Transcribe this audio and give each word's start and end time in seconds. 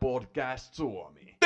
Podcast 0.00 0.74
Suomi. 0.74 1.36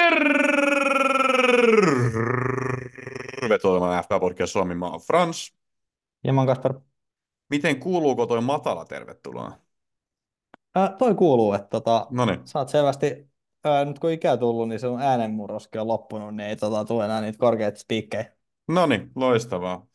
Tervetuloa 3.40 4.03
FK 4.03 4.08
Podcast 4.21 4.53
Suomi. 4.53 4.74
Mä 4.74 4.87
oon 4.87 5.01
Frans. 5.01 5.56
Ja 6.24 6.33
mä 6.33 6.40
oon. 6.40 6.83
Miten 7.51 7.80
kuuluuko 7.80 8.26
toi 8.26 8.40
matala 8.40 8.85
tervetuloa? 8.85 9.53
Ää, 10.74 10.97
toi 10.98 11.15
kuuluu, 11.15 11.53
että 11.53 11.69
tota, 11.69 12.06
sä 12.44 12.58
oot 12.58 12.69
selvästi, 12.69 13.30
ää, 13.65 13.85
nyt 13.85 13.98
kun 13.98 14.11
ikää 14.11 14.37
tullut, 14.37 14.69
niin 14.69 14.81
sun 14.81 15.03
äänenmurroskin 15.03 15.81
on 15.81 15.88
loppunut, 15.88 16.37
niin 16.37 16.48
ei 16.48 16.56
tota, 16.56 16.84
tule 16.84 17.05
enää 17.05 17.20
niitä 17.20 17.38
korkeita 17.38 17.78
spiikkejä. 17.78 18.33
No 18.69 18.87
niin, 18.87 19.10
loistavaa. 19.15 19.87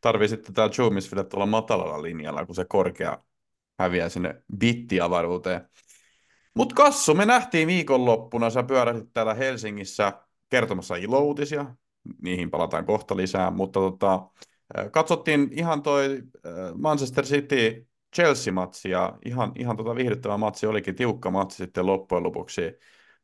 Tarvii 0.00 0.28
sitten 0.28 0.54
täällä 0.54 0.74
Zoomisville 0.74 1.24
tuolla 1.24 1.46
matalalla 1.46 2.02
linjalla, 2.02 2.46
kun 2.46 2.54
se 2.54 2.64
korkea 2.68 3.18
häviää 3.78 4.08
sinne 4.08 4.42
bittiavaruuteen. 4.58 5.68
Mut 6.58 6.72
Kassu, 6.72 7.14
me 7.14 7.26
nähtiin 7.26 7.68
viikonloppuna, 7.68 8.50
sä 8.50 8.62
pyöräsit 8.62 9.08
täällä 9.12 9.34
Helsingissä 9.34 10.12
kertomassa 10.48 10.96
ilouutisia, 10.96 11.74
niihin 12.22 12.50
palataan 12.50 12.86
kohta 12.86 13.16
lisää, 13.16 13.50
mutta 13.50 13.80
tota, 13.80 14.28
katsottiin 14.90 15.48
ihan 15.52 15.82
toi 15.82 16.22
Manchester 16.74 17.24
City 17.24 17.86
Chelsea-matsi 18.16 18.90
ja 18.90 19.18
ihan, 19.24 19.52
ihan 19.58 19.76
tota 19.76 19.94
viihdyttävä 19.94 20.36
matsi 20.36 20.66
olikin, 20.66 20.94
tiukka 20.94 21.30
matsi 21.30 21.56
sitten 21.56 21.86
loppujen 21.86 22.24
lopuksi. 22.24 22.62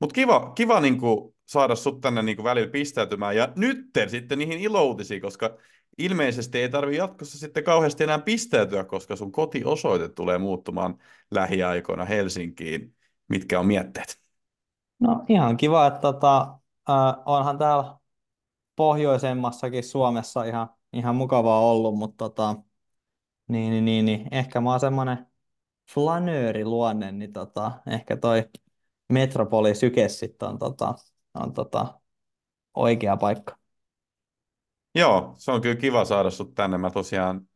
Mutta 0.01 0.15
kiva, 0.15 0.53
kiva 0.55 0.81
niinku 0.81 1.35
saada 1.45 1.75
sut 1.75 2.01
tänne 2.01 2.23
niinku 2.23 2.45
välillä 2.45 2.71
pistäytymään 2.71 3.37
ja 3.37 3.53
nyt 3.57 3.79
sitten 4.07 4.39
niihin 4.39 4.59
iloutisiin, 4.59 5.21
koska 5.21 5.57
ilmeisesti 5.99 6.59
ei 6.59 6.69
tarvitse 6.69 6.99
jatkossa 6.99 7.39
sitten 7.39 7.65
kauheasti 7.65 8.05
enää 8.05 8.19
pistäytyä, 8.19 8.85
koska 8.85 9.17
sun 9.17 9.33
kotiosoite 9.33 10.09
tulee 10.09 10.39
muuttumaan 10.39 10.99
lähiaikoina 11.31 12.05
Helsinkiin. 12.05 12.95
Mitkä 13.29 13.61
on 13.61 13.67
mietteet? 13.67 14.21
No 15.01 15.25
ihan 15.29 15.57
kiva, 15.57 15.87
että 15.87 16.01
tota, 16.01 16.59
äh, 16.91 17.23
onhan 17.27 17.59
täällä 17.59 17.97
pohjoisemmassakin 18.77 19.85
Suomessa 19.85 20.45
ihan, 20.45 20.69
ihan 20.93 21.17
mukavaa 21.17 21.61
ollut, 21.61 21.95
mutta 21.99 22.17
tota, 22.17 22.57
niin, 23.49 23.71
niin, 23.71 23.85
niin, 23.85 24.05
niin, 24.05 24.29
ehkä 24.31 24.61
mä 24.61 24.71
oon 24.71 24.81
semmoinen 24.81 25.27
flanööriluonne, 25.95 27.13
niin 27.13 27.33
tota, 27.33 27.73
ehkä 27.87 28.17
toi 28.17 28.49
Metropoli 29.13 29.75
Syke 29.75 30.09
sitten 30.09 30.49
on, 30.49 30.59
tota, 30.59 30.95
on 31.35 31.53
tota, 31.53 32.01
oikea 32.75 33.17
paikka. 33.17 33.59
Joo, 34.95 35.35
se 35.39 35.51
on 35.51 35.61
kyllä 35.61 35.77
kiva 35.77 36.05
saada 36.05 36.31
sut 36.31 36.55
tänne. 36.55 36.79
Mä 36.79 36.91
tosiaan 36.91 37.49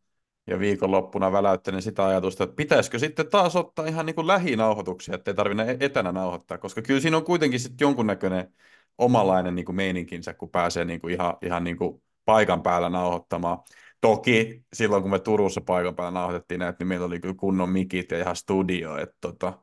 ja 0.48 0.58
viikonloppuna 0.58 1.32
väläyttelin 1.32 1.82
sitä 1.82 2.06
ajatusta, 2.06 2.44
että 2.44 2.56
pitäisikö 2.56 2.98
sitten 2.98 3.30
taas 3.30 3.56
ottaa 3.56 3.86
ihan 3.86 4.06
niin 4.06 4.14
kuin 4.14 4.26
lähinauhoituksia, 4.26 5.14
ettei 5.14 5.34
tarvitse 5.34 5.76
etänä 5.80 6.12
nauhoittaa, 6.12 6.58
koska 6.58 6.82
kyllä 6.82 7.00
siinä 7.00 7.16
on 7.16 7.24
kuitenkin 7.24 7.60
sitten 7.60 7.84
jonkunnäköinen 7.84 8.52
omalainen 8.98 9.54
niin 9.54 9.66
kuin 9.66 9.76
meininkinsä, 9.76 10.34
kun 10.34 10.50
pääsee 10.50 10.84
niin 10.84 11.00
kuin 11.00 11.14
ihan, 11.14 11.36
ihan 11.42 11.64
niin 11.64 11.76
kuin 11.76 12.02
paikan 12.24 12.62
päällä 12.62 12.90
nauhoittamaan. 12.90 13.58
Toki 14.00 14.64
silloin, 14.72 15.02
kun 15.02 15.10
me 15.10 15.18
Turussa 15.18 15.60
paikan 15.60 15.94
päällä 15.96 16.10
nauhoitettiin 16.20 16.58
näitä, 16.58 16.76
niin 16.78 16.88
meillä 16.88 17.06
oli 17.06 17.20
kyllä 17.20 17.34
kunnon 17.34 17.68
mikit 17.68 18.10
ja 18.10 18.18
ihan 18.18 18.36
studio, 18.36 18.96
että 18.96 19.16
tota, 19.20 19.58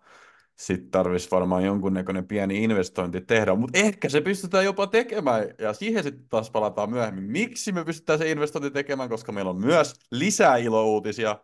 sitten 0.55 0.91
tarvitsisi 0.91 1.31
varmaan 1.31 1.65
jonkunnäköinen 1.65 2.27
pieni 2.27 2.63
investointi 2.63 3.21
tehdä, 3.21 3.55
mutta 3.55 3.79
ehkä 3.79 4.09
se 4.09 4.21
pystytään 4.21 4.65
jopa 4.65 4.87
tekemään, 4.87 5.47
ja 5.59 5.73
siihen 5.73 6.03
sitten 6.03 6.29
taas 6.29 6.51
palataan 6.51 6.89
myöhemmin. 6.89 7.23
Miksi 7.23 7.71
me 7.71 7.85
pystytään 7.85 8.19
se 8.19 8.31
investointi 8.31 8.71
tekemään, 8.71 9.09
koska 9.09 9.31
meillä 9.31 9.51
on 9.51 9.61
myös 9.61 9.93
lisää 10.11 10.57
ilouutisia, 10.57 11.39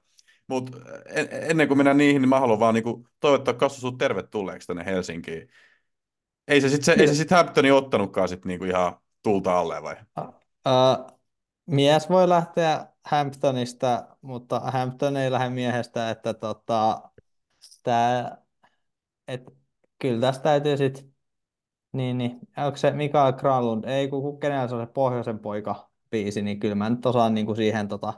mutta 0.47 0.77
en, 1.05 1.27
ennen 1.31 1.67
kuin 1.67 1.77
mennään 1.77 1.97
niihin, 1.97 2.21
niin 2.21 2.29
mä 2.29 2.39
haluan 2.39 2.59
vaan 2.59 2.73
niinku 2.73 3.07
toivottaa 3.19 3.53
Kassu 3.53 3.81
sut 3.81 3.97
tervetulleeksi 3.97 4.67
tänne 4.67 4.85
Helsinkiin. 4.85 5.49
Ei 6.47 6.61
se 6.61 6.69
sitten 6.69 6.85
se, 6.85 7.01
ei 7.01 7.07
se 7.07 7.15
sit 7.15 7.31
Hamptoni 7.31 7.71
ottanutkaan 7.71 8.29
sit 8.29 8.45
niinku 8.45 8.65
ihan 8.65 8.97
tulta 9.23 9.59
alle 9.59 9.83
vai? 9.83 9.95
Uh, 10.19 11.17
mies 11.65 12.09
voi 12.09 12.29
lähteä 12.29 12.87
Hamptonista, 13.05 14.07
mutta 14.21 14.59
Hampton 14.59 15.17
ei 15.17 15.31
lähde 15.31 15.49
miehestä, 15.49 16.09
että 16.09 16.33
tota, 16.33 17.01
tää, 17.83 18.40
et, 19.27 19.41
kyllä 19.99 20.21
tästä 20.21 20.43
täytyy 20.43 20.77
sitten, 20.77 21.13
niin, 21.93 22.17
niin, 22.17 22.39
onko 22.57 22.77
se 22.77 22.91
Mikael 22.91 23.33
Granlund, 23.33 23.83
ei 23.83 24.07
kun 24.07 24.39
kenellä 24.39 24.67
se 24.67 24.75
on 24.75 24.87
se 24.87 24.93
pohjoisen 24.93 25.39
poika 25.39 25.89
biisi, 26.09 26.41
niin 26.41 26.59
kyllä 26.59 26.75
mä 26.75 26.89
nyt 26.89 27.05
osaan 27.05 27.33
niin 27.33 27.45
kuin 27.45 27.55
siihen 27.55 27.87
tota, 27.87 28.13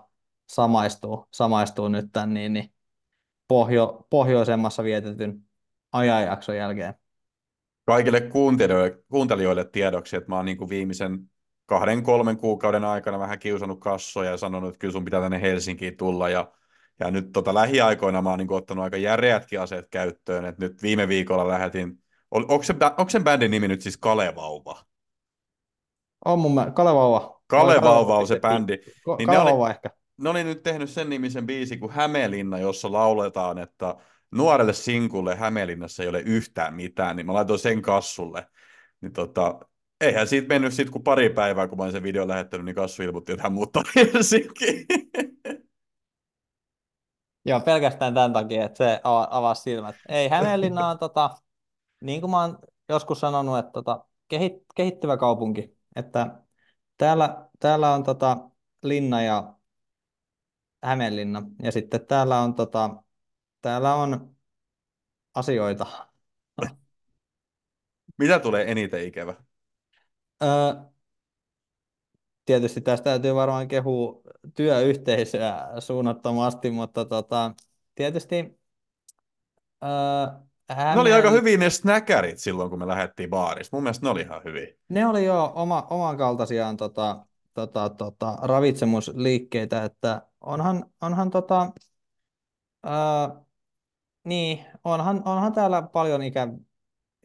samaistua, 0.51 1.27
samaistua 1.31 1.89
nyt 1.89 2.05
tämän 2.13 2.33
niin, 2.33 2.53
niin, 2.53 2.73
pohjo, 3.47 4.07
pohjoisemmassa 4.09 4.83
vietetyn 4.83 5.41
ajanjakson 5.91 6.57
jälkeen. 6.57 6.93
Kaikille 7.85 8.21
kuuntelijoille, 8.21 9.03
kuuntelijoille 9.09 9.65
tiedoksi, 9.65 10.15
että 10.15 10.29
mä 10.29 10.35
oon 10.35 10.45
niin 10.45 10.57
kuin 10.57 10.69
viimeisen 10.69 11.29
kahden, 11.65 12.03
kolmen 12.03 12.37
kuukauden 12.37 12.83
aikana 12.83 13.19
vähän 13.19 13.39
kiusannut 13.39 13.79
kassoja 13.79 14.31
ja 14.31 14.37
sanonut, 14.37 14.69
että 14.69 14.79
kyllä 14.79 14.91
sun 14.91 15.05
pitää 15.05 15.21
tänne 15.21 15.41
Helsinkiin 15.41 15.97
tulla. 15.97 16.29
Ja, 16.29 16.51
ja 16.99 17.11
nyt 17.11 17.31
tota 17.33 17.53
lähiaikoina 17.53 18.21
mä 18.21 18.29
oon 18.29 18.39
niin 18.39 18.53
ottanut 18.53 18.83
aika 18.83 18.97
järeätkin 18.97 19.61
aseet 19.61 19.87
käyttöön. 19.89 20.45
Et 20.45 20.57
nyt 20.57 20.81
viime 20.81 21.07
viikolla 21.07 21.47
lähetin, 21.47 22.03
on, 22.31 22.45
onko, 22.47 22.63
se, 22.63 22.75
onko 22.97 23.09
sen 23.09 23.23
bändin 23.23 23.51
nimi 23.51 23.67
nyt 23.67 23.81
siis 23.81 23.97
Kalevauva? 23.97 24.83
On 26.25 26.39
mun 26.39 26.53
mielestä, 26.53 26.75
Kalevauva. 26.75 27.41
Kalevauva 27.47 28.17
on 28.17 28.27
se 28.27 28.39
bändi. 28.39 28.77
Niin 29.17 29.27
Kalevauva 29.27 29.63
oli, 29.63 29.71
ehkä. 29.71 29.89
Ne 30.17 30.29
oli 30.29 30.43
nyt 30.43 30.63
tehnyt 30.63 30.89
sen 30.89 31.09
nimisen 31.09 31.45
biisi 31.45 31.77
kuin 31.77 31.91
Hämeenlinna, 31.91 32.59
jossa 32.59 32.91
lauletaan, 32.91 33.57
että 33.57 33.95
nuorelle 34.31 34.73
sinkulle 34.73 35.35
Hämeenlinnassa 35.35 36.03
ei 36.03 36.09
ole 36.09 36.19
yhtään 36.19 36.73
mitään, 36.73 37.15
niin 37.15 37.25
mä 37.25 37.33
laitoin 37.33 37.59
sen 37.59 37.81
kassulle. 37.81 38.47
Niin 39.01 39.13
tota, 39.13 39.59
eihän 40.01 40.27
siitä 40.27 40.47
mennyt 40.47 40.73
sit 40.73 40.89
kuin 40.89 41.03
pari 41.03 41.29
päivää, 41.29 41.67
kun 41.67 41.77
mä 41.77 41.83
olin 41.83 41.93
sen 41.93 42.03
videon 42.03 42.27
lähettänyt, 42.27 42.65
niin 42.65 42.75
Kassu 42.75 43.03
ilmoitti, 43.03 43.31
että 43.31 43.43
hän 43.43 43.53
muuttaa 43.53 43.83
Helsinkiin. 43.95 44.85
Joo, 47.45 47.59
pelkästään 47.59 48.13
tämän 48.13 48.33
takia, 48.33 48.65
että 48.65 48.77
se 48.77 49.01
avasi 49.29 49.61
silmät. 49.61 49.95
Ei, 50.09 50.29
Hämeenlinna 50.29 50.87
on, 50.87 50.99
tota, 50.99 51.29
niin 52.01 52.21
kuin 52.21 52.31
mä 52.31 52.41
oon 52.41 52.57
joskus 52.89 53.19
sanonut, 53.19 53.57
että 53.57 53.71
tota, 53.71 54.05
kehit, 54.27 54.53
kehittyvä 54.75 55.17
kaupunki. 55.17 55.77
Että 55.95 56.39
täällä, 56.97 57.47
täällä 57.59 57.93
on 57.93 58.03
tota, 58.03 58.49
linna 58.83 59.21
ja 59.21 59.53
Hämeenlinna, 60.83 61.43
ja 61.63 61.71
sitten 61.71 62.05
täällä 62.07 62.39
on, 62.39 62.53
tota, 62.55 63.03
täällä 63.61 63.95
on 63.95 64.35
asioita. 65.35 65.85
Mitä 68.17 68.39
tulee 68.39 68.71
eniten 68.71 69.07
ikävä? 69.07 69.35
Öö, 70.43 70.73
tietysti 72.45 72.81
tästä 72.81 73.03
täytyy 73.03 73.35
varmaan 73.35 73.67
kehua 73.67 74.21
työyhteisöä 74.55 75.67
suunnattomasti, 75.79 76.71
mutta 76.71 77.05
tota, 77.05 77.51
tietysti 77.95 78.59
öö, 79.83 80.43
Hämeen... 80.69 80.95
Ne 80.95 81.01
oli 81.01 81.13
aika 81.13 81.29
hyvin 81.29 81.59
ne 81.59 81.69
snäkärit 81.69 82.39
silloin, 82.39 82.69
kun 82.69 82.79
me 82.79 82.87
lähdettiin 82.87 83.29
baarista. 83.29 83.77
Mun 83.77 83.83
mielestä 83.83 84.05
ne 84.05 84.09
oli 84.09 84.21
ihan 84.21 84.41
hyvin. 84.43 84.67
Ne 84.89 85.07
oli 85.07 85.25
jo 85.25 85.51
oma, 85.55 85.87
oman 85.89 86.17
kaltaisiaan 86.17 86.77
tota, 86.77 87.25
tota, 87.53 87.89
tota, 87.89 88.37
ravitsemusliikkeitä, 88.41 89.83
että 89.83 90.21
onhan, 90.41 90.85
onhan 91.01 91.29
tota, 91.29 91.71
öö, 92.85 92.91
niin, 94.23 94.65
onhan, 94.83 95.21
onhan 95.25 95.53
täällä 95.53 95.81
paljon 95.81 96.21
ikä, 96.21 96.47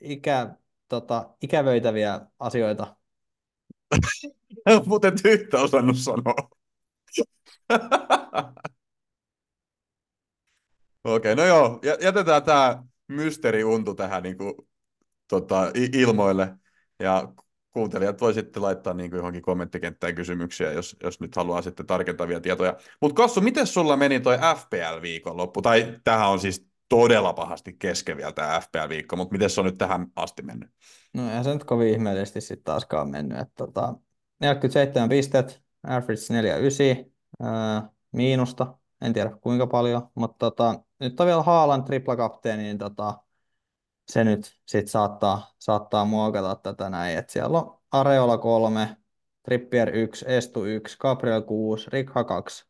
ikä, 0.00 0.54
tota, 0.88 1.30
ikävöitäviä 1.42 2.20
asioita. 2.38 2.97
Muuten 4.86 5.14
yhtä 5.24 5.58
osannut 5.58 5.96
sanoa. 5.96 6.34
Okei, 11.04 11.32
okay, 11.32 11.34
no 11.34 11.44
joo, 11.44 11.80
jätetään 12.00 12.42
tämä 12.42 12.82
mysteeriuntu 13.08 13.94
tähän 13.94 14.22
niin 14.22 14.38
kuin, 14.38 14.54
tota, 15.28 15.70
ilmoille. 15.92 16.54
Ja 16.98 17.32
kuuntelijat 17.70 18.20
voi 18.20 18.34
sitten 18.34 18.62
laittaa 18.62 18.94
niin 18.94 19.10
kuin 19.10 19.18
johonkin 19.18 19.42
kommenttikenttään 19.42 20.14
kysymyksiä, 20.14 20.72
jos, 20.72 20.96
jos 21.02 21.20
nyt 21.20 21.36
haluaa 21.36 21.62
sitten 21.62 21.86
tarkentavia 21.86 22.40
tietoja. 22.40 22.76
Mutta 23.00 23.14
Kassu, 23.14 23.40
miten 23.40 23.66
sulla 23.66 23.96
meni 23.96 24.20
toi 24.20 24.36
FPL-viikonloppu? 24.36 25.62
Tai 25.62 26.00
tähän 26.04 26.28
on 26.28 26.40
siis 26.40 26.66
todella 26.88 27.32
pahasti 27.32 27.76
kesken 27.78 28.16
vielä 28.16 28.32
tämä 28.32 28.60
FPL-viikko, 28.60 29.16
mutta 29.16 29.32
miten 29.32 29.50
se 29.50 29.60
on 29.60 29.66
nyt 29.66 29.78
tähän 29.78 30.06
asti 30.16 30.42
mennyt? 30.42 30.70
No 31.12 31.30
ei 31.36 31.44
se 31.44 31.54
nyt 31.54 31.64
kovin 31.64 31.88
ihmeellisesti 31.88 32.40
sitten 32.40 32.64
taaskaan 32.64 33.08
mennyt. 33.08 33.38
Että, 33.38 33.54
tota, 33.56 33.94
47 34.40 35.08
pistet, 35.08 35.62
average 35.82 36.22
49, 36.30 37.12
ää, 37.42 37.90
miinusta, 38.12 38.78
en 39.00 39.12
tiedä 39.12 39.30
kuinka 39.40 39.66
paljon, 39.66 40.08
mutta 40.14 40.38
tota, 40.38 40.80
nyt 41.00 41.20
on 41.20 41.26
vielä 41.26 41.42
Haalan 41.42 41.84
triplakapteeni, 41.84 42.62
niin 42.62 42.78
tota, 42.78 43.22
se 44.08 44.24
nyt 44.24 44.60
sit 44.66 44.88
saattaa, 44.88 45.54
saattaa 45.58 46.04
muokata 46.04 46.56
tätä 46.56 46.90
näin. 46.90 47.18
Et 47.18 47.30
siellä 47.30 47.58
on 47.58 47.80
Areola 47.92 48.38
3, 48.38 48.96
Trippier 49.42 49.96
1, 49.96 50.24
Estu 50.28 50.64
1, 50.64 50.98
Gabriel 50.98 51.42
6, 51.42 51.90
Rikha 51.90 52.24
2, 52.24 52.64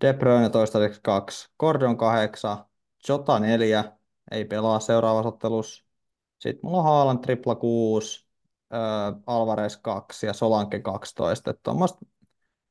De 0.00 0.12
Bruyne 0.12 0.50
toistaiseksi 0.50 1.00
2, 1.02 1.50
Gordon 1.58 1.96
8, 1.96 2.58
Jota 3.08 3.38
4, 3.38 3.84
ei 4.30 4.44
pelaa 4.44 4.80
seuraavassa 4.80 5.28
ottelussa. 5.28 5.84
Sitten 6.44 6.60
mulla 6.62 6.78
on 6.78 6.84
Haaland 6.84 7.18
tripla 7.18 7.54
6, 7.54 8.26
Alvarez 9.26 9.76
2 9.76 10.26
ja 10.26 10.32
Solanke 10.32 10.80
12. 10.80 11.50
Että 11.50 11.60
tommoista, 11.62 12.06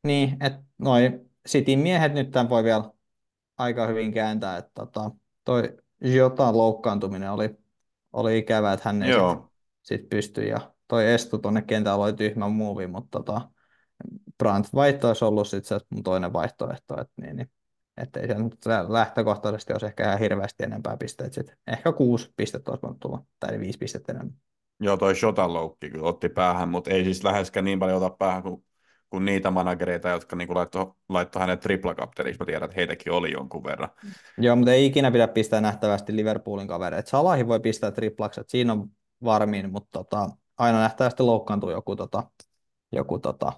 niin, 0.04 0.38
että 0.44 0.64
noi 0.78 1.22
Cityn 1.50 1.80
miehet 1.80 2.14
nyt 2.14 2.32
tämän 2.32 2.50
voi 2.50 2.64
vielä 2.64 2.92
aika 3.58 3.88
hyvin 3.88 4.14
kääntää, 4.14 4.58
että 4.58 4.72
tota, 4.74 5.12
toi 5.44 5.78
Jotan 6.02 6.58
loukkaantuminen 6.58 7.32
oli, 7.32 7.50
oli 8.14 8.38
ikävä, 8.38 8.74
että 8.74 8.90
hän 8.90 9.04
ei 9.04 9.12
Joo. 9.12 9.52
sit, 9.82 10.10
pysty 10.10 10.44
ja 10.44 10.74
toi 10.88 11.12
Estu 11.12 11.38
tuonne 11.38 11.62
kentällä 11.62 12.04
oli 12.04 12.14
tyhmä 12.14 12.50
muuvi, 12.50 12.88
mutta 12.88 13.20
tota, 13.20 13.50
Brandt 14.38 14.70
vaihto 14.76 15.08
olisi 15.08 15.26
ollut 15.26 15.48
sit 15.48 15.66
se 15.66 15.80
mun 15.90 16.04
toinen 16.04 16.34
vaihtoehto, 16.34 17.02
että 17.02 17.14
niin, 17.22 17.36
niin, 17.36 17.52
että 17.98 18.20
ei 18.20 18.28
se 18.28 18.34
nyt 18.34 18.66
lähtökohtaisesti 18.88 19.74
olisi 19.74 19.86
ehkä 19.86 20.04
ihan 20.04 20.20
hirveästi 20.20 20.64
enempää 20.64 20.98
pisteitä 20.98 21.34
sit. 21.34 21.54
Ehkä 21.68 21.92
kuusi 21.92 22.34
pistettä 22.36 22.72
olisi 22.72 22.82
voinut 22.82 23.00
tulla, 23.00 23.22
tai 23.40 23.60
viisi 23.60 23.78
pistettä 23.78 24.12
enemmän. 24.12 24.36
Joo, 24.80 24.98
toi 24.98 25.16
Shotan 25.16 25.54
loukki 25.54 25.90
kyllä 25.90 26.08
otti 26.08 26.30
päähän, 26.30 26.70
mutta 26.70 26.92
ei 26.92 27.04
siis 27.04 27.24
läheskään 27.24 27.66
niin 27.66 27.80
paljon 27.80 27.98
ota 27.98 28.16
päähän 28.20 28.44
kuin, 28.44 28.66
kuin 29.10 29.26
niitä 29.26 29.52
managereita, 29.52 30.10
jotka 30.10 30.36
niin 30.36 30.56
laittoi 30.56 30.92
laitto 31.10 31.40
hänet 31.40 31.60
triplakapteriksi. 31.60 32.40
Mä 32.40 32.46
tiedän, 32.46 32.64
että 32.64 32.76
heitäkin 32.76 33.14
oli 33.14 33.32
jonkun 33.32 33.64
verran. 33.64 33.90
Joo, 34.38 34.56
mutta 34.56 34.72
ei 34.72 34.86
ikinä 34.86 35.12
pidä 35.12 35.28
pistää 35.28 35.62
nähtävästi 35.62 36.16
Liverpoolin 36.16 36.68
kavereita. 36.68 37.10
Salahi 37.10 37.48
voi 37.48 37.60
pistää 37.60 37.92
triplakset, 37.92 38.50
siinä 38.50 38.74
on 38.74 38.88
varmin, 39.24 39.72
mutta 39.72 39.90
tota, 39.92 40.30
aina 40.58 40.80
nähtävästi 40.80 41.24
loukkaantuu 41.24 41.72
joku, 41.72 41.96
tota, 41.96 42.24
joku 42.92 43.20
tota, 43.20 43.54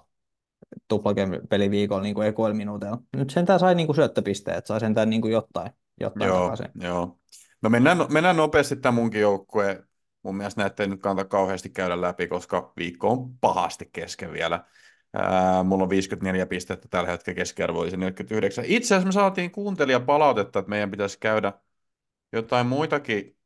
tuplakepeli 0.88 1.70
viikolla 1.70 2.02
niin 2.02 2.14
kuin 2.14 2.28
ekoilla 2.28 2.56
minuutilla. 2.56 2.98
Nyt 3.16 3.30
sentään 3.30 3.60
sai 3.60 3.74
niin 3.74 3.86
kuin 3.86 3.96
syöttöpisteet, 3.96 4.66
sai 4.66 4.80
sentään 4.80 5.10
niin 5.10 5.22
kuin 5.22 5.32
jotain, 5.32 5.70
jotain 6.00 6.28
Joo, 6.28 6.40
takaisin. 6.40 6.82
joo. 6.82 7.18
No 7.62 7.70
mennään, 7.70 7.98
mennään 8.08 8.36
nopeasti 8.36 8.76
tämän 8.76 8.94
munkin 8.94 9.20
joukkueen. 9.20 9.86
Mun 10.22 10.36
mielestä 10.36 10.60
näette 10.60 10.82
ei 10.82 10.88
nyt 10.88 11.00
kannata 11.00 11.28
kauheasti 11.28 11.70
käydä 11.70 12.00
läpi, 12.00 12.28
koska 12.28 12.72
viikko 12.76 13.10
on 13.10 13.38
pahasti 13.38 13.88
kesken 13.92 14.32
vielä. 14.32 14.64
Ää, 15.14 15.62
mulla 15.62 15.82
on 15.82 15.90
54 15.90 16.46
pistettä 16.46 16.88
tällä 16.88 17.10
hetkellä 17.10 17.36
keskiarvo 17.36 17.80
olisi 17.80 17.96
49. 17.96 18.64
Itse 18.64 18.94
asiassa 18.94 19.06
me 19.06 19.12
saatiin 19.12 19.50
kuuntelijapalautetta, 19.50 20.58
että 20.58 20.70
meidän 20.70 20.90
pitäisi 20.90 21.18
käydä 21.20 21.52
jotain 22.32 22.66
muitakin 22.66 23.36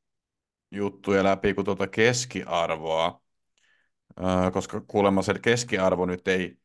juttuja 0.70 1.24
läpi 1.24 1.54
kuin 1.54 1.64
tuota 1.64 1.86
keskiarvoa, 1.86 3.22
Ää, 4.16 4.50
koska 4.50 4.80
kuulemma 4.80 5.22
se 5.22 5.34
keskiarvo 5.42 6.06
nyt 6.06 6.28
ei 6.28 6.58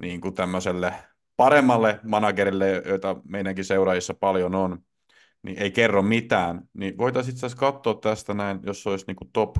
niin 0.00 0.20
kuin 0.20 0.34
tämmöiselle 0.34 0.94
paremmalle 1.36 2.00
managerille, 2.02 2.82
joita 2.86 3.16
meidänkin 3.28 3.64
seuraajissa 3.64 4.14
paljon 4.14 4.54
on, 4.54 4.78
niin 5.42 5.58
ei 5.58 5.70
kerro 5.70 6.02
mitään, 6.02 6.62
niin 6.72 6.98
voitaisiin 6.98 7.34
itse 7.34 7.46
asiassa 7.46 7.60
katsoa 7.60 7.94
tästä 7.94 8.34
näin, 8.34 8.60
jos 8.62 8.86
olisi 8.86 9.04
niin 9.06 9.16
kuin 9.16 9.30
top 9.32 9.56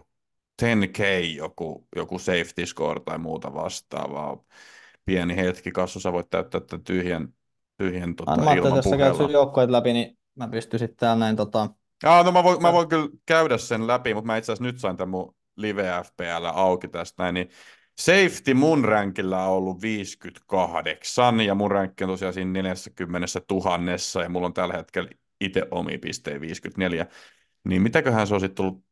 10k 0.63 1.03
joku, 1.37 1.87
joku 1.97 2.19
safety 2.19 2.67
score 2.67 3.01
tai 3.05 3.19
muuta 3.19 3.55
vastaavaa. 3.55 4.45
Pieni 5.05 5.37
hetki, 5.37 5.71
Kassu, 5.71 6.01
sä 6.01 6.13
voit 6.13 6.31
täyttää 6.31 6.61
tämän 6.61 6.85
tyhjän, 6.85 7.29
tyhjän 7.77 8.17
tota, 8.17 8.37
Mä 8.37 8.51
ajattelin, 8.51 8.77
jos 8.77 8.85
sä 8.85 8.97
käyt 8.97 9.17
sun 9.17 9.33
joukkoit 9.33 9.71
läpi, 9.71 9.93
niin 9.93 10.19
mä 10.35 10.49
pystyisin 10.49 10.97
täällä 10.97 11.25
näin 11.25 11.37
tota, 11.37 11.69
Aa, 12.05 12.23
no 12.23 12.33
mä 12.33 12.45
voin, 12.45 12.63
mä 12.63 12.73
voin 12.73 12.89
kyllä 12.89 13.09
käydä 13.27 13.59
sen 13.59 13.87
läpi, 13.87 14.15
mutta 14.15 14.27
mä 14.27 14.37
itse 14.37 14.53
asiassa 14.53 14.65
nyt 14.65 14.79
sain 14.79 14.97
tämän 14.97 15.11
mun 15.11 15.35
live 15.57 16.03
FPL 16.05 16.45
auki 16.53 16.89
tästä 16.89 17.23
näin, 17.23 17.35
niin 17.35 17.49
safety 18.01 18.55
mun 18.55 18.85
rankilla 18.85 19.45
on 19.45 19.53
ollut 19.53 19.83
58, 19.83 21.41
ja 21.41 21.55
mun 21.55 21.71
rankki 21.71 22.05
on 22.05 22.11
tosiaan 22.11 22.35
siinä 22.35 22.53
40 22.53 23.41
tuhannessa, 23.47 24.23
ja 24.23 24.29
mulla 24.29 24.47
on 24.47 24.55
tällä 24.55 24.75
hetkellä 24.75 25.11
itse 25.41 25.63
omi 25.71 25.99
pisteen 25.99 26.41
54. 26.41 27.07
Niin 27.65 27.83
mitäköhän 27.83 28.27
se 28.27 28.35
on 28.35 28.41
sitten 28.41 28.55
tullut 28.55 28.85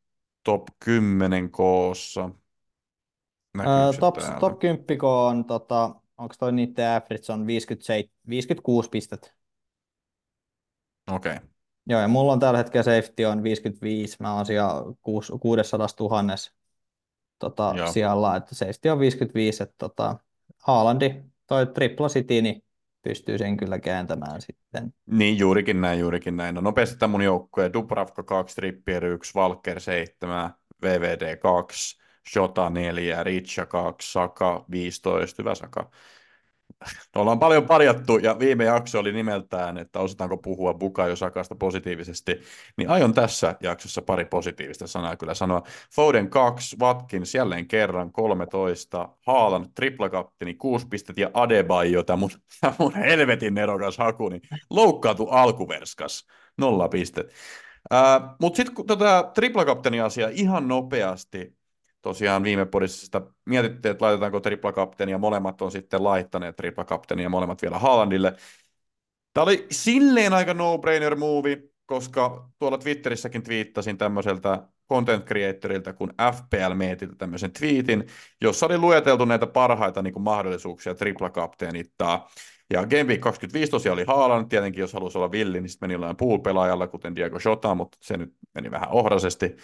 top 0.45 0.63
10 0.85 1.51
koossa? 1.51 2.31
Se 3.93 4.01
top, 4.01 4.19
täällä? 4.19 4.41
top 4.41 4.59
10 4.59 4.85
on, 5.03 5.45
tota, 5.45 5.95
onko 6.19 6.35
toi 6.39 6.53
niiden 6.53 6.91
average 6.91 7.33
on 7.33 7.47
57, 7.47 8.11
56 8.29 8.91
pistettä. 8.91 9.31
Okei. 11.13 11.33
Okay. 11.37 11.49
Joo, 11.87 12.01
ja 12.01 12.09
mulla 12.09 12.33
on 12.33 12.41
tällä 12.41 12.59
hetkellä 12.59 12.83
safety 12.83 13.25
on 13.25 13.43
55, 13.43 14.17
mä 14.21 14.35
oon 14.35 14.47
siellä 14.47 14.73
600 15.41 15.89
000 16.01 16.23
tota, 17.39 17.75
Joo. 17.77 17.93
sijalla, 17.93 18.37
että 18.37 18.55
safety 18.55 18.89
on 18.89 18.99
55, 18.99 19.63
että 19.63 19.75
tota, 19.79 20.17
Haalandi, 20.59 21.15
toi 21.47 21.67
tripla 21.67 22.09
city, 22.09 22.43
niin 22.43 22.63
pystyy 23.03 23.39
sen 23.39 23.57
kyllä 23.57 23.79
kääntämään 23.79 24.41
sitten. 24.41 24.95
Niin, 25.07 25.39
juurikin 25.39 25.81
näin, 25.81 26.01
juurikin 26.01 26.37
näin. 26.37 26.55
No 26.55 26.61
nopeasti 26.61 26.97
tämä 26.97 27.11
mun 27.11 27.23
joukkue. 27.23 27.73
Dubravka 27.73 28.23
2, 28.23 28.55
Trippier 28.55 29.05
1, 29.05 29.35
Valker 29.35 29.81
7, 29.81 30.51
VVD 30.83 31.37
2, 31.37 31.99
Shota 32.33 32.71
4, 32.71 33.23
Richa 33.23 33.67
2, 33.67 34.13
Saka 34.13 34.65
15, 34.71 35.43
hyvä 35.43 35.55
Saka. 35.55 35.91
Ollaan 37.17 37.39
paljon 37.39 37.67
parjattu 37.67 38.19
ja 38.19 38.39
viime 38.39 38.65
jakso 38.65 38.99
oli 38.99 39.13
nimeltään, 39.13 39.79
että 39.79 40.01
osataanko 40.01 40.37
puhua 40.37 40.75
Bukayo 40.75 41.17
Sakasta 41.17 41.55
positiivisesti, 41.55 42.41
niin 42.77 42.91
aion 42.91 43.15
tässä 43.15 43.57
jaksossa 43.63 44.03
pari 44.03 44.25
positiivista 44.25 44.87
sanaa 44.87 45.17
kyllä 45.17 45.35
sanoa. 45.35 45.63
Foden 45.95 46.31
2, 46.31 46.77
Watkins 46.81 47.35
jälleen 47.35 47.69
kerran 47.69 48.13
13, 48.13 49.09
Haaland 49.27 49.67
triplakapteni 49.75 50.55
6 50.55 50.87
pistettä 50.89 51.21
ja 51.21 51.31
Adebayo, 51.35 52.03
tämä 52.03 52.17
mun, 52.17 52.31
tää 52.61 52.75
mun 52.79 52.95
helvetin 52.95 53.55
nerokas 53.55 53.99
haku, 53.99 54.29
niin 54.29 54.43
loukkaatu 54.71 55.27
alkuverskas, 55.27 56.27
nolla 56.59 56.89
pistet. 56.89 57.27
Uh, 57.93 58.37
Mutta 58.41 58.57
sitten 58.57 58.87
tätä 58.87 59.31
triplakapteni 59.35 60.01
asiaa 60.01 60.31
ihan 60.33 60.69
nopeasti, 60.69 61.58
tosiaan 62.03 62.43
viime 62.43 62.67
podissa 62.67 63.23
mietittiin, 63.47 63.93
että 63.93 64.05
laitetaanko 64.05 64.41
ja 65.09 65.19
molemmat 65.19 65.63
on 65.63 65.73
sitten 65.73 66.05
laittaneet 66.05 66.57
ja 67.23 67.29
molemmat 67.29 67.63
vielä 67.63 67.79
Haalandille. 67.79 68.35
Tämä 69.35 69.43
oli 69.43 69.67
silleen 69.71 70.33
aika 70.33 70.55
no-brainer 70.55 71.17
movie, 71.17 71.63
koska 71.87 72.51
tuolla 72.59 72.79
Twitterissäkin 72.79 73.43
twiittasin 73.43 73.99
tämmöiseltä 73.99 74.69
content 74.89 75.25
creatorilta 75.25 75.93
kuin 75.93 76.11
FPL 76.33 76.75
Meetiltä 76.75 77.15
tämmöisen 77.19 77.53
tweetin, 77.53 78.05
jossa 78.41 78.67
oli 78.67 78.79
lueteltu 78.79 79.25
näitä 79.25 79.47
parhaita 79.47 80.03
niin 80.03 80.13
kuin 80.13 80.23
mahdollisuuksia 80.23 80.95
triplakapteenittaa. 80.95 82.29
Ja 82.73 82.87
Game 82.87 83.05
Week 83.05 83.21
25 83.21 83.71
tosiaan 83.71 83.93
oli 83.93 84.05
Haaland, 84.05 84.49
tietenkin 84.49 84.81
jos 84.81 84.93
halusi 84.93 85.19
olla 85.19 85.31
villi, 85.31 85.61
niin 85.61 85.69
sitten 85.71 85.87
meni 85.87 85.95
jollain 85.95 86.17
pool-pelaajalla, 86.17 86.87
kuten 86.87 87.17
Diego 87.17 87.39
Jota, 87.45 87.75
mutta 87.75 87.99
se 88.01 88.17
nyt 88.17 88.35
meni 88.55 88.71
vähän 88.71 88.89
ohrasesti. 88.91 89.57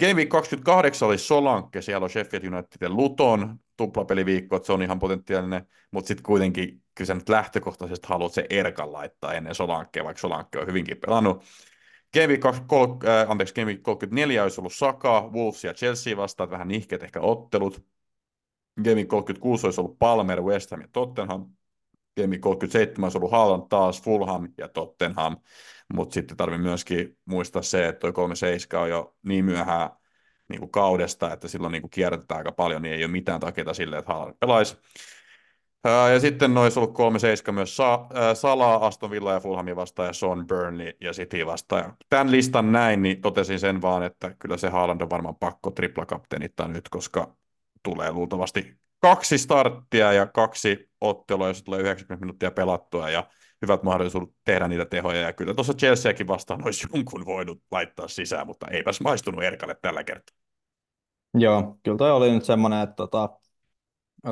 Game 0.00 0.14
Week 0.14 0.28
28 0.28 1.08
oli 1.08 1.18
Solanke, 1.18 1.82
siellä 1.82 2.04
on 2.04 2.10
Sheffield 2.10 2.44
United 2.44 2.76
ja 2.80 2.90
Luton, 2.90 3.58
tuplapeliviikko, 3.76 4.56
että 4.56 4.66
se 4.66 4.72
on 4.72 4.82
ihan 4.82 4.98
potentiaalinen, 4.98 5.66
mutta 5.90 6.08
sitten 6.08 6.22
kuitenkin 6.22 6.82
sä 7.02 7.14
nyt 7.14 7.28
lähtökohtaisesti 7.28 8.08
haluat 8.08 8.32
se 8.32 8.46
Erkan 8.50 8.92
laittaa 8.92 9.34
ennen 9.34 9.54
Solankkea, 9.54 10.04
vaikka 10.04 10.20
Solankke 10.20 10.58
on 10.58 10.66
hyvinkin 10.66 10.96
pelannut. 10.96 11.44
Game 12.14 12.26
Week, 12.26 12.40
30, 12.66 13.22
äh, 13.22 13.30
anteeksi, 13.30 13.54
Game 13.54 13.66
Week 13.66 13.82
34 13.82 14.42
olisi 14.42 14.60
ollut 14.60 14.74
Saka, 14.74 15.30
Wolves 15.32 15.64
ja 15.64 15.74
Chelsea 15.74 16.16
vastaan, 16.16 16.50
vähän 16.50 16.68
nihkeet 16.68 17.02
ehkä 17.02 17.20
ottelut. 17.20 17.84
Game 18.84 18.94
Week 18.94 19.08
36 19.08 19.66
olisi 19.66 19.80
ollut 19.80 19.98
Palmer, 19.98 20.42
West 20.42 20.70
Ham 20.70 20.80
ja 20.80 20.88
Tottenham. 20.92 21.46
Game 22.20 22.30
Week 22.30 22.40
37 22.40 23.04
olisi 23.04 23.18
ollut 23.18 23.32
Haaland 23.32 23.62
taas, 23.68 24.02
Fulham 24.02 24.48
ja 24.58 24.68
Tottenham. 24.68 25.36
Mutta 25.94 26.14
sitten 26.14 26.36
tarvii 26.36 26.58
myöskin 26.58 27.18
muistaa 27.24 27.62
se, 27.62 27.88
että 27.88 28.00
tuo 28.00 28.12
37 28.12 28.82
on 28.82 28.90
jo 28.90 29.14
niin 29.22 29.44
myöhään 29.44 29.90
niin 30.48 30.60
kuin 30.60 30.70
kaudesta, 30.70 31.32
että 31.32 31.48
silloin 31.48 31.72
niin 31.72 31.82
kuin 31.82 31.90
kierrätetään 31.90 32.38
aika 32.38 32.52
paljon, 32.52 32.82
niin 32.82 32.94
ei 32.94 33.04
ole 33.04 33.12
mitään 33.12 33.40
takia 33.40 33.74
sille, 33.74 33.98
että 33.98 34.12
Haaland 34.12 34.36
pelaisi. 34.40 34.76
Ja 36.12 36.20
sitten 36.20 36.54
noissa 36.54 36.80
ollut 36.80 36.94
3-7 37.48 37.52
myös 37.52 37.76
Sa- 37.76 38.06
Salaa, 38.34 38.86
Aston 38.86 39.10
Villa 39.10 39.32
ja 39.32 39.40
Fulhamin 39.40 39.76
vastaan 39.76 40.06
ja 40.06 40.12
Son 40.12 40.46
Burnley 40.46 40.92
ja 41.00 41.12
City 41.12 41.46
vastaan. 41.46 41.96
Tämän 42.08 42.30
listan 42.30 42.72
näin, 42.72 43.02
niin 43.02 43.20
totesin 43.20 43.60
sen 43.60 43.82
vaan, 43.82 44.02
että 44.02 44.34
kyllä 44.38 44.56
se 44.56 44.68
Haaland 44.68 45.00
on 45.00 45.10
varmaan 45.10 45.36
pakko 45.36 45.70
triplakapteenittaa 45.70 46.68
nyt, 46.68 46.88
koska 46.88 47.36
tulee 47.82 48.12
luultavasti 48.12 48.76
kaksi 49.00 49.38
starttia 49.38 50.12
ja 50.12 50.26
kaksi 50.26 50.91
ottelua, 51.02 51.48
jos 51.48 51.62
tulee 51.62 51.80
90 51.80 52.24
minuuttia 52.24 52.50
pelattua 52.50 53.10
ja 53.10 53.26
hyvät 53.62 53.82
mahdollisuudet 53.82 54.34
tehdä 54.44 54.68
niitä 54.68 54.84
tehoja. 54.84 55.20
Ja 55.20 55.32
kyllä 55.32 55.54
tuossa 55.54 55.74
Chelseakin 55.74 56.26
vastaan 56.26 56.64
olisi 56.64 56.86
jonkun 56.94 57.26
voinut 57.26 57.62
laittaa 57.70 58.08
sisään, 58.08 58.46
mutta 58.46 58.68
eipäs 58.68 59.00
maistunut 59.00 59.42
Erkalle 59.42 59.76
tällä 59.82 60.04
kertaa. 60.04 60.36
Joo, 61.34 61.78
kyllä 61.82 61.98
toi 61.98 62.12
oli 62.12 62.30
nyt 62.30 62.44
semmoinen, 62.44 62.80
että 62.80 62.94
tota, 62.96 63.28
ö, 64.26 64.30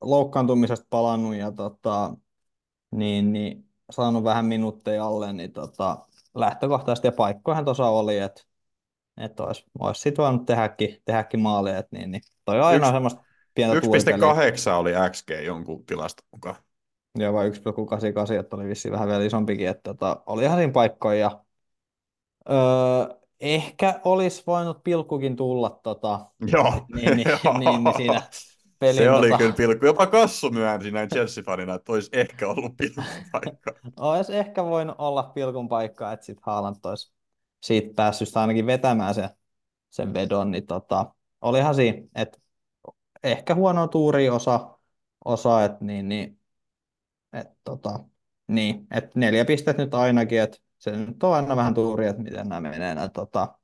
loukkaantumisesta 0.00 0.86
palannut 0.90 1.34
ja 1.34 1.52
tota, 1.52 2.14
niin, 2.90 3.32
niin, 3.32 3.68
saanut 3.90 4.24
vähän 4.24 4.46
minuutteja 4.46 5.06
alle, 5.06 5.32
niin 5.32 5.52
tota, 5.52 6.06
lähtökohtaisesti 6.34 7.08
ja 7.08 7.12
paikkoihin 7.12 7.64
tuossa 7.64 7.86
oli, 7.86 8.18
että 8.18 8.42
että 9.16 9.42
olisi, 9.42 9.64
olisi 9.78 10.00
sitten 10.00 10.22
voinut 10.22 10.46
tehdäkin, 10.46 11.02
tehdäkin 11.04 11.40
maalia, 11.40 11.78
että 11.78 11.96
niin, 11.96 12.10
niin. 12.10 12.22
toi 12.44 12.60
on 12.60 12.66
aina 12.66 12.78
Yksi- 12.78 12.92
semmoista 12.92 13.22
pientä 13.54 13.80
tuipeliä. 13.80 14.50
1,8 14.50 14.70
oli 14.70 14.92
XG 15.10 15.30
jonkun 15.44 15.86
tilasta 15.86 16.22
mukaan. 16.32 16.56
Joo, 17.18 17.32
vai 17.32 17.50
1,88, 17.50 18.40
että 18.40 18.56
oli 18.56 18.68
vissiin 18.68 18.92
vähän 18.92 19.08
vielä 19.08 19.24
isompikin, 19.24 19.68
että 19.68 19.82
tota, 19.82 20.22
oli 20.26 20.44
ihan 20.44 20.58
siinä 20.58 20.72
paikkoja. 20.72 21.18
Ja, 21.18 21.44
öö, 22.50 23.16
ehkä 23.40 24.00
olisi 24.04 24.42
voinut 24.46 24.84
pilkkukin 24.84 25.36
tulla 25.36 25.80
tota, 25.82 26.26
Joo. 26.46 26.86
niin, 26.94 27.10
niin, 27.16 27.28
Joo. 27.28 27.58
niin, 27.58 27.84
niin 27.84 27.96
siinä 27.96 28.22
pelin 28.78 28.96
Se 29.02 29.10
oli 29.10 29.26
tota, 29.26 29.38
kyllä 29.38 29.52
pilkku. 29.52 29.86
Jopa 29.86 30.06
Kassu 30.06 30.50
myönsi 30.50 30.90
näin 30.90 31.08
Chelsea-fanina, 31.08 31.74
että 31.74 31.92
olisi 31.92 32.10
ehkä 32.12 32.48
ollut 32.48 32.76
pilkun 32.76 33.04
paikka. 33.32 33.72
olisi 34.00 34.36
ehkä 34.36 34.64
voinut 34.64 34.96
olla 34.98 35.22
pilkun 35.22 35.68
paikka, 35.68 36.12
että 36.12 36.26
sitten 36.26 36.42
Haaland 36.46 36.76
olisi 36.84 37.12
siitä 37.62 37.94
päässyt 37.96 38.36
ainakin 38.36 38.66
vetämään 38.66 39.14
sen, 39.14 39.28
sen 39.90 40.14
vedon, 40.14 40.50
niin 40.50 40.66
tota, 40.66 41.14
olihan 41.40 41.74
siinä, 41.74 41.98
että 42.14 42.38
ehkä 43.24 43.54
huono 43.54 43.88
tuuri 43.88 44.30
osa, 44.30 44.78
osa 45.24 45.64
että 45.64 45.84
niin, 45.84 46.08
niin, 46.08 46.40
et, 47.32 47.48
tota, 47.64 48.00
niin, 48.48 48.86
et 48.90 49.14
neljä 49.14 49.44
pistettä 49.44 49.82
nyt 49.82 49.94
ainakin, 49.94 50.40
että 50.40 50.58
se 50.78 50.96
nyt 50.96 51.22
on 51.22 51.34
aina 51.34 51.56
vähän 51.56 51.74
tuuri, 51.74 52.06
että 52.06 52.22
miten 52.22 52.48
nämä 52.48 52.60
menee 52.60 52.94
nämä 52.94 53.08
tota, 53.08 53.58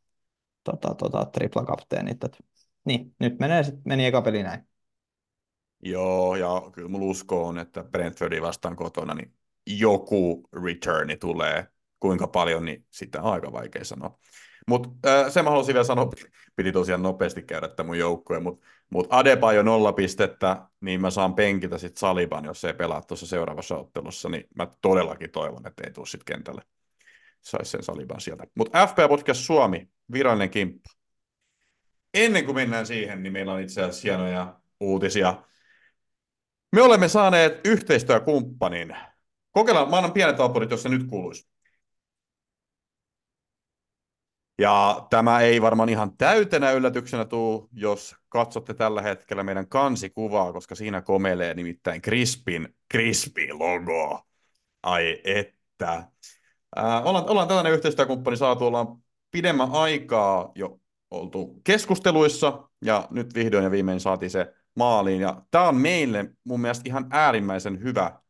tota, 0.64 0.94
tota, 0.94 1.26
tripla-kapteenit. 1.32 2.24
Et, 2.24 2.38
niin, 2.84 3.14
nyt 3.20 3.38
menee 3.38 3.64
sit, 3.64 3.84
meni 3.84 4.06
eka 4.06 4.22
peli 4.22 4.42
näin. 4.42 4.68
Joo, 5.82 6.36
ja 6.36 6.62
kyllä 6.72 6.88
mulla 6.88 7.06
usko 7.06 7.46
on, 7.46 7.58
että 7.58 7.84
Brentfordi 7.84 8.42
vastaan 8.42 8.76
kotona, 8.76 9.14
niin 9.14 9.34
joku 9.66 10.48
returni 10.64 11.16
tulee. 11.16 11.66
Kuinka 12.00 12.26
paljon, 12.26 12.64
niin 12.64 12.86
sitä 12.90 13.22
on 13.22 13.32
aika 13.32 13.52
vaikea 13.52 13.84
sanoa. 13.84 14.18
Mutta 14.68 14.88
äh, 15.06 15.32
se 15.32 15.42
mä 15.42 15.50
halusin 15.50 15.74
vielä 15.74 15.84
sanoa, 15.84 16.10
piti 16.56 16.72
tosiaan 16.72 17.02
nopeasti 17.02 17.42
käydä 17.42 17.68
tämä 17.68 17.86
mun 17.86 17.98
joukkue, 17.98 18.40
mutta 18.40 18.66
mut 18.90 19.06
Adebayo 19.10 19.62
nolla 19.62 19.92
pistettä, 19.92 20.62
niin 20.80 21.00
mä 21.00 21.10
saan 21.10 21.34
penkitä 21.34 21.78
sitten 21.78 22.00
Saliban, 22.00 22.44
jos 22.44 22.64
ei 22.64 22.74
pelaa 22.74 23.02
tuossa 23.02 23.26
seuraavassa 23.26 23.76
ottelussa, 23.76 24.28
niin 24.28 24.44
mä 24.54 24.66
todellakin 24.80 25.30
toivon, 25.30 25.66
että 25.66 25.82
ei 25.86 25.92
tule 25.92 26.06
sitten 26.06 26.34
kentälle. 26.34 26.62
Saisi 27.40 27.70
sen 27.70 27.82
Saliban 27.82 28.20
sieltä. 28.20 28.46
Mutta 28.54 28.86
FP 28.86 28.96
Podcast 29.08 29.40
Suomi, 29.40 29.88
virallinen 30.12 30.50
kimppa. 30.50 30.90
Ennen 32.14 32.44
kuin 32.44 32.54
mennään 32.54 32.86
siihen, 32.86 33.22
niin 33.22 33.32
meillä 33.32 33.52
on 33.52 33.60
itse 33.60 33.82
asiassa 33.82 34.02
hienoja 34.02 34.60
uutisia. 34.80 35.42
Me 36.72 36.82
olemme 36.82 37.08
saaneet 37.08 37.60
yhteistyökumppanin. 37.66 38.96
Kokeillaan, 39.52 39.90
mä 39.90 39.96
annan 39.96 40.12
pienet 40.12 40.36
tampurit, 40.36 40.70
jos 40.70 40.82
se 40.82 40.88
nyt 40.88 41.06
kuuluisi. 41.06 41.48
Ja 44.58 45.06
tämä 45.10 45.40
ei 45.40 45.62
varmaan 45.62 45.88
ihan 45.88 46.16
täytenä 46.16 46.70
yllätyksenä 46.70 47.24
tuu, 47.24 47.68
jos 47.72 48.16
katsotte 48.28 48.74
tällä 48.74 49.02
hetkellä 49.02 49.42
meidän 49.42 49.68
kansikuvaa, 49.68 50.52
koska 50.52 50.74
siinä 50.74 51.02
komelee 51.02 51.54
nimittäin 51.54 52.02
Crispin 52.02 52.74
Crispy-logo. 52.94 54.22
Ai 54.82 55.20
että. 55.24 56.08
Ää, 56.76 57.02
ollaan, 57.02 57.28
ollaan 57.28 57.48
tällainen 57.48 57.72
yhteistyökumppani 57.72 58.36
saatu, 58.36 58.66
ollaan 58.66 58.86
pidemmän 59.30 59.68
aikaa 59.72 60.52
jo 60.54 60.80
oltu 61.10 61.60
keskusteluissa, 61.64 62.68
ja 62.84 63.08
nyt 63.10 63.34
vihdoin 63.34 63.64
ja 63.64 63.70
viimein 63.70 64.00
saatiin 64.00 64.30
se 64.30 64.54
maaliin. 64.76 65.20
Ja 65.20 65.42
tämä 65.50 65.68
on 65.68 65.76
meille 65.76 66.30
mun 66.44 66.60
mielestä 66.60 66.82
ihan 66.86 67.06
äärimmäisen 67.10 67.82
hyvä 67.82 68.20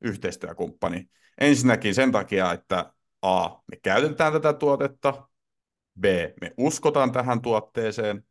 yhteistyökumppani. 0.00 1.10
Ensinnäkin 1.40 1.94
sen 1.94 2.12
takia, 2.12 2.52
että 2.52 2.92
A, 3.22 3.48
me 3.48 3.76
käytetään 3.82 4.32
tätä 4.32 4.52
tuotetta, 4.52 5.29
B, 6.00 6.04
me 6.40 6.52
uskotaan 6.56 7.12
tähän 7.12 7.42
tuotteeseen, 7.42 8.24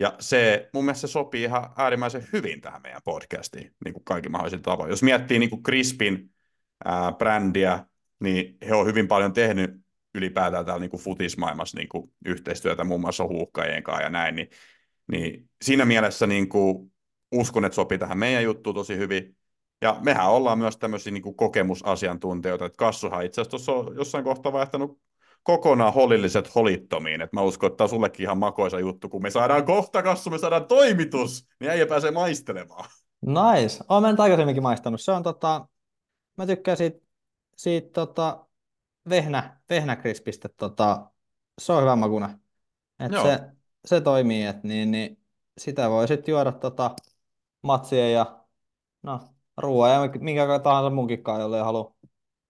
ja 0.00 0.16
C, 0.22 0.36
mun 0.72 0.84
mielestä 0.84 1.06
se 1.06 1.12
sopii 1.12 1.42
ihan 1.42 1.70
äärimmäisen 1.76 2.26
hyvin 2.32 2.60
tähän 2.60 2.82
meidän 2.82 3.00
podcastiin, 3.04 3.74
niin 3.84 3.94
kuin 3.94 4.04
kaikki 4.04 4.28
mahdollisin 4.28 4.62
tavoin. 4.62 4.90
Jos 4.90 5.02
miettii 5.02 5.38
niin 5.38 5.50
kuin 5.50 5.62
Crispin 5.62 6.30
ää, 6.84 7.12
brändiä, 7.12 7.86
niin 8.20 8.56
he 8.68 8.74
on 8.74 8.86
hyvin 8.86 9.08
paljon 9.08 9.32
tehnyt 9.32 9.70
ylipäätään 10.14 10.64
täällä 10.64 10.80
niin 10.80 10.90
kuin 10.90 11.02
futismaailmassa 11.02 11.78
niin 11.78 11.88
kuin 11.88 12.12
yhteistyötä 12.26 12.84
muun 12.84 13.00
muassa 13.00 13.24
huuhkajien 13.24 13.82
kanssa 13.82 14.02
ja 14.02 14.10
näin, 14.10 14.36
niin, 14.36 14.48
niin 15.12 15.50
siinä 15.62 15.84
mielessä 15.84 16.26
niin 16.26 16.48
kuin 16.48 16.92
uskon, 17.32 17.64
että 17.64 17.76
sopii 17.76 17.98
tähän 17.98 18.18
meidän 18.18 18.44
juttuun 18.44 18.74
tosi 18.74 18.96
hyvin. 18.96 19.36
Ja 19.82 19.96
mehän 20.04 20.30
ollaan 20.30 20.58
myös 20.58 20.76
tämmöisiä 20.76 21.12
niin 21.12 21.22
kuin 21.22 21.36
kokemusasiantuntijoita, 21.36 22.64
että 22.66 22.76
Kassuhan 22.76 23.24
itse 23.24 23.40
asiassa 23.40 23.72
on 23.72 23.96
jossain 23.96 24.24
kohtaa 24.24 24.52
vaihtanut 24.52 25.00
kokonaan 25.44 25.94
holilliset 25.94 26.54
holittomiin. 26.54 27.20
Et 27.20 27.32
mä 27.32 27.42
uskon, 27.42 27.66
että 27.66 27.76
tämä 27.76 27.84
on 27.84 27.88
sullekin 27.88 28.24
ihan 28.24 28.38
makoisa 28.38 28.80
juttu, 28.80 29.08
kun 29.08 29.22
me 29.22 29.30
saadaan 29.30 29.64
kohta 29.64 30.02
kassu, 30.02 30.30
me 30.30 30.38
saadaan 30.38 30.66
toimitus, 30.66 31.48
niin 31.60 31.70
äijä 31.70 31.86
pääsee 31.86 32.10
maistelemaan. 32.10 32.90
Nice. 33.26 33.84
Olen 33.88 34.02
mennyt 34.02 34.20
aikaisemminkin 34.20 34.62
maistanut. 34.62 35.00
Se 35.00 35.12
on 35.12 35.22
tota, 35.22 35.68
mä 36.36 36.46
tykkään 36.46 36.76
siitä, 36.76 37.00
siitä 37.56 37.90
tota, 37.92 38.46
vehnä, 39.08 39.60
vehnäkrispistä. 39.70 40.48
Tota, 40.48 41.10
se 41.58 41.72
on 41.72 41.82
hyvä 41.82 41.96
makuna. 41.96 42.38
Et 43.00 43.12
Joo. 43.12 43.22
se, 43.22 43.40
se 43.84 44.00
toimii, 44.00 44.44
että 44.44 44.68
niin, 44.68 44.90
niin 44.90 45.18
sitä 45.58 45.90
voi 45.90 46.08
sitten 46.08 46.32
juoda 46.32 46.52
tota, 46.52 46.90
matsien 47.62 48.12
ja 48.12 48.44
no, 49.02 49.20
ruoan 49.56 49.90
ja 49.90 50.10
minkä 50.18 50.58
tahansa 50.58 50.90
munkin 50.90 51.22
kanssa, 51.22 51.42
jolle 51.42 51.56
ei 51.56 51.64
halua 51.64 51.94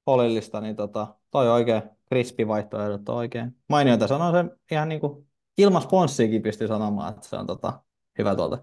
holillista, 0.07 0.61
niin 0.61 0.77
tota, 0.77 1.15
toi 1.31 1.49
oikein 1.49 1.83
krispi 2.07 2.49
vaihtoehdot 2.49 3.09
on 3.09 3.17
oikein 3.17 3.57
mainioita. 3.69 4.09
Sanoo 4.09 4.33
sen 4.33 4.51
ihan 4.71 4.89
niin 4.89 5.01
kuin 5.01 5.29
ilman 5.59 5.83
sponssiakin 5.83 6.43
pystyy 6.43 6.69
sanomaan, 6.69 7.15
että 7.15 7.29
se 7.29 7.37
on 7.37 7.47
tota, 7.47 7.83
hyvä 8.19 8.37
tuote. 8.37 8.59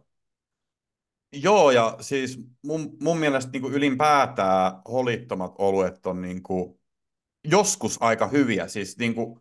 Joo, 1.33 1.71
ja 1.71 1.97
siis 1.99 2.39
mun, 2.65 2.97
mun 3.01 3.17
mielestä 3.17 3.51
niin 3.51 3.61
kuin 3.61 3.73
ylipäätään 3.73 4.81
holittomat 4.91 5.55
oluet 5.57 6.05
on 6.05 6.21
niin 6.21 6.43
kuin 6.43 6.79
joskus 7.43 8.01
aika 8.01 8.27
hyviä. 8.27 8.67
Siis 8.67 8.97
niin 8.97 9.15
kuin, 9.15 9.40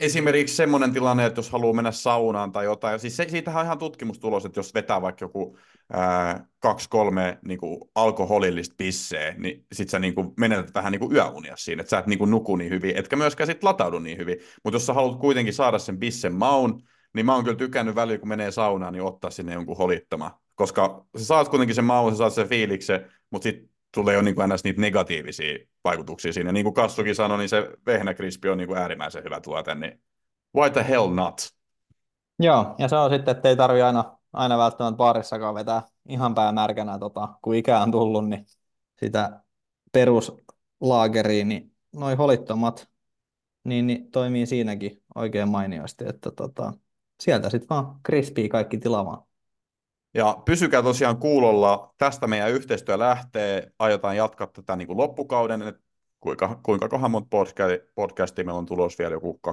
esimerkiksi 0.00 0.56
semmoinen 0.56 0.92
tilanne, 0.92 1.26
että 1.26 1.38
jos 1.38 1.50
haluaa 1.50 1.74
mennä 1.74 1.92
saunaan 1.92 2.52
tai 2.52 2.64
jotain, 2.64 3.00
siis 3.00 3.16
se, 3.16 3.26
siitähän 3.28 3.60
on 3.60 3.66
ihan 3.66 3.78
tutkimustulos, 3.78 4.44
että 4.44 4.58
jos 4.58 4.74
vetää 4.74 5.02
vaikka 5.02 5.24
joku 5.24 5.58
ää, 5.92 6.46
kaksi, 6.58 6.88
kolme 6.88 7.38
niin 7.44 7.58
kuin 7.58 7.80
alkoholillista 7.94 8.74
pisseä, 8.78 9.34
niin 9.38 9.64
sit 9.72 9.88
sä 9.88 9.98
niin 9.98 10.14
kuin 10.14 10.32
menetät 10.36 10.74
vähän 10.74 10.92
niin 10.92 11.00
kuin 11.00 11.12
yöunia 11.12 11.56
siinä, 11.56 11.80
että 11.80 11.90
sä 11.90 11.98
et 11.98 12.06
niin 12.06 12.18
kuin 12.18 12.30
nuku 12.30 12.56
niin 12.56 12.70
hyvin, 12.70 12.96
etkä 12.96 13.16
myöskään 13.16 13.46
sit 13.46 13.64
lataudu 13.64 13.98
niin 13.98 14.18
hyvin. 14.18 14.36
Mutta 14.64 14.76
jos 14.76 14.86
sä 14.86 14.94
haluat 14.94 15.20
kuitenkin 15.20 15.54
saada 15.54 15.78
sen 15.78 15.98
bissen 15.98 16.34
maun, 16.34 16.82
niin 17.14 17.26
mä 17.26 17.34
oon 17.34 17.44
kyllä 17.44 17.56
tykännyt 17.56 17.94
välillä, 17.94 18.18
kun 18.18 18.28
menee 18.28 18.50
saunaan, 18.50 18.92
niin 18.92 19.02
ottaa 19.02 19.30
sinne 19.30 19.54
jonkun 19.54 19.76
holittama. 19.76 20.40
Koska 20.54 21.06
sä 21.16 21.24
saat 21.24 21.48
kuitenkin 21.48 21.74
sen 21.74 21.84
maun, 21.84 22.12
sä 22.12 22.18
saat 22.18 22.32
sen 22.32 22.48
fiiliksen, 22.48 23.12
mutta 23.30 23.42
sitten 23.42 23.75
tulee 23.94 24.14
jo 24.14 24.22
niin 24.22 24.34
kuin 24.34 24.50
ns. 24.50 24.64
niitä 24.64 24.80
negatiivisia 24.80 25.58
vaikutuksia 25.84 26.32
siinä. 26.32 26.52
Niin 26.52 26.64
kuin 26.64 26.74
Kassukin 26.74 27.14
sanoi, 27.14 27.38
niin 27.38 27.48
se 27.48 27.70
vehnäkrispi 27.86 28.48
on 28.48 28.58
niin 28.58 28.68
kuin 28.68 28.78
äärimmäisen 28.78 29.24
hyvä 29.24 29.40
tuote, 29.40 29.74
niin 29.74 30.02
why 30.56 30.70
the 30.70 30.86
hell 30.88 31.14
not? 31.14 31.56
Joo, 32.38 32.74
ja 32.78 32.88
se 32.88 32.96
on 32.96 33.10
sitten, 33.10 33.36
että 33.36 33.48
ei 33.48 33.56
tarvi 33.56 33.82
aina, 33.82 34.18
aina 34.32 34.58
välttämättä 34.58 34.96
baarissakaan 34.96 35.54
vetää 35.54 35.82
ihan 36.08 36.34
päämärkänä, 36.34 36.98
tota, 36.98 37.28
kun 37.42 37.54
ikää 37.54 37.82
on 37.82 37.90
tullut, 37.90 38.28
niin 38.28 38.46
sitä 39.00 39.40
peruslaageriin, 39.92 41.48
niin 41.48 41.72
noi 41.92 42.14
holittomat 42.14 42.88
niin, 43.64 43.86
niin 43.86 44.10
toimii 44.10 44.46
siinäkin 44.46 45.02
oikein 45.14 45.48
mainiosti, 45.48 46.04
että 46.08 46.30
tota, 46.30 46.72
sieltä 47.20 47.50
sitten 47.50 47.68
vaan 47.68 48.00
krispiä 48.02 48.48
kaikki 48.48 48.78
tilaamaan. 48.78 49.25
Ja 50.16 50.42
pysykää 50.44 50.82
tosiaan 50.82 51.16
kuulolla, 51.16 51.94
tästä 51.98 52.26
meidän 52.26 52.50
yhteistyö 52.50 52.98
lähtee, 52.98 53.70
aiotaan 53.78 54.16
jatkaa 54.16 54.46
tätä 54.46 54.76
niin 54.76 54.86
kuin 54.86 54.96
loppukauden, 54.96 55.62
että 55.62 55.82
kuinka, 56.20 56.60
kuinka 56.62 56.88
kohan 56.88 57.10
monta 57.10 57.28
podcastia, 57.30 57.78
podcastia 57.94 58.44
meillä 58.44 58.58
on 58.58 58.66
tulos 58.66 58.98
vielä 58.98 59.12
joku 59.12 59.40
12-13. 59.48 59.50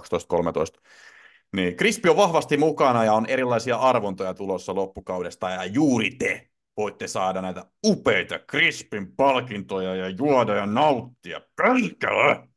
Niin 1.55 1.75
Krispi 1.75 2.09
on 2.09 2.17
vahvasti 2.17 2.57
mukana 2.57 3.05
ja 3.05 3.13
on 3.13 3.25
erilaisia 3.25 3.77
arvontoja 3.77 4.33
tulossa 4.33 4.75
loppukaudesta 4.75 5.49
ja 5.49 5.65
juuri 5.65 6.09
te 6.11 6.49
voitte 6.77 7.07
saada 7.07 7.41
näitä 7.41 7.65
upeita 7.85 8.39
Crispin 8.39 9.15
palkintoja 9.15 9.95
ja 9.95 10.09
juoda 10.09 10.55
ja 10.55 10.65
nauttia. 10.65 11.41
Perkele! 11.55 12.47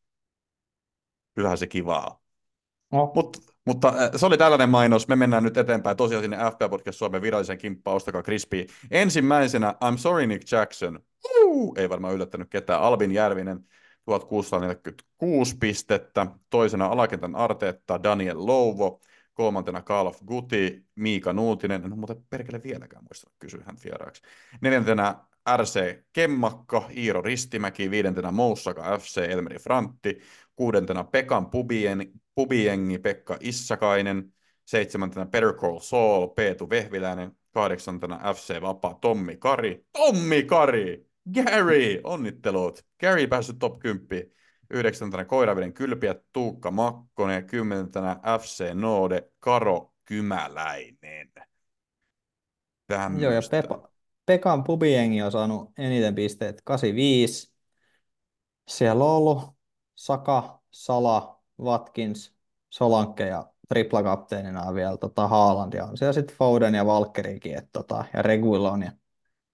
Kyllähän 1.34 1.58
se 1.58 1.66
kivaa. 1.66 2.20
No. 2.92 3.12
Mut, 3.14 3.55
mutta 3.66 3.88
äh, 3.88 4.10
se 4.16 4.26
oli 4.26 4.38
tällainen 4.38 4.68
mainos. 4.68 5.08
Me 5.08 5.16
mennään 5.16 5.42
nyt 5.42 5.56
eteenpäin 5.56 5.96
tosiaan 5.96 6.24
sinne 6.24 6.36
FP 6.36 6.70
Podcast 6.70 6.98
Suomen 6.98 7.22
virallisen 7.22 7.58
kimppaan. 7.58 7.96
Ostakaa 7.96 8.22
Crispy. 8.22 8.66
Ensimmäisenä 8.90 9.74
I'm 9.84 9.98
sorry 9.98 10.26
Nick 10.26 10.52
Jackson. 10.52 11.00
Uh, 11.44 11.74
ei 11.78 11.88
varmaan 11.88 12.14
yllättänyt 12.14 12.50
ketään. 12.50 12.82
Albin 12.82 13.12
Järvinen 13.12 13.60
1646 14.04 15.56
pistettä. 15.60 16.26
Toisena 16.50 16.86
alakentän 16.86 17.34
Arteetta 17.34 18.02
Daniel 18.02 18.46
Louvo. 18.46 19.00
Kolmantena 19.34 19.82
Call 19.82 20.06
of 20.06 20.20
Guti, 20.26 20.84
Miika 20.94 21.32
Nuutinen, 21.32 21.84
en 21.84 21.92
ole 21.92 21.96
muuten 21.96 22.24
perkele 22.30 22.62
vieläkään 22.62 23.04
muista 23.04 23.30
kysyä 23.38 23.62
hän 23.66 23.76
vieraaksi. 23.84 24.22
Neljäntenä 24.60 25.14
RC 25.56 25.98
Kemmakka, 26.12 26.88
Iiro 26.96 27.22
Ristimäki, 27.22 27.90
viidentenä 27.90 28.30
Moussaka 28.30 28.98
FC, 28.98 29.18
Elmeri 29.28 29.58
Frantti, 29.58 30.20
kuudentena 30.56 31.04
Pekan 31.04 31.50
Pubien, 31.50 32.12
Pubiengi, 32.34 32.98
Pekka 32.98 33.36
Issakainen, 33.40 34.32
seitsemäntenä 34.64 35.26
Better 35.26 35.52
Call 35.52 35.78
Saul, 35.78 36.26
Peetu 36.26 36.70
Vehviläinen, 36.70 37.32
kahdeksantena 37.50 38.34
FC 38.34 38.60
Vapaa, 38.60 38.94
Tommi 38.94 39.36
Kari, 39.36 39.86
Tommi 39.92 40.42
Kari, 40.42 41.06
Gary, 41.34 42.00
onnittelut, 42.04 42.84
Gary 43.00 43.26
päässyt 43.26 43.58
top 43.58 43.78
10, 43.78 44.30
yhdeksäntenä 44.70 45.24
Koiraveden 45.24 45.72
kylpiä 45.72 46.14
Tuukka 46.32 46.70
Makkonen 46.70 47.34
ja 47.34 47.42
kymmenentenä 47.42 48.16
FC 48.40 48.70
Node 48.74 49.30
Karo 49.40 49.92
Kymäläinen. 50.04 51.32
Tämmöstä. 52.86 53.24
Joo, 53.24 53.32
ja 53.32 53.40
Pepa, 53.50 53.88
Pekan 54.26 54.64
pubiengi 54.64 55.22
on 55.22 55.32
saanut 55.32 55.72
eniten 55.78 56.14
pisteet 56.14 56.62
85. 56.64 57.52
Siellä 58.68 59.04
on 59.04 59.10
ollut 59.10 59.55
Saka, 59.96 60.60
Sala, 60.70 61.42
Watkins, 61.60 62.36
Solanke 62.70 63.26
ja 63.26 63.50
triplakapteenina 63.68 64.74
vielä 64.74 64.96
tota, 64.96 65.28
Haaland 65.28 65.72
ja 65.72 65.84
on 65.84 65.96
siellä 65.96 66.12
sitten 66.12 66.36
Foden 66.36 66.74
ja 66.74 66.86
Valkkerikin 66.86 67.58
et, 67.58 67.68
tota, 67.72 68.04
ja 68.14 68.22
Reguilon 68.22 68.82
ja 68.82 68.92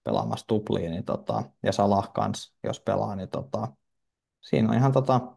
pelaamassa 0.05 0.47
tupliin 0.47 0.91
niin, 0.91 1.05
tota, 1.05 1.43
ja 1.63 1.73
Salah 1.73 2.13
kans, 2.13 2.55
jos 2.65 2.81
pelaa, 2.81 3.17
niin 3.17 3.29
tota, 3.29 3.69
siinä 4.41 4.69
on 4.69 4.75
ihan 4.75 4.93
tota, 4.93 5.37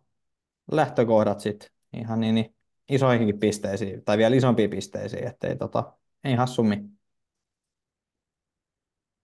lähtökohdat 0.71 1.39
sitten 1.39 1.69
ihan 1.93 2.19
niin, 2.19 2.35
niin 2.35 2.55
isoihinkin 2.89 3.39
pisteisiin, 3.39 4.03
tai 4.03 4.17
vielä 4.17 4.35
isompiin 4.35 4.69
pisteisiin, 4.69 5.27
ettei 5.27 5.55
tota, 5.55 5.93
ei 6.23 6.35
hassummi. 6.35 6.83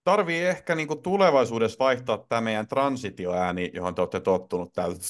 Tarvii 0.04 0.44
ehkä 0.44 0.74
niin 0.74 0.88
kuin 0.88 1.02
tulevaisuudessa 1.02 1.78
vaihtaa 1.78 2.18
tämä 2.18 2.40
meidän 2.40 2.68
transitioääni, 2.68 3.70
johon 3.74 3.94
te 3.94 4.00
olette 4.00 4.20
tottunut 4.20 4.72
täältä 4.72 5.02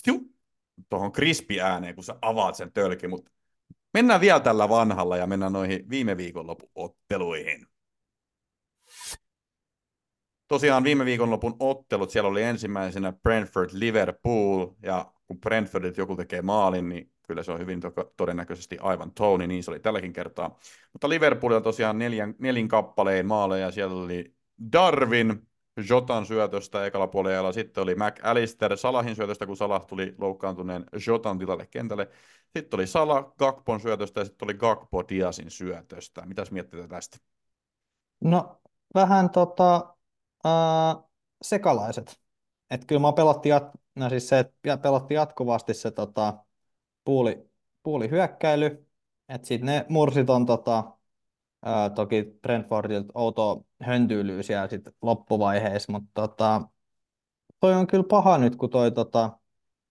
tuohon 0.88 1.12
krispi-ääneen, 1.12 1.94
kun 1.94 2.04
sä 2.04 2.16
avaat 2.22 2.54
sen 2.54 2.72
tölkin, 2.72 3.10
mutta 3.10 3.30
mennään 3.94 4.20
vielä 4.20 4.40
tällä 4.40 4.68
vanhalla 4.68 5.16
ja 5.16 5.26
mennään 5.26 5.52
noihin 5.52 5.90
viime 5.90 6.16
viikonlopun 6.16 6.70
otteluihin. 6.74 7.66
Tosiaan 10.48 10.84
viime 10.84 11.04
viikonlopun 11.04 11.56
ottelut, 11.58 12.10
siellä 12.10 12.30
oli 12.30 12.42
ensimmäisenä 12.42 13.12
Brentford-Liverpool, 13.12 14.74
ja 14.82 15.12
kun 15.26 15.40
Brentfordit 15.40 15.96
joku 15.96 16.16
tekee 16.16 16.42
maalin, 16.42 16.88
niin 16.88 17.12
kyllä 17.26 17.42
se 17.42 17.52
on 17.52 17.58
hyvin 17.58 17.80
to- 17.80 18.12
todennäköisesti 18.16 18.78
aivan 18.80 19.12
Tony, 19.12 19.46
niin 19.46 19.62
se 19.62 19.70
oli 19.70 19.80
tälläkin 19.80 20.12
kertaa. 20.12 20.58
Mutta 20.92 21.08
Liverpool 21.08 21.52
on 21.52 21.62
tosiaan 21.62 21.98
neljän, 21.98 22.34
nelin 22.38 22.68
kappaleen 22.68 23.26
maaleja, 23.26 23.70
siellä 23.70 24.02
oli 24.02 24.34
Darwin, 24.72 25.48
Jotan 25.88 26.26
syötöstä 26.26 26.86
ekalla 26.86 27.06
puolella, 27.06 27.52
sitten 27.52 27.82
oli 27.82 27.94
McAllister 27.94 28.76
Salahin 28.76 29.16
syötöstä, 29.16 29.46
kun 29.46 29.56
Salah 29.56 29.86
tuli 29.86 30.14
loukkaantuneen 30.18 30.84
Jotan 31.06 31.38
tilalle 31.38 31.66
kentälle. 31.66 32.08
Sitten 32.56 32.78
oli 32.78 32.86
Salah 32.86 33.32
Gakpon 33.38 33.80
syötöstä 33.80 34.20
ja 34.20 34.24
sitten 34.24 34.46
oli 34.46 34.54
Gakpo 34.54 35.08
Diasin 35.08 35.50
syötöstä. 35.50 36.26
Mitäs 36.26 36.50
miettii 36.50 36.88
tästä? 36.88 37.16
No 38.20 38.60
vähän 38.94 39.30
tota, 39.30 39.94
äh, 40.46 41.04
sekalaiset. 41.42 42.20
Että 42.70 42.86
kyllä 42.86 43.00
mä 43.00 43.12
pelattiin, 43.12 43.54
jat- 43.56 43.78
no 43.94 44.08
siis 44.08 44.28
se, 44.28 44.38
että 44.38 44.76
pelattiin 44.76 45.16
jatkuvasti 45.16 45.74
se 45.74 45.90
tota, 45.90 46.34
puuli, 47.04 47.50
puuli 47.82 48.10
hyökkäily, 48.10 48.86
että 49.28 49.48
sitten 49.48 49.66
ne 49.66 49.86
mursit 49.88 50.30
on 50.30 50.46
tota, 50.46 50.84
ää, 51.62 51.90
toki 51.90 52.38
Brentfordilta 52.42 53.12
outo 53.14 53.66
höntyylyy 53.82 54.42
siellä 54.42 54.68
sit 54.68 54.82
loppuvaiheessa, 55.02 55.92
mutta 55.92 56.10
tota, 56.14 56.68
toi 57.60 57.74
on 57.74 57.86
kyllä 57.86 58.04
paha 58.08 58.38
nyt, 58.38 58.56
kun 58.56 58.70
toi 58.70 58.90
tota, 58.90 59.38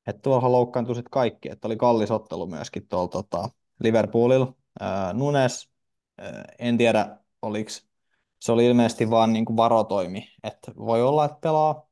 että 0.08 0.22
tuolla 0.22 0.52
loukkaantui 0.52 0.96
sitten 0.96 1.12
kaikki, 1.12 1.50
että 1.52 1.68
oli 1.68 1.78
kallis 1.78 2.12
ottelu 2.12 2.48
myöskin 2.48 2.88
tuolla 2.88 3.08
tota, 3.08 3.50
Liverpoolilla. 3.80 4.54
Ää, 4.80 5.14
Nunes, 5.14 5.70
ää, 6.18 6.46
en 6.60 6.78
tiedä 6.78 7.18
oliko, 7.42 7.70
se 8.40 8.52
oli 8.52 8.66
ilmeisesti 8.66 9.10
vaan 9.10 9.34
niin 9.34 9.46
kuin 9.46 9.58
varotoimi, 9.58 10.28
että 10.44 10.72
voi 10.78 11.02
olla, 11.04 11.26
että 11.26 11.38
pelaa, 11.42 11.90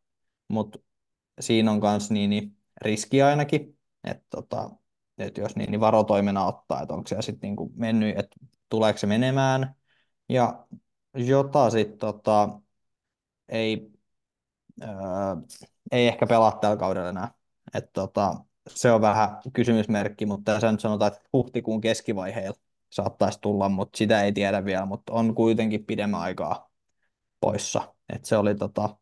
mutta 0.48 0.79
siinä 1.39 1.71
on 1.71 1.79
myös 1.79 2.12
niin, 2.12 2.29
niin 2.29 2.57
riski 2.81 3.21
ainakin, 3.21 3.79
että 4.03 4.25
tota, 4.29 4.70
että 5.18 5.42
jos 5.42 5.55
niin, 5.55 5.72
niin 5.72 5.81
varotoimena 5.81 6.46
ottaa, 6.46 6.81
että 6.81 6.94
onko 6.94 7.07
se 7.07 7.22
sitten 7.22 7.55
niin 7.55 7.72
mennyt, 7.75 8.20
että 8.20 8.35
tuleeko 8.70 9.00
se 9.00 9.08
menemään, 9.08 9.75
ja 10.29 10.68
jota 11.14 11.70
sitten 11.70 12.00
tota, 12.00 12.50
ei, 13.50 13.92
öö, 14.84 14.90
ei 15.92 16.08
ehkä 16.08 16.27
pelaa 16.27 16.51
tällä 16.51 16.77
kaudella 16.77 17.10
enää. 17.10 17.32
Et, 17.74 17.94
tota, 17.94 18.36
se 18.68 18.92
on 18.92 19.01
vähän 19.01 19.29
kysymysmerkki, 19.53 20.25
mutta 20.25 20.72
nyt 20.72 20.79
sanotaan, 20.79 21.12
että 21.12 21.29
huhtikuun 21.34 21.82
keskivaiheella 21.82 22.60
saattaisi 22.90 23.40
tulla, 23.42 23.70
mutta 23.70 23.98
sitä 23.98 24.24
ei 24.24 24.32
tiedä 24.32 24.66
vielä, 24.66 24.86
mutta 24.86 25.14
on 25.14 25.36
kuitenkin 25.36 25.86
pidemmän 25.86 26.22
aikaa 26.22 26.70
poissa. 27.40 27.96
Et 28.14 28.25
se, 28.25 28.38
oli, 28.38 28.55
tota, 28.55 28.98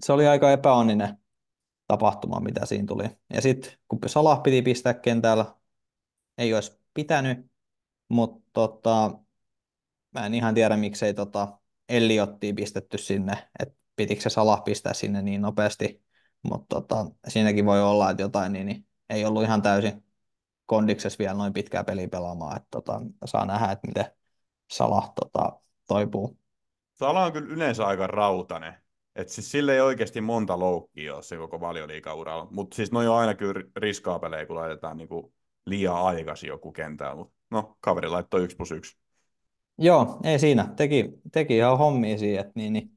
se 0.00 0.12
oli 0.12 0.26
aika 0.26 0.52
epäonninen 0.52 1.18
tapahtuma, 1.86 2.40
mitä 2.40 2.66
siinä 2.66 2.86
tuli. 2.86 3.04
Ja 3.34 3.42
sitten 3.42 3.72
kun 3.88 3.98
Salah 4.06 4.42
piti 4.42 4.62
pistää 4.62 4.94
kentällä, 4.94 5.54
ei 6.38 6.54
olisi 6.54 6.80
pitänyt, 6.94 7.50
mutta 8.08 8.50
tota, 8.52 9.18
mä 10.14 10.26
en 10.26 10.34
ihan 10.34 10.54
tiedä, 10.54 10.76
miksei 10.76 11.14
tota 11.14 11.58
Elliottia 11.88 12.54
pistetty 12.54 12.98
sinne, 12.98 13.48
että 13.60 13.74
pitikö 13.96 14.20
se 14.20 14.30
Salah 14.30 14.64
pistää 14.64 14.94
sinne 14.94 15.22
niin 15.22 15.42
nopeasti, 15.42 16.02
mutta 16.42 16.66
tota, 16.74 17.06
siinäkin 17.28 17.66
voi 17.66 17.82
olla, 17.82 18.10
että 18.10 18.22
jotain 18.22 18.52
niin, 18.52 18.66
niin 18.66 18.86
ei 19.10 19.24
ollut 19.24 19.42
ihan 19.42 19.62
täysin 19.62 20.04
kondiksessa 20.66 21.18
vielä 21.18 21.34
noin 21.34 21.52
pitkää 21.52 21.84
peliä 21.84 22.08
pelaamaan, 22.08 22.56
että 22.56 22.68
tota, 22.70 23.00
saa 23.24 23.46
nähdä, 23.46 23.72
että 23.72 23.86
miten 23.86 24.04
Salah 24.70 25.12
tota, 25.20 25.60
toipuu. 25.86 26.38
Salah 26.92 27.26
on 27.26 27.32
kyllä 27.32 27.54
yleensä 27.54 27.86
aika 27.86 28.06
rautainen. 28.06 28.74
että 29.14 29.32
siis 29.32 29.50
sille 29.50 29.74
ei 29.74 29.80
oikeasti 29.80 30.20
monta 30.20 30.58
loukkia 30.58 31.14
ole 31.14 31.22
se 31.22 31.36
koko 31.36 31.60
valioliikauralla. 31.60 32.48
Mutta 32.50 32.74
siis 32.74 32.92
no 32.92 32.98
on 32.98 33.18
aina 33.20 33.34
kyllä 33.34 33.64
riskaapelejä, 33.76 34.46
kun 34.46 34.56
laitetaan 34.56 34.96
niinku 34.96 35.34
liian 35.66 35.96
aikaisin 35.96 36.48
joku 36.48 36.72
kentällä. 36.72 37.14
Mut 37.14 37.32
no, 37.50 37.76
kaveri 37.80 38.08
laittoi 38.08 38.44
yksi 38.44 38.56
plus 38.56 38.70
yksi. 38.70 38.96
Joo, 39.78 40.20
ei 40.24 40.38
siinä. 40.38 40.68
Teki, 40.76 41.10
teki 41.32 41.56
ihan 41.56 41.78
hommia 41.78 42.18
siihen, 42.18 42.40
että 42.40 42.52
niin, 42.54 42.72
niin, 42.72 42.90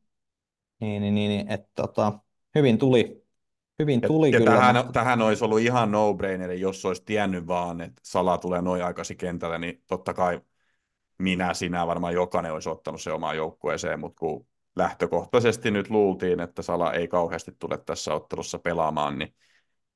niin, 0.80 1.02
niin, 1.02 1.16
niin 1.16 1.52
että 1.52 1.70
tota, 1.76 2.20
hyvin 2.56 2.78
tuli, 2.78 3.26
hyvin 3.80 4.02
tuli 4.02 4.32
ja, 4.32 4.38
kyllä. 4.38 4.52
Ja 4.52 4.58
tähän, 4.58 4.76
mutta... 4.76 4.92
tähän 4.92 5.22
olisi 5.22 5.44
ollut 5.46 5.60
ihan 5.60 5.92
no-brainer, 5.92 6.52
jos 6.52 6.86
olisi 6.86 7.04
tiennyt 7.06 7.48
vaan, 7.48 7.82
että 7.82 8.02
Sala 8.04 8.38
tulee 8.38 8.62
noin 8.62 8.84
aikaisin 8.84 9.18
kentälle, 9.18 9.60
niin 9.60 9.84
totta 9.88 10.14
kai 10.14 10.42
minä, 11.20 11.54
sinä, 11.54 11.88
varmaan 11.88 12.14
jokainen 12.14 12.54
olisi 12.54 12.70
ottanut 12.70 13.02
se 13.02 13.12
omaan 13.12 13.38
joukkueeseen, 13.38 14.00
mutta 14.00 14.20
kun 14.20 14.48
lähtökohtaisesti 14.76 15.72
nyt 15.72 15.90
luultiin, 15.90 16.40
että 16.40 16.62
Sala 16.62 16.94
ei 16.94 17.08
kauheasti 17.08 17.52
tule 17.60 17.78
tässä 17.78 18.14
ottelussa 18.14 18.60
pelaamaan, 18.60 19.20
niin, 19.20 19.34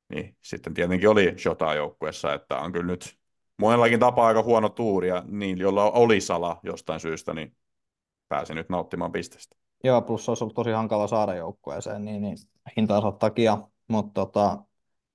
niin 0.10 0.38
sitten 0.42 0.74
tietenkin 0.74 1.10
oli 1.10 1.36
Jota 1.46 1.74
joukkueessa, 1.74 2.34
että 2.34 2.58
on 2.58 2.72
kyllä 2.72 2.86
nyt 2.86 3.18
monellakin 3.58 4.00
tapaa 4.00 4.28
aika 4.28 4.44
huono 4.44 4.70
tuuri, 4.70 5.08
ja 5.08 5.24
niin, 5.28 5.58
jolla 5.58 5.92
oli 5.92 6.22
sala 6.22 6.60
jostain 6.64 7.00
syystä, 7.00 7.34
niin 7.34 7.56
pääsi 8.28 8.54
nyt 8.54 8.70
nauttimaan 8.70 9.12
pistestä. 9.12 9.56
Joo, 9.84 10.02
plus 10.02 10.26
se 10.26 10.32
olisi 10.32 10.44
ollut 10.44 10.56
tosi 10.56 10.72
hankala 10.72 11.08
saada 11.08 11.36
joukkueeseen 11.36 12.06
niin, 12.06 12.22
niin 12.22 12.38
hintansa 12.78 13.12
takia, 13.12 13.58
mutta 13.88 14.14
tota, 14.14 14.64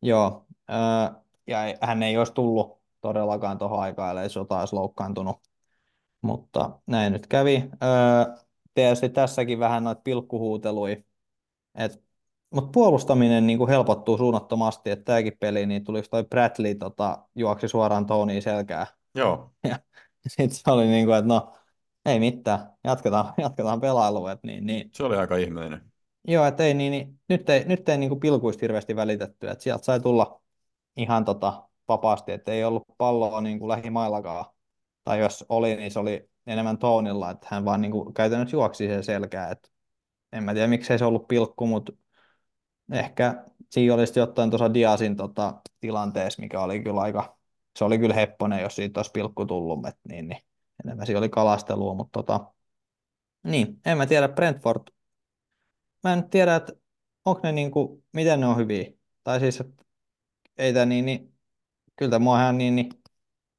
joo, 0.03 0.47
ää, 0.69 1.23
ja 1.47 1.59
hän 1.81 2.03
ei 2.03 2.19
olisi 2.19 2.33
tullut 2.33 2.81
todellakaan 3.01 3.59
tuohon 3.59 3.81
aikaan, 3.81 4.11
ellei 4.11 4.31
Sota 4.31 4.61
olisi 4.61 4.75
loukkaantunut, 4.75 5.37
mutta 6.23 6.81
näin 6.87 7.13
nyt 7.13 7.27
kävi. 7.27 7.71
Ää, 7.81 8.37
tietysti 8.75 9.09
tässäkin 9.09 9.59
vähän 9.59 9.85
noita 9.85 10.01
pilkkuhuutelui, 10.05 11.05
että 11.75 11.99
mutta 12.51 12.71
puolustaminen 12.71 13.47
niin 13.47 13.59
kuin 13.59 13.71
helpottuu 13.71 14.19
suunnattomasti, 14.19 14.91
että 14.91 15.05
tämäkin 15.05 15.37
peli, 15.41 15.67
niin 15.67 15.85
tuli 15.85 16.03
toi 16.03 16.25
Bradley 16.25 16.75
tota, 16.75 17.19
juoksi 17.35 17.69
suoraan 17.69 18.07
Tonyin 18.07 18.43
selkää. 18.43 18.87
Joo. 19.15 19.51
Ja 20.25 20.31
sitten 20.31 20.59
se 20.59 20.71
oli 20.71 20.87
niin 20.87 21.07
kuin, 21.07 21.19
että 21.19 21.29
no, 21.29 21.53
ei 22.07 22.21
mitään, 22.21 22.73
jatketaan, 22.85 23.35
jatketaan 23.43 23.81
pelailua. 23.81 24.37
Niin, 24.43 24.67
niin. 24.67 24.91
Se 24.95 25.05
oli 25.05 25.17
aika 25.17 25.37
ihmeellinen. 25.37 25.93
Joo, 26.29 26.47
että 26.47 26.65
ei, 26.65 26.75
niin, 26.75 26.91
niin, 26.91 27.21
nyt 27.29 27.51
ei, 27.51 27.65
nyt 27.65 27.89
ei 27.89 27.99
niin 27.99 28.09
kuin 28.09 28.21
pilkuista 28.21 28.61
hirveästi 28.61 28.97
välitetty, 28.97 29.49
että 29.49 29.65
sieltä 29.65 29.85
sai 29.85 30.01
tulla 30.01 30.41
ihan 30.97 31.25
tota, 31.25 31.69
vapaasti, 31.89 32.33
että 32.33 32.53
ei 32.53 32.65
ollut 32.65 32.83
palloa 32.99 33.41
niin 33.41 33.59
kuin 33.59 33.69
lähimaillakaan. 33.69 34.45
Tai 35.05 35.21
jos 35.21 35.45
oli, 35.49 35.77
niin 35.77 35.91
se 35.91 35.99
oli 35.99 36.31
enemmän 36.47 36.79
Tonilla, 36.79 37.31
että 37.31 37.47
hän 37.51 37.65
vaan 37.65 37.81
niin 37.81 37.93
kuin 37.93 38.15
käytännössä 38.15 38.57
juoksi 38.57 38.87
sen 38.87 39.05
selkää. 39.05 39.51
Että 39.51 39.69
en 40.33 40.45
mä 40.45 40.53
tiedä, 40.53 40.67
miksei 40.67 40.99
se 40.99 41.05
ollut 41.05 41.29
pilkku, 41.29 41.67
mutta 41.67 41.93
ehkä 42.93 43.45
siinä 43.71 43.95
olisi 43.95 44.19
jotain 44.19 44.51
tuossa 44.51 44.75
Diasin 44.75 45.17
tota, 45.17 45.61
tilanteessa, 45.81 46.43
mikä 46.43 46.61
oli 46.61 46.83
kyllä 46.83 47.01
aika, 47.01 47.39
se 47.79 47.85
oli 47.85 47.99
kyllä 47.99 48.15
hepponen, 48.15 48.63
jos 48.63 48.77
siitä 48.77 49.01
olisi 49.01 49.11
pilkku 49.13 49.47
tullut, 49.47 49.87
et, 49.87 49.97
niin, 50.09 50.29
niin 50.29 50.41
enemmän 50.85 51.07
siinä 51.07 51.19
oli 51.19 51.29
kalastelua, 51.29 51.95
mutta 51.95 52.23
tota, 52.23 52.53
niin, 53.45 53.81
en 53.87 53.99
mä 53.99 54.07
tiedä, 54.07 54.29
Brentford, 54.29 54.83
mä 56.05 56.13
en 56.13 56.31
tiedä, 56.31 56.57
että 56.57 56.73
onko 57.25 57.41
ne 57.43 57.53
niinku, 57.53 58.05
miten 58.13 58.41
ne 58.41 58.47
on 58.47 58.57
hyviä, 58.57 58.93
tai 59.25 59.41
siis, 59.41 59.61
että 59.61 59.85
ei 60.59 60.73
tämä 60.73 60.87
niin, 60.87 61.07
niin 61.07 61.35
kyllä 61.97 62.11
tämä 62.11 62.53
niin, 62.53 62.77
niin 62.77 62.91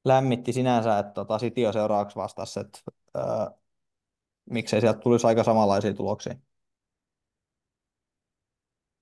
lämmitti 0.04 0.52
sinänsä, 0.52 0.98
että 0.98 1.12
tota, 1.12 1.38
City 1.38 1.64
on 1.64 1.72
seuraavaksi 1.72 2.16
vastassa, 2.16 2.60
että 2.60 2.78
öö, 3.16 3.24
miksei 4.50 4.80
sieltä 4.80 5.00
tulisi 5.00 5.26
aika 5.26 5.44
samanlaisia 5.44 5.94
tuloksia. 5.94 6.34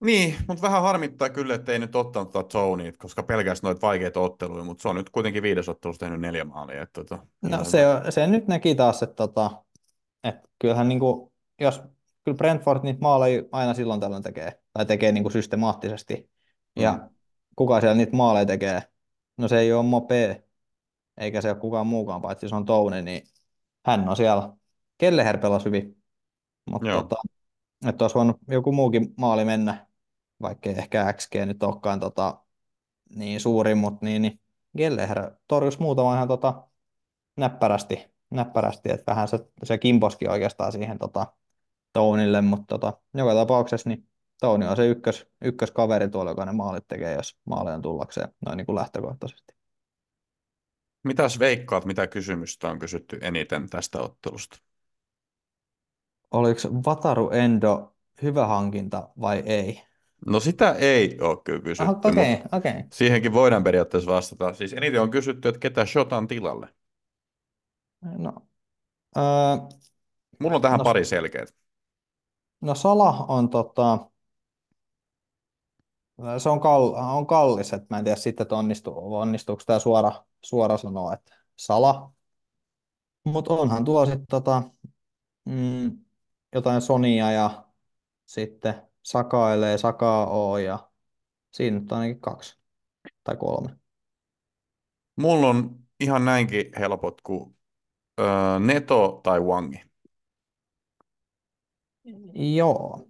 Niin, 0.01 0.37
mutta 0.49 0.63
vähän 0.63 0.83
harmittaa 0.83 1.29
kyllä, 1.29 1.55
että 1.55 1.73
ei 1.73 1.79
nyt 1.79 1.97
ottanut 1.97 2.33
tuota 2.33 2.49
Tonyt, 2.49 2.97
koska 2.97 3.23
pelkästään 3.23 3.69
noita 3.71 3.87
vaikeita 3.87 4.21
otteluja, 4.21 4.65
mutta 4.65 4.83
se 4.83 4.89
on 4.89 4.97
nyt 4.97 5.11
kuitenkin 5.11 5.43
viides 5.43 5.69
ottelussa 5.69 6.01
tehnyt 6.01 6.21
neljä 6.21 6.45
maalia. 6.45 6.83
Että, 6.83 7.05
tota, 7.05 7.27
No 7.43 7.65
se, 7.65 7.87
on- 7.87 8.13
se 8.13 8.27
nyt 8.27 8.49
näki 8.49 8.75
taas, 8.75 9.03
että, 9.03 9.15
tota, 9.15 9.51
että 10.25 10.49
kyllähän 10.59 10.89
niin 10.89 11.01
kuin, 11.01 11.33
jos 11.61 11.83
kyllä 12.25 12.37
Brentford 12.37 12.81
niitä 12.83 13.01
maaleja 13.01 13.43
aina 13.53 13.75
silloin 13.75 14.01
tällöin 14.01 14.23
tekee, 14.23 14.61
tai 14.73 14.87
tekee 14.87 15.13
niin 15.13 15.25
kuin 15.25 15.33
systemaattisesti, 15.33 16.31
ja 16.77 16.93
Mm. 16.93 17.15
kuka 17.57 17.81
siellä 17.81 17.97
niitä 17.97 18.17
maaleja 18.17 18.47
tekee, 18.47 18.83
no 19.37 19.49
se 19.49 19.59
ei 19.59 19.73
ole 19.73 19.83
Mope, 19.87 20.45
eikä 21.17 21.41
se 21.41 21.51
ole 21.51 21.59
kukaan 21.59 21.87
muukaan, 21.87 22.23
paitsi 22.23 22.49
se 22.49 22.55
on 22.55 22.65
Toune, 22.65 23.03
niin 23.03 23.23
hän 23.87 24.09
on 24.09 24.17
siellä. 24.17 24.53
Kelleher 24.99 25.39
pelasi 25.39 25.65
hyvin, 25.65 25.97
mutta 26.71 26.89
tota, 27.03 27.17
että 27.87 28.05
olisi 28.05 28.15
voinut 28.15 28.37
joku 28.49 28.73
muukin 28.73 29.15
maali 29.17 29.45
mennä, 29.45 29.87
vaikkei 30.43 30.75
ehkä 30.79 31.13
XG 31.13 31.35
nyt 31.47 31.63
olekaan 31.63 32.01
tota, 32.01 32.43
niin 33.17 33.41
suuri, 33.41 33.75
mutta 33.75 34.07
niin, 34.07 34.23
niin 34.23 34.41
Kelleher 34.77 35.31
torjus 35.49 35.79
muutama 35.79 36.15
ihan 36.15 36.29
tota, 36.29 36.69
näppärästi, 37.37 38.07
näppärästi, 38.31 38.93
että 38.93 39.13
vähän 39.13 39.29
se, 39.29 39.39
se 39.63 39.79
kimposki 39.79 40.29
oikeastaan 40.29 40.73
siihen 40.73 40.99
tota, 40.99 41.27
Tounille, 41.93 42.41
mutta 42.41 42.79
tota, 42.79 43.01
joka 43.15 43.35
tapauksessa 43.35 43.89
niin 43.89 44.11
Touni 44.41 44.67
on 44.67 44.77
se 44.77 44.87
ykkös, 44.87 45.27
ykköskaveri 45.45 46.09
tuolla, 46.09 46.31
joka 46.31 46.45
ne 46.45 46.53
maalit 46.53 46.89
tekee, 46.89 47.15
jos 47.15 47.39
maali 47.45 47.71
on 47.71 47.83
tullakseen 47.83 48.29
noin 48.47 48.57
niin 48.57 48.67
kuin 48.67 48.77
lähtökohtaisesti. 48.77 49.55
Mitäs 51.03 51.39
veikkaat, 51.39 51.85
mitä 51.85 52.07
kysymystä 52.07 52.69
on 52.69 52.79
kysytty 52.79 53.19
eniten 53.23 53.71
tästä 53.71 53.99
ottelusta? 53.99 54.59
Oliko 56.31 56.61
Vataru 56.87 57.31
Endo 57.31 57.95
hyvä 58.23 58.47
hankinta 58.47 59.09
vai 59.21 59.43
ei? 59.47 59.83
No 60.27 60.41
sitä 60.41 60.73
ei 60.73 61.19
ole 61.21 61.39
kyllä 61.45 61.61
kysytty, 61.61 61.93
Okei, 62.09 62.11
okay, 62.35 62.47
okei. 62.53 62.71
Okay. 62.73 62.83
siihenkin 62.93 63.33
voidaan 63.33 63.65
periaatteessa 63.65 64.11
vastata. 64.11 64.55
Siis 64.55 64.73
eniten 64.73 65.03
on 65.03 65.11
kysytty, 65.11 65.49
että 65.49 65.59
ketä 65.59 65.87
Shotan 65.87 66.29
tilalle. 66.29 66.69
No, 68.01 68.33
öö, 69.17 69.23
Mulla 70.41 70.57
on 70.57 70.63
tähän 70.63 70.79
No- 70.79 70.85
pari 70.85 71.05
selkeät. 71.05 71.55
no 72.61 72.75
Sala 72.75 73.25
on 73.29 73.51
tota, 73.51 74.11
se 76.39 76.49
on, 76.49 76.61
kall, 76.61 76.95
on 76.95 77.27
kallis, 77.27 77.73
että 77.73 77.87
mä 77.91 77.99
en 77.99 78.05
tiedä 78.05 78.17
sitten, 78.17 78.45
että 78.45 78.57
onnistu, 78.57 78.93
onnistuuko 78.97 79.63
tämä 79.67 79.79
suora, 79.79 80.13
suora 80.45 80.77
sanoa, 80.77 81.15
että 81.15 81.35
Sala. 81.57 82.13
Mutta 83.25 83.55
onhan 83.55 83.85
tuo 83.85 84.07
sitten 84.07 84.27
tota, 84.27 84.63
mm, 85.45 85.99
jotain 86.55 86.81
Sonia 86.83 87.33
ja 87.33 87.65
sitten 88.27 88.90
Sakailee, 89.11 89.79
Sakaa 89.79 90.27
oo 90.27 90.59
ja 90.59 90.91
siinä 91.51 91.81
nyt 91.81 91.93
on 91.93 91.99
ainakin 91.99 92.21
kaksi 92.21 92.59
tai 93.25 93.37
kolme. 93.37 93.71
Mulla 95.17 95.49
on 95.49 95.77
ihan 96.01 96.25
näinkin 96.25 96.65
helpot 96.79 97.21
kuin 97.21 97.57
öö, 98.21 98.59
Neto 98.59 99.21
tai 99.23 99.41
Wangi. 99.41 99.83
Joo. 102.35 103.07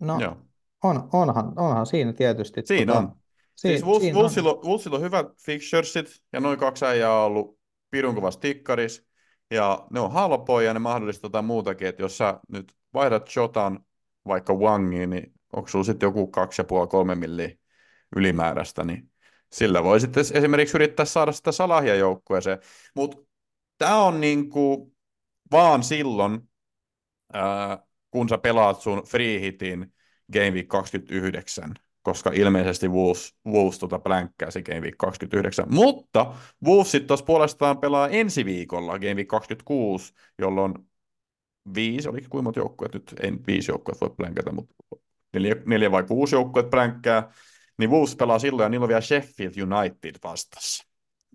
No 0.00 0.20
Joo. 0.20 0.36
on, 0.84 1.08
onhan, 1.12 1.52
onhan 1.58 1.86
siinä 1.86 2.12
tietysti. 2.12 2.62
Siinä 2.64 2.92
tota, 2.92 3.04
on. 3.04 3.16
si- 3.56 3.68
Siis 3.68 3.84
Wolves, 3.84 4.00
siinä 4.02 4.16
on. 4.16 4.22
Wolvesilla, 4.22 4.52
on, 4.52 4.60
Wolvesilla 4.64 4.96
on 4.96 5.02
hyvät 5.02 5.26
fixturesit 5.44 6.22
ja 6.32 6.40
noin 6.40 6.58
kaksi 6.58 6.84
äijää 6.84 7.14
on 7.14 7.24
ollut 7.26 7.58
pirun 7.90 8.14
kovassa 8.14 8.40
tikkaris. 8.40 9.06
Ja 9.50 9.86
ne 9.90 10.00
on 10.00 10.12
halpoja 10.12 10.66
ja 10.66 10.74
ne 10.74 10.80
mahdollistaa 10.80 11.28
jotain 11.28 11.44
muutakin, 11.44 11.88
että 11.88 12.02
jos 12.02 12.18
sä 12.18 12.40
nyt 12.48 12.72
vaihdat 12.94 13.36
Jotan 13.36 13.84
vaikka 14.26 14.54
Wangiin, 14.54 15.10
niin 15.10 15.34
onko 15.52 15.68
sulla 15.68 15.84
sitten 15.84 16.06
joku 16.06 16.32
2,5-3 17.12 17.14
milliä 17.14 17.50
ylimääräistä, 18.16 18.84
niin 18.84 19.10
sillä 19.52 19.84
voi 19.84 20.00
sitten 20.00 20.24
esimerkiksi 20.34 20.76
yrittää 20.76 21.06
saada 21.06 21.32
sitä 21.32 21.52
salahia 21.52 21.94
joukkueeseen. 21.94 22.58
Mutta 22.94 23.16
tämä 23.78 24.02
on 24.02 24.20
niinku 24.20 24.94
vaan 25.52 25.82
silloin, 25.82 26.48
ää, 27.32 27.78
kun 28.10 28.28
sä 28.28 28.38
pelaat 28.38 28.80
sun 28.80 29.02
free 29.06 29.40
hitin 29.40 29.92
Game 30.32 30.50
Week 30.50 30.68
29, 30.68 31.74
koska 32.02 32.30
ilmeisesti 32.34 32.88
Wolves, 32.88 33.34
Wolves 33.46 33.78
tota 33.78 33.98
plänkkää 33.98 34.50
se 34.50 34.62
Game 34.62 34.80
Week 34.80 34.98
29. 34.98 35.66
Mutta 35.74 36.34
Wolves 36.64 36.90
sitten 36.90 37.08
taas 37.08 37.22
puolestaan 37.22 37.78
pelaa 37.78 38.08
ensi 38.08 38.44
viikolla 38.44 38.98
Game 38.98 39.14
Week 39.14 39.28
26, 39.28 40.12
jolloin 40.38 40.74
viisi, 41.74 42.08
olikin 42.08 42.30
kuinka 42.30 42.42
monta 42.42 42.60
joukkuetta 42.60 42.98
nyt, 42.98 43.14
nyt 43.22 43.46
viisi 43.46 43.70
joukkuetta 43.70 44.06
voi 44.06 44.14
plänkätä, 44.16 44.52
mutta 44.52 44.74
neljä, 45.32 45.56
neljä 45.66 45.90
vai 45.90 46.02
kuusi 46.02 46.34
joukkuetta 46.34 46.70
plänkkää, 46.70 47.32
niin 47.78 47.90
Wolves 47.90 48.16
pelaa 48.16 48.38
silloin 48.38 48.64
ja 48.64 48.68
niillä 48.68 48.84
on 48.84 48.88
vielä 48.88 49.00
Sheffield 49.00 49.52
United 49.62 50.14
vastassa. 50.24 50.86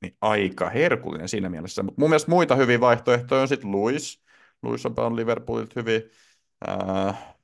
Niin 0.02 0.18
aika 0.22 0.70
herkullinen 0.70 1.30
siinä 1.30 1.50
mielessä. 1.50 1.84
Mutta 1.84 2.02
mun 2.02 2.10
mielestä 2.10 2.32
muita 2.32 2.56
hyviä 2.56 2.80
vaihtoehtoja 2.80 3.42
on 3.42 3.48
sitten 3.48 3.72
Luis. 3.72 4.22
Luis 4.64 4.86
on 4.86 4.96
pelannut 4.96 5.20
Liverpoolilta 5.20 5.74
hyvin. 5.76 6.02
Äh, 6.70 7.36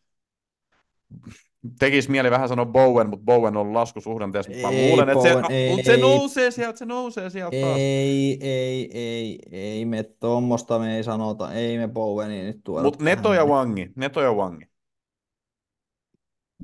tekisi 1.79 2.11
mieli 2.11 2.31
vähän 2.31 2.49
sanoa 2.49 2.65
Bowen, 2.65 3.09
mutta 3.09 3.25
Bowen 3.25 3.57
on 3.57 3.73
laskusuhdanteessa. 3.73 4.51
Mä 4.61 4.69
Ei, 4.69 4.89
luulen, 4.89 5.09
että 5.09 5.23
se, 5.23 5.53
ei, 5.53 5.69
mut 5.69 5.85
se 5.85 5.93
ei. 5.93 6.01
nousee 6.01 6.51
sieltä, 6.51 6.77
se 6.77 6.85
nousee 6.85 7.29
sieltä 7.29 7.57
taas. 7.61 7.77
Ei, 7.77 8.37
ei, 8.41 8.89
ei, 8.93 9.39
ei 9.51 9.85
me 9.85 10.03
tuommoista 10.03 10.79
me 10.79 10.95
ei 10.95 11.03
sanota, 11.03 11.53
ei 11.53 11.77
me 11.77 11.87
Bowenia 11.87 12.43
nyt 12.43 12.61
tuoda 12.63 12.83
Mutta 12.83 13.03
Neto 13.03 13.33
ja. 13.33 13.45
Wangi, 13.45 13.89
Neto 13.95 14.21
ja 14.21 14.33
Wangi. 14.33 14.70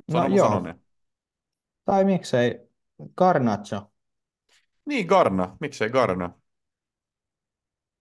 No 0.06 0.26
joo, 0.26 0.62
tai 1.84 2.04
miksei 2.04 2.68
Garnacho, 3.16 3.90
Niin, 4.84 5.06
Garna. 5.06 5.56
Miksei 5.60 5.90
Garna? 5.90 6.30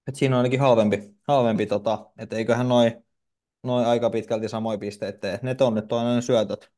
että 0.08 0.20
siinä 0.20 0.36
on 0.36 0.38
ainakin 0.38 0.60
halvempi, 0.60 1.16
halvempi 1.28 1.66
tota, 1.66 2.10
että 2.18 2.36
eiköhän 2.36 2.70
noi, 2.70 2.98
noi 3.64 3.86
aika 3.86 4.10
pitkälti 4.10 4.50
samoin 4.50 4.80
pisteet 4.80 5.20
tee. 5.20 5.40
Ne 5.44 5.56
on 5.60 5.76
nyt 5.76 5.88
toinen 5.88 6.22
syötöt. 6.22 6.72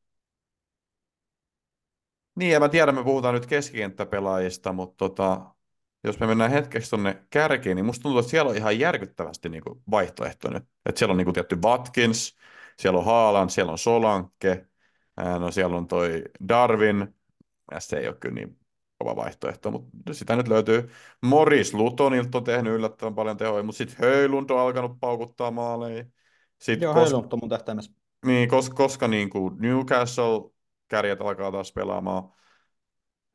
Niin, 2.36 2.51
ja 2.51 2.60
mä 2.60 2.69
tiedän, 2.69 2.95
me 2.95 3.03
puhutaan 3.03 3.34
nyt 3.34 3.45
keskikenttäpelaajista, 3.45 4.73
mutta 4.73 4.95
tota, 4.97 5.41
jos 6.03 6.19
me 6.19 6.27
mennään 6.27 6.51
hetkeksi 6.51 6.89
tuonne 6.89 7.25
kärkiin, 7.29 7.75
niin 7.75 7.86
musta 7.86 8.03
tuntuu, 8.03 8.19
että 8.19 8.29
siellä 8.32 8.49
on 8.49 8.58
ihan 8.58 8.79
järkyttävästi 8.79 9.49
niin 9.49 9.63
vaihtoehtoja 9.91 10.53
nyt. 10.53 10.63
Että 10.86 10.99
siellä 10.99 11.12
on 11.12 11.17
niin 11.17 11.25
kuin 11.25 11.34
tietty 11.34 11.55
Watkins, 11.55 12.38
siellä 12.77 12.99
on 12.99 13.05
Haaland, 13.05 13.49
siellä 13.49 13.71
on 13.71 13.77
Solanke, 13.77 14.68
no 15.39 15.51
siellä 15.51 15.77
on 15.77 15.88
toi 15.88 16.23
Darwin, 16.47 17.15
ja 17.71 17.79
se 17.79 17.97
ei 17.97 18.08
ole 18.08 18.15
kyllä 18.19 18.36
niin 18.36 18.60
kova 18.97 19.15
vaihtoehto, 19.15 19.71
mutta 19.71 20.13
sitä 20.13 20.36
nyt 20.36 20.47
löytyy. 20.47 20.89
Morris 21.21 21.73
Lutonilta 21.73 22.38
on 22.38 22.43
tehnyt 22.43 22.73
yllättävän 22.73 23.15
paljon 23.15 23.38
tehoja, 23.38 23.63
mutta 23.63 23.77
sitten 23.77 23.97
Höylund 23.99 24.49
on 24.49 24.60
alkanut 24.60 24.99
paukuttaa 24.99 25.51
maaleja. 25.51 26.05
Sitten 26.60 26.86
Joo, 26.86 26.93
kos- 26.93 26.97
Höylund 26.97 27.34
on 27.34 27.39
mun 27.41 27.49
tähtäimessä. 27.49 27.91
niin, 28.25 28.49
koska, 28.49 28.75
koska 28.75 29.08
niin 29.08 29.29
kuin 29.29 29.55
Newcastle 29.60 30.51
kärjet 30.88 31.21
alkaa 31.21 31.51
taas 31.51 31.73
pelaamaan. 31.73 32.23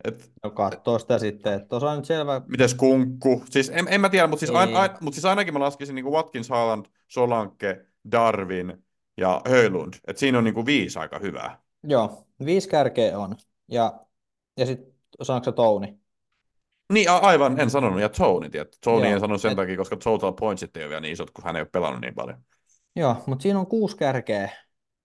Et, 0.04 0.32
No 0.44 0.50
kattoo 0.50 0.98
sitä 0.98 1.18
sitten, 1.18 1.52
että 1.52 1.68
tuossa 1.68 1.90
on 1.90 1.96
nyt 1.96 2.04
selvä, 2.04 2.42
mites 2.46 2.74
kunkku? 2.74 3.42
Siis 3.50 3.70
en, 3.70 3.86
en 3.88 4.00
mä 4.00 4.08
tiedä, 4.08 4.26
mutta 4.26 4.46
siis, 4.46 4.56
ain, 4.56 4.68
Ei. 4.68 4.76
ain, 4.76 4.90
mut 5.00 5.14
siis 5.14 5.24
ainakin 5.24 5.54
mä 5.54 5.60
laskisin 5.60 5.94
niin 5.94 6.04
kuin 6.04 6.12
Watkins, 6.12 6.48
Haaland, 6.48 6.86
Solanke, 7.08 7.86
Darwin 8.12 8.84
ja 9.16 9.40
Höylund. 9.48 9.94
Et 10.06 10.18
siinä 10.18 10.38
on 10.38 10.44
niin 10.44 10.54
kuin 10.54 10.66
viisi 10.66 10.98
aika 10.98 11.18
hyvää. 11.18 11.63
Joo, 11.88 12.26
viisi 12.44 12.68
kärkeä 12.68 13.18
on. 13.18 13.36
Ja, 13.68 14.00
ja 14.56 14.66
sitten 14.66 14.94
saanko 15.22 15.44
se 15.44 15.52
Touni? 15.52 15.98
Niin, 16.92 17.10
a- 17.10 17.16
aivan, 17.16 17.60
en 17.60 17.70
sanonut. 17.70 18.00
Ja 18.00 18.08
Tony, 18.08 18.50
tietty. 18.50 18.78
Tony 18.84 19.04
Joo, 19.04 19.12
en 19.14 19.20
sanonut 19.20 19.40
sen 19.40 19.50
et- 19.50 19.56
takia, 19.56 19.76
koska 19.76 19.96
total 19.96 20.32
pointsit 20.32 20.76
ei 20.76 20.82
ole 20.82 20.88
vielä 20.88 21.00
niin 21.00 21.12
isot, 21.12 21.30
kun 21.30 21.44
hän 21.44 21.56
ei 21.56 21.62
ole 21.62 21.68
pelannut 21.72 22.00
niin 22.00 22.14
paljon. 22.14 22.38
Joo, 22.96 23.16
mutta 23.26 23.42
siinä 23.42 23.58
on 23.58 23.66
kuusi 23.66 23.96
kärkeä. 23.96 24.50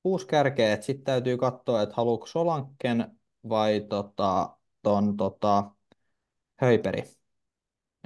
Kuusi 0.04 0.28
kärkeä, 0.28 0.74
että 0.74 0.86
sitten 0.86 1.04
täytyy 1.06 1.38
katsoa, 1.38 1.82
että 1.82 1.96
haluatko 1.98 2.26
Solanken 2.26 3.20
vai 3.50 3.86
tota, 3.90 4.50
ton 4.82 5.18
tota, 5.18 5.72
Höiperi. 6.62 7.02
Niin. 7.02 7.14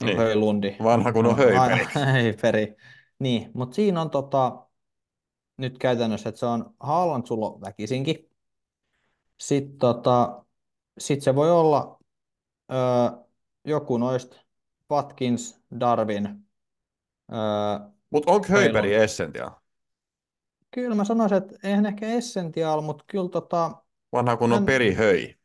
Niin. 0.04 0.18
Höilundi. 0.18 0.76
Vanha 0.84 1.14
kun 1.14 1.26
on 1.26 1.38
Höiperi. 1.38 1.58
Ai- 1.58 1.88
Höiperi. 2.12 2.76
Niin, 3.20 3.52
mutta 3.54 3.76
siinä 3.76 4.02
on 4.02 4.10
tota, 4.10 4.66
nyt 5.58 5.78
käytännössä, 5.78 6.30
että 6.30 6.40
se 6.40 6.46
on 6.46 6.76
Haaland 6.80 7.26
sulla 7.26 7.50
on 7.50 7.62
väkisinkin. 7.62 8.30
Sitten 9.48 9.78
tota, 9.78 10.46
sit 10.98 11.22
se 11.22 11.36
voi 11.36 11.52
olla 11.52 12.00
öö, 12.72 12.78
joku 13.66 13.98
noista 13.98 14.38
Watkins, 14.92 15.60
Darwin. 15.80 16.26
Öö, 17.34 17.40
Mutta 18.10 18.32
onko 18.32 18.48
Höylund. 18.50 18.86
essential? 18.86 19.50
kyllä 20.72 20.96
mä 20.96 21.04
sanoisin, 21.06 21.38
että 21.38 21.56
eihän 21.64 21.86
ehkä 21.86 22.08
essential, 22.08 22.82
mutta 22.82 23.04
kyllä 23.08 23.30
tota, 23.30 23.72
Vanha 24.14 24.38
kun 24.38 24.52
on 24.52 24.58
Hän- 24.58 24.66
peri 24.66 24.94
höi. 24.94 25.36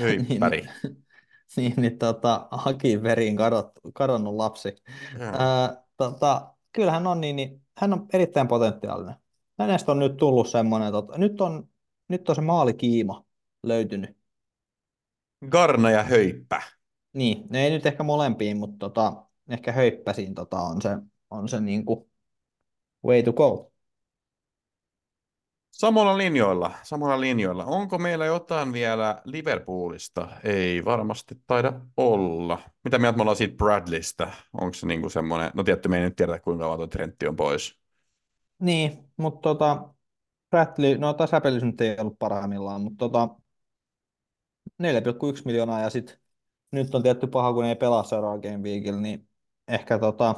niin, 0.00 0.26
Höipäri. 0.28 0.66
niin, 1.56 1.74
niin 1.76 1.98
tota, 1.98 2.48
Hakin 2.50 3.02
veriin 3.02 3.36
kadot, 3.36 3.70
kadonnut 3.94 4.34
lapsi. 4.34 4.74
Ää, 5.20 5.82
tota, 5.96 6.54
kyllä 6.72 6.90
hän 6.92 7.06
on 7.06 7.20
niin, 7.20 7.36
niin, 7.36 7.62
hän 7.78 7.92
on 7.92 8.06
erittäin 8.12 8.48
potentiaalinen. 8.48 9.14
Hänestä 9.58 9.92
on 9.92 9.98
nyt 9.98 10.16
tullut 10.16 10.48
semmoinen, 10.48 10.92
tota, 10.92 11.18
nyt 11.18 11.40
on 11.40 11.68
nyt 12.08 12.28
on 12.28 12.34
se 12.34 12.40
maalikiima 12.40 13.24
löytynyt. 13.62 14.16
Garna 15.48 15.90
ja 15.90 16.02
Höyppä. 16.02 16.62
Niin, 17.12 17.44
ne 17.50 17.64
ei 17.64 17.70
nyt 17.70 17.86
ehkä 17.86 18.02
molempiin, 18.02 18.56
mutta 18.56 18.78
tota, 18.78 19.26
ehkä 19.48 19.72
höippäsiin 19.72 20.34
tota, 20.34 20.60
on 20.60 20.82
se, 20.82 20.88
on 21.30 21.48
se 21.48 21.60
niin 21.60 21.84
kuin 21.84 22.10
way 23.04 23.22
to 23.22 23.32
go. 23.32 23.72
Samalla 25.70 26.18
linjoilla, 26.18 26.70
samalla 26.82 27.20
linjoilla. 27.20 27.64
Onko 27.64 27.98
meillä 27.98 28.26
jotain 28.26 28.72
vielä 28.72 29.22
Liverpoolista? 29.24 30.28
Ei 30.44 30.84
varmasti 30.84 31.34
taida 31.46 31.72
olla. 31.96 32.58
Mitä 32.84 32.98
mieltä 32.98 33.16
me 33.16 33.22
ollaan 33.22 33.36
siitä 33.36 33.56
Bradleystä? 33.56 34.32
Onko 34.52 34.74
se 34.74 34.86
niinku 34.86 35.10
semmoinen, 35.10 35.50
no 35.54 35.62
tietty 35.62 35.88
me 35.88 35.96
ei 35.98 36.04
nyt 36.04 36.16
tiedä 36.16 36.38
kuinka 36.38 36.64
kauan 36.64 36.78
tuo 36.78 36.86
Trentti 36.86 37.28
on 37.28 37.36
pois. 37.36 37.78
Niin, 38.58 38.98
mutta 39.16 39.40
tota, 39.40 39.94
Bradley, 40.56 40.98
no 40.98 41.12
tasapelissä 41.14 41.66
nyt 41.66 41.80
ei 41.80 41.96
ollut 42.00 42.18
parhaimmillaan, 42.18 42.80
mutta 42.80 42.98
tota, 42.98 43.28
4,1 44.78 45.42
miljoonaa 45.44 45.80
ja 45.80 45.90
sitten 45.90 46.16
nyt 46.72 46.94
on 46.94 47.02
tietty 47.02 47.26
paha, 47.26 47.52
kun 47.52 47.64
ei 47.64 47.76
pelaa 47.76 48.02
seuraava 48.04 48.38
Game 48.38 48.58
Weekillä, 48.58 49.00
niin 49.00 49.28
ehkä 49.68 49.98
tota, 49.98 50.34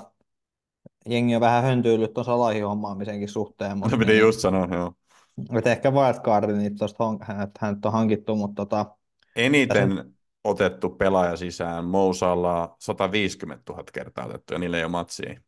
jengi 1.08 1.34
on 1.34 1.40
vähän 1.40 1.62
höntyillyt 1.64 2.14
tuon 2.14 2.24
salahin 2.24 2.66
hommaamisenkin 2.66 3.28
suhteen. 3.28 3.78
Mutta 3.78 3.96
No 3.96 3.98
piti 3.98 4.12
niin, 4.12 4.20
just 4.20 4.40
sanoa, 4.40 4.68
joo. 4.72 4.94
et 5.58 5.66
ehkä 5.66 5.90
wildcardin 5.90 6.58
niin 6.58 6.78
tuosta 6.78 7.04
hänet, 7.20 7.50
hänet 7.58 7.86
on 7.86 7.92
hankittu, 7.92 8.36
mutta 8.36 8.66
tota, 8.66 8.86
Eniten 9.36 10.14
otettu 10.44 10.90
pelaaja 10.90 11.36
sisään, 11.36 11.84
Mousalla 11.84 12.76
150 12.78 13.72
000 13.72 13.84
kertaa 13.92 14.26
otettu 14.26 14.52
ja 14.54 14.58
niillä 14.58 14.76
ei 14.76 14.84
ole 14.84 14.90
matsia. 14.90 15.40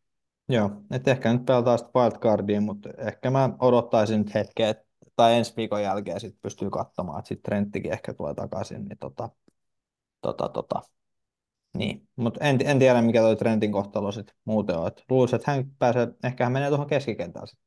Joo, 0.52 0.70
et 0.90 1.08
ehkä 1.08 1.32
nyt 1.32 1.46
pelataan 1.46 1.78
sitten 1.78 2.02
wildcardia, 2.02 2.60
mutta 2.60 2.88
ehkä 2.98 3.30
mä 3.30 3.50
odottaisin 3.58 4.18
nyt 4.18 4.34
hetken, 4.34 4.68
et, 4.68 4.78
tai 5.16 5.34
ensi 5.38 5.52
viikon 5.56 5.82
jälkeen 5.82 6.20
sitten 6.20 6.40
pystyy 6.42 6.70
katsomaan, 6.70 7.18
että 7.18 7.28
sitten 7.28 7.50
Trenttikin 7.50 7.92
ehkä 7.92 8.14
tulee 8.14 8.34
takaisin, 8.34 8.84
niin 8.84 8.98
tota, 8.98 9.28
tota, 10.20 10.48
tota, 10.48 10.82
niin, 11.76 12.08
mutta 12.16 12.44
en, 12.44 12.58
en 12.64 12.78
tiedä 12.78 13.02
mikä 13.02 13.20
toi 13.20 13.36
Trentin 13.36 13.72
kohtalo 13.72 14.12
sitten 14.12 14.34
muuten 14.44 14.76
on, 14.78 14.86
että 14.88 15.02
luulisin, 15.10 15.36
että 15.36 15.50
hän 15.50 15.70
pääsee, 15.78 16.08
ehkä 16.24 16.44
hän 16.44 16.52
menee 16.52 16.68
tuohon 16.68 16.86
keskikentään 16.86 17.46
sitten. 17.46 17.66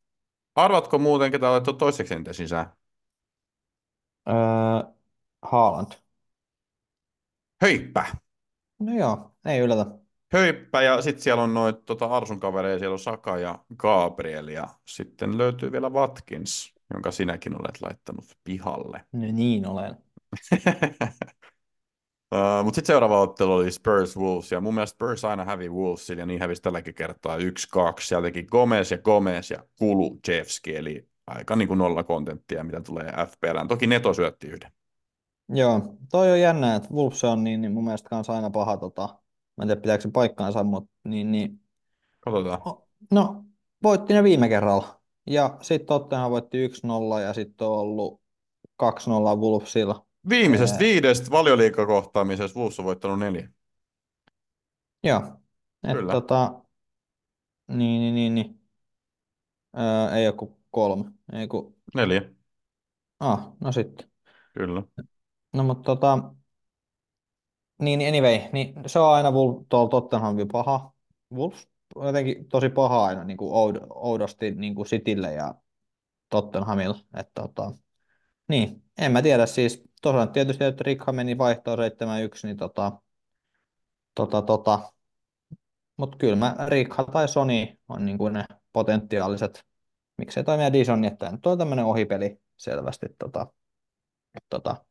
Arvatko 0.55 0.99
muuten, 0.99 1.31
ketä 1.31 1.49
olet 1.49 1.63
toiseksi 1.77 2.13
eniten 2.13 2.33
sisään? 2.33 2.73
Öö, 4.27 4.33
Haaland. 5.41 5.91
Höyppä. 7.61 8.05
No 8.79 8.93
joo, 8.93 9.31
ei 9.45 9.59
yllätä. 9.59 10.02
Höyppä 10.33 10.81
ja 10.81 11.01
sitten 11.01 11.23
siellä 11.23 11.43
on 11.43 11.53
noita 11.53 11.81
tota 11.85 12.05
Arsun 12.05 12.39
kavereja, 12.39 12.79
siellä 12.79 12.93
on 12.93 12.99
Saka 12.99 13.37
ja 13.37 13.59
Gabriel 13.77 14.47
ja 14.47 14.67
sitten 14.85 15.37
löytyy 15.37 15.71
vielä 15.71 15.89
Watkins, 15.89 16.73
jonka 16.93 17.11
sinäkin 17.11 17.55
olet 17.55 17.81
laittanut 17.81 18.25
pihalle. 18.43 19.05
No 19.11 19.27
niin 19.31 19.67
olen. 19.67 19.97
Uh, 22.33 22.63
Mutta 22.63 22.75
sitten 22.75 22.93
seuraava 22.93 23.21
ottelu 23.21 23.53
oli 23.53 23.71
Spurs 23.71 24.17
Wolves, 24.17 24.51
ja 24.51 24.61
mun 24.61 24.73
mielestä 24.73 24.95
Spurs 24.95 25.25
aina 25.25 25.45
hävi 25.45 25.69
Wolvesille, 25.69 26.21
ja 26.21 26.25
niin 26.25 26.39
hävisi 26.39 26.61
tälläkin 26.61 26.93
kertaa 26.93 27.37
1-2. 27.37 27.41
Siellä 27.99 28.27
teki 28.27 28.43
Gomez 28.43 28.91
ja 28.91 28.97
Gomez 28.97 29.51
ja 29.51 29.63
Kulu 29.79 30.19
Jeffski, 30.27 30.75
eli 30.75 31.07
aika 31.27 31.55
niin 31.55 31.67
kuin 31.67 31.77
nolla 31.77 32.03
kontenttia, 32.03 32.63
mitä 32.63 32.81
tulee 32.81 33.13
FPLään. 33.27 33.67
Toki 33.67 33.87
Neto 33.87 34.13
syötti 34.13 34.47
yhden. 34.47 34.71
Joo, 35.49 35.81
toi 36.11 36.31
on 36.31 36.39
jännä, 36.39 36.75
että 36.75 36.89
Wolves 36.93 37.23
on 37.23 37.43
niin, 37.43 37.61
niin 37.61 37.71
mun 37.71 37.83
mielestä 37.83 38.09
kanssa 38.09 38.33
aina 38.33 38.49
paha, 38.49 38.77
tota, 38.77 39.09
mä 39.57 39.61
en 39.61 39.67
tiedä 39.67 39.81
pitääkö 39.81 40.01
se 40.01 40.11
paikkaansa, 40.11 40.63
mutta 40.63 40.91
niin, 41.03 41.31
niin, 41.31 41.61
Katsotaan. 42.19 42.61
no, 43.11 43.45
voitti 43.83 44.13
ne 44.13 44.23
viime 44.23 44.49
kerralla. 44.49 45.01
Ja 45.27 45.57
sitten 45.61 45.87
Tottenham 45.87 46.31
voitti 46.31 46.67
1-0 46.67 47.21
ja 47.21 47.33
sitten 47.33 47.67
on 47.67 47.73
ollut 47.73 48.21
2-0 48.83 48.85
Wolvesilla. 49.37 50.05
Viimeisestä 50.29 50.79
viidestä 50.79 51.31
valioliikakohtaamisesta 51.31 52.59
Wolves 52.59 52.79
on 52.79 52.85
voittanut 52.85 53.19
neljä. 53.19 53.49
Joo, 55.03 55.19
että 55.83 55.93
Kyllä. 55.93 56.13
tota, 56.13 56.61
niin, 57.67 58.01
niin, 58.01 58.15
niin, 58.15 58.35
niin. 58.35 58.59
Öö, 59.77 60.15
ei 60.15 60.27
ole 60.27 60.35
kuin 60.35 60.55
kolme, 60.71 61.11
ei 61.33 61.47
kun, 61.47 61.75
Neljä, 61.95 62.21
ah, 63.19 63.51
no 63.59 63.71
sitten. 63.71 64.11
kyllä. 64.53 64.83
No 65.53 65.63
mutta 65.63 65.83
tota, 65.83 66.33
niin 67.81 67.99
niin 67.99 68.09
anyway, 68.09 68.49
niin 68.53 68.73
se 68.85 68.99
on 68.99 69.13
aina 69.13 69.31
Wolf, 69.31 69.65
tuolla 69.69 69.89
Tottenhamin 69.89 70.47
paha. 70.47 70.93
Wolves 71.33 71.67
on 71.95 72.07
jotenkin 72.07 72.49
tosi 72.49 72.69
paha 72.69 73.05
aina 73.05 73.23
niin 73.23 73.37
kuin 73.37 73.53
oud, 73.53 73.75
oudosti 73.89 74.51
niin 74.51 74.75
kuin 74.75 74.87
Citylle 74.87 75.33
ja 75.33 75.55
Tottenhamille. 76.29 76.97
Että 77.15 77.41
tota, 77.41 77.71
niin, 78.47 78.83
en 78.97 79.11
mä 79.11 79.21
tiedä 79.21 79.45
siis. 79.45 79.83
Tosiaan 80.01 80.31
tietysti, 80.31 80.63
että 80.63 80.83
Rikha 80.83 81.11
meni 81.11 81.37
vaihtoon 81.37 81.79
7-1, 81.79 81.81
niin 82.43 82.57
tota, 82.57 82.91
tota, 84.15 84.41
tota. 84.41 84.93
Mutta 85.97 86.17
kyllä 86.17 86.35
mä 86.35 86.55
Rikha 86.67 87.03
tai 87.03 87.27
Sony 87.27 87.67
on 87.89 88.05
niin 88.05 88.17
kuin 88.17 88.33
ne 88.33 88.45
potentiaaliset, 88.73 89.65
miksei 90.17 90.43
toimia 90.43 90.73
Dison, 90.73 91.05
että 91.05 91.31
nyt 91.31 91.45
on 91.45 91.57
tämmöinen 91.57 91.85
ohipeli 91.85 92.39
selvästi 92.57 93.05
tota, 93.19 93.47
tota, 94.49 94.85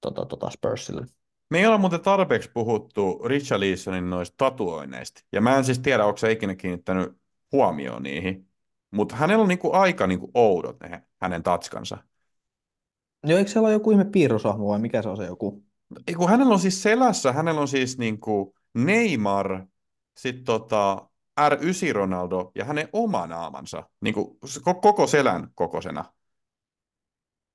tota, 0.00 0.26
tota 0.26 0.50
Spursille. 0.50 1.06
Me 1.52 1.58
ei 1.58 1.66
olla 1.66 1.78
muuten 1.78 2.00
tarpeeksi 2.00 2.50
puhuttu 2.54 3.20
Richarlisonin 3.24 4.10
noista 4.10 4.34
tatuoineista. 4.36 5.24
Ja 5.32 5.40
mä 5.40 5.56
en 5.56 5.64
siis 5.64 5.78
tiedä, 5.78 6.04
onko 6.04 6.16
se 6.16 6.32
ikinä 6.32 6.54
kiinnittänyt 6.54 7.12
huomioon 7.52 8.02
niihin. 8.02 8.48
Mutta 8.90 9.16
hänellä 9.16 9.42
on 9.42 9.48
niinku 9.48 9.72
aika 9.72 10.06
niinku 10.06 10.30
oudot 10.34 10.80
ne 10.80 11.02
hänen 11.20 11.42
tatskansa. 11.42 11.98
Joo, 13.24 13.38
eikö 13.38 13.50
siellä 13.50 13.66
ole 13.66 13.72
joku 13.72 13.90
ihme 13.90 14.04
piirroshahmo 14.04 14.68
vai 14.68 14.78
mikä 14.78 15.02
se 15.02 15.08
on 15.08 15.16
se 15.16 15.26
joku? 15.26 15.64
Ei, 16.06 16.14
kun 16.14 16.30
hänellä 16.30 16.52
on 16.52 16.60
siis 16.60 16.82
selässä, 16.82 17.32
hänellä 17.32 17.60
on 17.60 17.68
siis 17.68 17.98
niinku 17.98 18.54
Neymar, 18.74 19.66
sitten 20.16 20.44
tota 20.44 21.08
R9 21.40 21.92
Ronaldo 21.92 22.52
ja 22.54 22.64
hänen 22.64 22.88
oma 22.92 23.26
naamansa. 23.26 23.88
Niinku 24.00 24.38
koko 24.82 25.06
selän 25.06 25.48
kokoisena. 25.54 26.04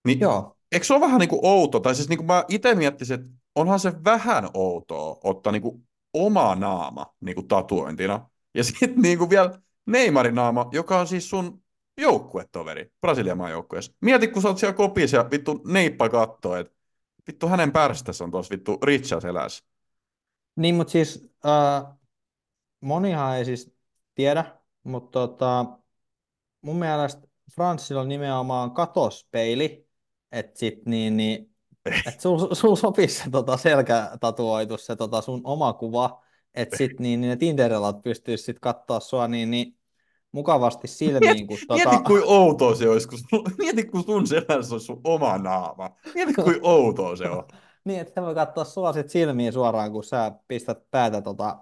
Niin, 0.06 0.20
Joo, 0.20 0.58
eikö 0.72 0.86
se 0.86 0.94
ole 0.94 1.02
vähän 1.02 1.20
niinku 1.20 1.40
outo? 1.44 1.80
Tai 1.80 1.96
siis 1.96 2.10
niinku 2.10 2.24
mä 2.24 2.44
itse 2.48 2.76
miettisin, 2.76 3.20
että 3.20 3.37
onhan 3.58 3.80
se 3.80 3.94
vähän 4.04 4.50
outoa 4.54 5.18
ottaa 5.24 5.52
niinku 5.52 5.82
oma 6.14 6.56
naama 6.56 7.16
niinku 7.22 7.44
tatuointina. 7.44 8.30
Ja 8.54 8.64
sitten 8.68 9.02
niinku 9.02 9.30
vielä 9.30 9.60
Neymarin 9.86 10.36
naama, 10.36 10.70
joka 10.72 11.00
on 11.00 11.08
siis 11.08 11.30
sun 11.30 11.64
joukkuetoveri 11.98 12.92
Brasilian 13.02 13.38
maajoukkueessa. 13.38 13.94
Mieti, 14.02 14.28
kun 14.28 14.42
sä 14.42 14.48
oot 14.48 14.58
siellä 14.58 14.74
kopissa 14.74 15.18
ja 15.18 15.32
vittu 15.32 15.62
neippa 15.68 16.10
kattoo, 16.10 16.56
että 16.56 16.74
vittu 17.28 17.48
hänen 17.48 17.72
pärstässä 17.72 18.24
on 18.24 18.32
tuossa 18.32 18.54
vittu 18.54 18.78
Richard 18.84 19.22
selässä. 19.22 19.66
niin 20.56 20.76
mutta 20.76 20.92
siis 20.92 21.30
äh, 21.46 21.98
monihan 22.82 23.38
ei 23.38 23.46
siis 23.46 23.74
tiedä, 24.16 24.58
mutta 24.84 25.20
tota, 25.20 25.66
mun 26.62 26.76
mielestä 26.76 27.28
Franssilla 27.56 28.02
on 28.02 28.10
nimenomaan 28.10 28.72
katospeili, 28.72 29.88
että 30.32 30.60
sit 30.60 30.86
niin, 30.86 31.18
niin 31.18 31.57
että 32.08 32.22
sul, 32.22 32.54
sul 32.54 32.76
sopisi 32.76 33.24
se 33.24 33.30
tota 33.30 33.58
selkätatuoitus, 33.58 34.86
se 34.86 34.96
tota 34.96 35.22
sun 35.22 35.42
oma 35.44 35.74
kuva, 35.74 36.24
että 36.56 36.78
sit 36.78 37.00
niin, 37.00 37.22
niin 37.22 37.30
ne 37.30 37.36
Tinderillat 37.36 38.02
pystyis 38.02 38.46
sit 38.46 38.60
katsoa 38.60 39.00
sua 39.00 39.28
niin, 39.28 39.52
niin 39.52 39.78
mukavasti 40.32 40.88
silmiin, 40.88 41.48
kun 41.48 41.58
tota... 41.68 41.90
Mieti, 41.90 42.04
kuin 42.04 42.24
outoa 42.26 42.76
se 42.76 42.90
olisi, 42.90 43.08
kun 43.08 43.20
sun, 43.30 43.44
mieti, 43.58 43.84
kun 43.84 44.04
sun 44.04 44.28
selässä 44.28 44.76
on 44.76 44.82
sun 44.82 45.02
oma 45.04 45.38
naama. 45.38 45.90
Mieti, 46.16 46.34
kuin 46.34 46.60
outoa 46.62 47.16
se 47.16 47.30
on. 47.30 47.44
Niin, 47.84 48.00
että 48.00 48.14
se 48.14 48.22
voi 48.22 48.36
katsoa 48.36 48.64
sua 48.64 48.94
sit 48.94 49.10
silmiin 49.10 49.54
suoraan, 49.54 49.92
kun 49.92 50.04
sä 50.04 50.32
pistät 50.48 50.92
päätä 50.92 51.22
tota 51.22 51.58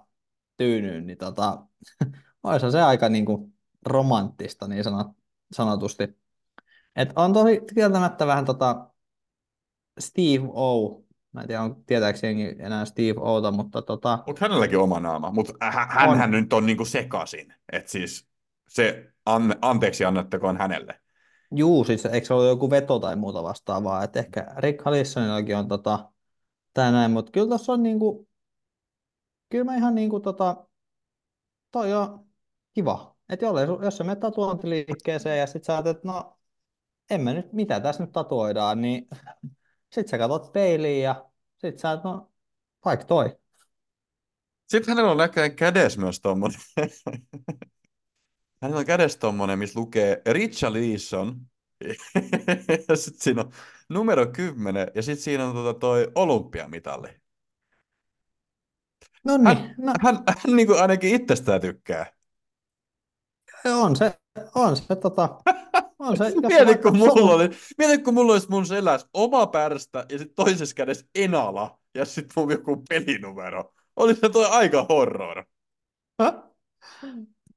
tyynyyn, 0.56 1.06
niin 1.06 1.18
tota, 1.18 1.62
olisi 2.42 2.70
se 2.70 2.82
aika 2.82 3.08
niinku 3.08 3.52
romanttista 3.86 4.68
niin 4.68 4.84
sanot, 4.84 5.06
sanotusti. 5.52 6.08
Et 6.96 7.12
on 7.16 7.32
tosi 7.32 7.60
kieltämättä 7.74 8.26
vähän 8.26 8.44
tota 8.44 8.90
Steve 9.98 10.48
O. 10.48 11.02
Mä 11.32 11.40
en 11.40 11.46
tiedä, 11.46 11.62
on, 11.62 11.84
tietääkö 11.86 12.18
jengi 12.22 12.56
enää 12.58 12.84
Steve 12.84 13.20
Ota, 13.20 13.50
mutta 13.50 13.82
tota, 13.82 14.18
Mutta 14.26 14.44
hänelläkin 14.44 14.78
oma 14.78 15.00
naama, 15.00 15.30
mutta 15.30 15.52
hänhän 15.88 16.30
nyt 16.30 16.52
on 16.52 16.66
niinku 16.66 16.84
sekasin. 16.84 17.54
Että 17.72 17.90
siis 17.90 18.28
se 18.68 19.12
an, 19.26 19.54
anteeksi 19.62 20.04
annettakoon 20.04 20.56
hänelle. 20.56 21.00
juu, 21.54 21.84
siis 21.84 22.06
eikö 22.06 22.26
se 22.26 22.34
ole 22.34 22.48
joku 22.48 22.70
veto 22.70 22.98
tai 22.98 23.16
muuta 23.16 23.42
vastaavaa, 23.42 24.04
että 24.04 24.18
ehkä 24.18 24.46
Rick 24.56 24.84
Hallissonillakin 24.84 25.56
on 25.56 25.68
tota, 25.68 26.12
tää 26.74 26.92
näin, 26.92 27.10
mutta 27.10 27.32
kyllä 27.32 27.48
tuossa 27.48 27.72
on 27.72 27.82
niinku, 27.82 28.28
kyllä 29.48 29.64
mä 29.64 29.76
ihan 29.76 29.94
niinku 29.94 30.20
tota, 30.20 30.66
toi 31.70 31.94
on 31.94 32.26
kiva. 32.74 33.16
Että 33.28 33.44
jollei, 33.44 33.66
su- 33.66 33.84
jos 33.84 33.96
sä 33.96 34.04
menet 34.04 34.20
tatuointiliikkeeseen 34.20 35.38
ja 35.38 35.46
sit 35.46 35.64
sä 35.64 35.78
että 35.78 36.00
no 36.08 36.38
en 37.10 37.20
mä 37.20 37.32
nyt, 37.32 37.52
mitä 37.52 37.80
tässä 37.80 38.02
nyt 38.02 38.12
tatuoidaan, 38.12 38.80
niin 38.80 39.08
sit 39.92 40.08
sä 40.08 40.18
katsot 40.18 40.52
peiliin 40.52 41.02
ja 41.02 41.30
sit 41.56 41.78
sä, 41.78 42.00
no 42.04 42.32
vaikka 42.84 43.06
toi. 43.06 43.38
Sitten 44.68 44.94
hänellä 44.94 45.10
on 45.10 45.16
näköjään 45.16 45.56
kädessä 45.56 46.00
myös 46.00 46.20
tommonen. 46.20 46.60
hänellä 48.62 48.78
on 48.78 48.86
kädessä 48.86 49.18
tommonen, 49.18 49.58
missä 49.58 49.80
lukee 49.80 50.22
Richard 50.32 50.74
Leeson 50.74 51.40
ja 52.88 52.96
sitten 52.96 53.22
siinä 53.22 53.40
on 53.40 53.52
numero 53.88 54.26
10 54.26 54.90
ja 54.94 55.02
sitten 55.02 55.24
siinä 55.24 55.46
on 55.46 55.54
tota 55.54 55.78
toi 55.78 56.12
olympiamitali. 56.14 57.08
No 59.24 59.32
Hän, 59.44 59.56
niin, 59.56 59.74
no, 59.78 59.92
hän, 60.02 60.24
hän 60.26 60.56
niin 60.56 60.66
kuin 60.66 60.82
ainakin 60.82 61.14
itsestään 61.14 61.60
tykkää. 61.60 62.06
on 63.64 63.96
se, 63.96 64.20
on 64.54 64.76
se, 64.76 64.96
tota, 64.96 65.40
on 65.98 66.16
se, 66.16 66.24
jos 66.24 66.34
Mieti, 66.48 66.82
kun 66.82 66.96
mulla 66.96 67.34
oli, 67.34 67.50
mieti, 67.78 68.02
kun 68.02 68.14
mulla 68.14 68.32
olisi 68.32 68.50
mun 68.50 68.66
selässä 68.66 69.08
oma 69.14 69.46
pärstä 69.46 70.06
ja 70.10 70.18
sitten 70.18 70.34
toisessa 70.34 70.74
kädessä 70.74 71.06
enala 71.14 71.78
ja 71.94 72.04
sitten 72.04 72.32
mun 72.36 72.52
joku 72.52 72.82
pelinumero. 72.88 73.72
Olisi 73.96 74.20
se 74.20 74.28
toi 74.28 74.46
aika 74.50 74.86
horror. 74.88 75.44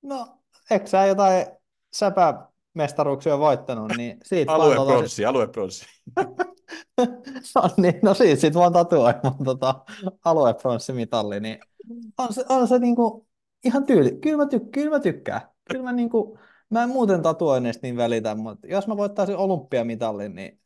No, 0.02 0.38
eikö 0.71 0.88
sä 0.88 1.06
jotain 1.06 1.45
säpämestaruuksia 1.93 3.39
voittanut, 3.39 3.91
niin 3.97 4.17
siitä 4.23 4.52
vaan 4.52 4.62
tota, 4.62 4.75
sit- 4.75 4.82
Aluepronssi, 4.82 5.25
aluepronssi. 5.25 5.86
no, 7.56 7.62
niin, 7.78 7.99
no 8.04 8.13
siitä 8.13 8.41
sit 8.41 8.54
vaan 8.54 8.73
tatuoi 8.73 9.13
mun 9.23 9.45
tota, 9.45 9.75
aluepronssimitalli, 10.25 11.39
niin 11.39 11.60
on 12.17 12.34
se, 12.34 12.45
on 12.49 12.67
se 12.67 12.80
niinku 12.80 13.28
ihan 13.65 13.86
tyyli. 13.86 14.12
Kyllä 14.21 14.38
mä, 14.38 14.45
tyk, 14.45 14.71
kyllä 14.71 14.89
mä 14.89 14.99
tykkään. 14.99 15.41
Kyllä 15.71 15.84
mä 15.84 15.91
niinku, 15.91 16.39
mä 16.69 16.84
en 16.84 16.89
muuten 16.89 17.21
tatuoinneista 17.21 17.79
niin 17.88 17.97
välitä, 17.97 18.36
mutta 18.36 18.67
jos 18.67 18.88
mä 18.88 18.97
voittaisin 18.97 19.38
olympiamitalin, 19.38 20.36
niin 20.36 20.62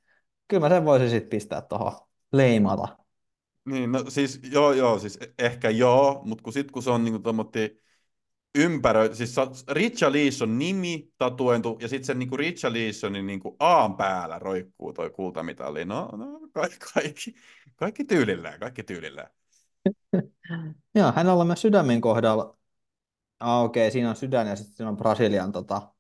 kyllä 0.47 0.61
mä 0.61 0.69
sen 0.75 0.85
voisin 0.85 1.09
sit 1.09 1.29
pistää 1.29 1.61
tuohon 1.61 1.93
leimata. 2.33 2.97
Niin, 3.65 3.91
no 3.91 4.05
siis 4.09 4.39
joo, 4.51 4.73
joo, 4.73 4.99
siis 4.99 5.17
e- 5.21 5.33
ehkä 5.45 5.69
joo, 5.69 6.21
mutta 6.25 6.43
kun 6.43 6.53
sit 6.53 6.71
kun 6.71 6.83
se 6.83 6.89
on 6.89 7.03
niinku 7.05 7.19
tommotti 7.19 7.81
ympärö, 8.55 9.15
siis 9.15 9.35
sa- 9.35 9.51
Richa 9.69 10.11
Leeson 10.11 10.59
nimi 10.59 11.09
tatuointu 11.17 11.77
ja 11.81 11.87
sitten 11.87 12.05
sen 12.07 12.19
niinku 12.19 12.37
Richa 12.37 12.73
Leesonin 12.73 13.27
niinku 13.27 13.55
A:n 13.59 13.95
päällä 13.97 14.39
roikkuu 14.39 14.93
toi 14.93 15.09
kultamitali. 15.09 15.85
No, 15.85 16.09
no 16.17 16.39
kaikki, 16.53 16.77
kaikki, 16.93 17.35
kaikki 17.75 18.03
tyylillään, 18.05 18.59
kaikki 18.59 18.83
tyylillään. 18.93 19.29
Joo, 20.95 21.11
hänellä 21.11 21.41
on 21.41 21.47
myös 21.47 21.61
sydämen 21.61 22.01
kohdalla. 22.01 22.57
Ah, 23.41 23.63
okei, 23.63 23.91
siinä 23.91 24.09
on 24.11 24.17
sydän 24.17 24.47
ja 24.47 24.57
sitten 24.57 24.75
siinä 24.77 24.89
on 24.89 24.97
Brasilian 24.97 25.53
tota, 25.53 25.92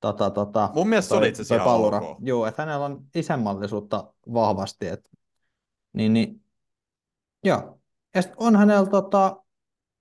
tota, 0.00 0.30
tota, 0.30 0.70
Mun 0.74 0.88
mielestä 0.88 1.08
se 1.08 1.14
oli 1.14 1.20
toi, 1.20 1.28
itse 1.28 1.42
asiassa 1.42 1.64
toi 1.64 1.72
pallura. 1.72 2.00
ok. 2.00 2.18
Joo, 2.20 2.46
että 2.46 2.62
hänellä 2.62 2.84
on 2.84 3.04
isänmallisuutta 3.14 4.14
vahvasti. 4.34 4.86
Et, 4.86 5.10
niin, 5.92 6.12
niin, 6.12 6.44
joo. 7.44 7.78
Ja 8.14 8.22
sitten 8.22 8.36
on 8.40 8.56
hänellä, 8.56 8.90
tota, 8.90 9.42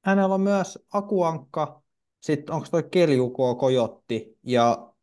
hänellä 0.06 0.36
on 0.36 0.42
myös 0.42 0.80
akuankka, 0.94 1.82
sitten 2.22 2.56
onko 2.56 2.68
toi 2.72 2.84
Keljuko 2.84 3.56
Kojotti 3.56 4.38
ja 4.44 4.94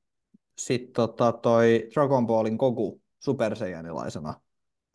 sitten 0.58 0.92
tota, 0.94 1.32
toi 1.32 1.88
Dragon 1.94 2.26
Ballin 2.26 2.56
Goku 2.56 3.02
superseijanilaisena. 3.18 4.40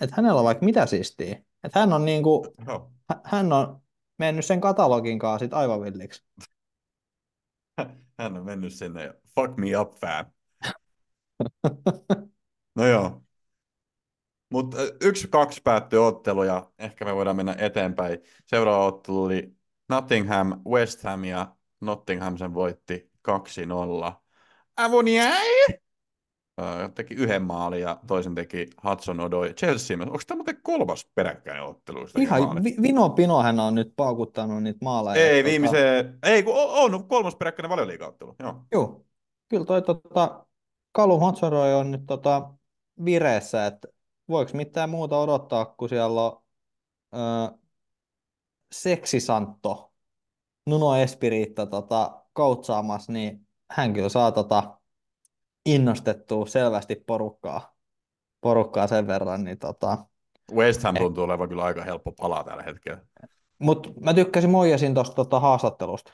Että 0.02 0.16
hänellä 0.16 0.40
on 0.40 0.46
vaikka 0.46 0.66
mitä 0.66 0.86
siistiä. 0.86 1.42
Että 1.64 1.80
hän 1.80 1.94
on 1.94 2.06
niinku, 2.06 2.54
hä- 3.10 3.22
hän 3.24 3.54
on 3.54 3.82
mennyt 4.18 4.46
sen 4.46 4.62
katalogin 4.62 5.20
kanssa 5.20 5.46
sit 5.46 5.54
aivan 5.54 5.82
villiksi. 5.82 6.24
Hän 8.18 8.38
on 8.38 8.46
mennyt 8.46 8.74
sinne 8.74 9.04
ja 9.04 9.14
fuck 9.36 9.58
me 9.58 9.78
up 9.80 9.94
fan. 9.96 10.26
No 12.76 12.86
joo. 12.88 13.24
Mutta 14.50 14.78
yksi 15.02 15.28
kaksi 15.28 15.62
päättyi 15.64 16.00
ottelu 16.00 16.44
ja 16.44 16.72
ehkä 16.80 17.06
me 17.06 17.16
voidaan 17.16 17.36
mennä 17.36 17.56
eteenpäin. 17.58 18.20
Seuraava 18.46 18.86
ottelu 18.86 19.24
oli 19.24 19.56
Nottingham, 19.90 20.62
West 20.68 21.04
Ham 21.04 21.24
ja 21.24 21.56
Nottingham 21.82 22.38
sen 22.38 22.54
voitti 22.54 23.12
2-0. 23.28 24.14
Avoniai! 24.78 25.78
Öö, 26.62 26.90
teki 26.90 27.14
yhden 27.14 27.42
maalin 27.42 27.82
ja 27.82 28.00
toisen 28.08 28.36
teki 28.36 28.68
Hudson 28.84 29.20
Odoi. 29.20 29.54
Chelsea, 29.54 29.98
onko 30.02 30.20
tämä 30.28 30.36
muuten 30.38 30.62
kolmas 30.64 31.08
peräkkäinen 31.16 31.64
ottelu? 31.64 32.08
Ihan 32.18 32.64
vi- 32.64 32.76
Vino 32.82 33.10
Pino 33.10 33.42
hän 33.44 33.60
on 33.60 33.76
nyt 33.76 33.94
paukuttanut 33.96 34.64
niitä 34.64 34.80
maaleja. 34.82 35.26
Ei, 35.26 35.44
Tota, 35.44 35.50
viimeiseen, 35.52 36.20
ei 36.24 36.44
kun 36.44 36.54
on, 36.56 36.94
on 36.96 37.08
kolmas 37.08 37.36
peräkkäinen 37.36 37.70
valioliiga-ottelu. 37.70 38.36
Joo. 38.40 38.56
Joo, 38.72 39.06
kyllä 39.50 39.66
toi 39.66 39.82
tota, 39.82 40.46
Callum 40.98 41.20
Hudson-Odoi 41.22 41.74
on 41.80 41.92
nyt 41.92 42.06
tota, 42.06 42.50
vireessä, 43.06 43.66
että 43.66 43.88
voiko 44.30 44.52
mitään 44.54 44.90
muuta 44.90 45.18
odottaa, 45.20 45.66
kun 45.66 45.90
siellä 45.90 46.22
on 46.22 46.42
ö, 47.14 47.58
seksisantto 48.72 49.94
Nuno 50.70 50.96
Espiritta 50.96 51.66
tota, 51.66 52.22
coachaamassa, 52.38 53.12
niin 53.12 53.48
hän 53.72 53.94
kyllä 53.94 54.10
saa 54.10 54.32
tota, 54.32 54.78
innostettua 55.68 56.46
selvästi 56.46 56.96
porukkaa, 56.96 57.76
porukkaa 58.42 58.88
sen 58.88 59.08
verran. 59.08 59.44
Niin, 59.44 59.60
tota, 59.60 59.98
West 60.54 60.84
Ham 60.84 60.96
Eh. 60.96 61.02
tuntuu 61.02 61.24
olevan 61.24 61.50
kyllä 61.50 61.64
aika 61.64 61.84
helppo 61.84 62.12
palaa 62.12 62.44
tällä 62.44 62.64
hetkellä. 62.64 63.02
Mutta 63.60 63.90
mä 64.02 64.14
tykkäsin 64.14 64.50
Moijasin 64.50 64.94
tuosta 64.94 65.16
tota, 65.16 65.40
haastattelusta. 65.40 66.14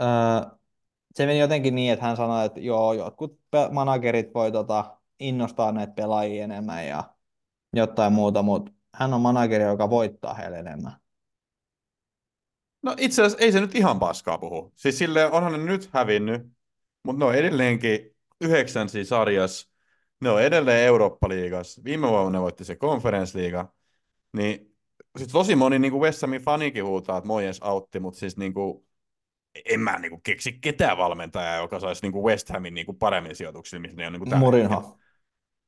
Öö, 0.00 0.06
se 1.14 1.26
meni 1.26 1.38
jotenkin 1.38 1.74
niin, 1.74 1.92
että 1.92 2.04
hän 2.06 2.16
sanoi, 2.16 2.46
että 2.46 2.60
joo, 2.60 2.92
jotkut 2.92 3.40
managerit 3.70 4.34
voi 4.34 4.52
tota, 4.52 4.98
innostaa 5.20 5.72
näitä 5.72 5.92
pelaajia 5.92 6.44
enemmän 6.44 6.86
ja 6.86 7.04
jotain 7.72 8.12
muuta, 8.12 8.42
mutta 8.42 8.72
hän 8.94 9.14
on 9.14 9.20
manageri, 9.20 9.64
joka 9.64 9.90
voittaa 9.90 10.34
heille 10.34 10.58
enemmän. 10.58 10.92
No 12.82 12.94
itse 12.98 13.22
asiassa 13.22 13.44
ei 13.44 13.52
se 13.52 13.60
nyt 13.60 13.74
ihan 13.74 13.98
paskaa 13.98 14.38
puhu. 14.38 14.72
Siis 14.76 14.98
silleen 14.98 15.32
onhan 15.32 15.52
ne 15.52 15.58
nyt 15.58 15.90
hävinnyt, 15.92 16.42
mutta 17.02 17.18
ne 17.18 17.24
on 17.24 17.34
edelleenkin 17.34 18.09
yhdeksänsi 18.40 19.04
sarjas. 19.04 19.70
Ne 20.20 20.30
on 20.30 20.42
edelleen 20.42 20.86
Eurooppa-liigas. 20.86 21.84
Viime 21.84 22.08
vuonna 22.08 22.30
ne 22.30 22.40
voitti 22.40 22.64
se 22.64 22.76
konferenssliiga. 22.76 23.72
Niin 24.36 24.76
siis 25.18 25.32
tosi 25.32 25.56
moni 25.56 25.78
niin 25.78 25.92
kuin 25.92 26.02
West 26.02 26.22
Hamin 26.22 26.42
fanikin 26.42 26.84
huutaa, 26.84 27.18
että 27.18 27.28
Moyes 27.28 27.58
autti, 27.62 28.00
mutta 28.00 28.20
siis 28.20 28.36
niin 28.36 28.54
kuin, 28.54 28.86
en 29.64 29.80
mä 29.80 29.98
niin 29.98 30.10
kuin 30.10 30.22
keksi 30.22 30.58
ketään 30.60 30.98
valmentajaa, 30.98 31.56
joka 31.56 31.80
saisi 31.80 32.02
niin 32.02 32.12
kuin 32.12 32.24
West 32.24 32.48
Hamin 32.48 32.74
niin 32.74 32.86
kuin 32.86 32.98
paremmin 32.98 33.36
sijoituksilla, 33.36 33.80
missä 33.80 33.96
ne 33.96 34.06
on 34.06 34.12
niin 34.12 34.20
kuin. 34.20 34.38
Murinho. 34.38 34.98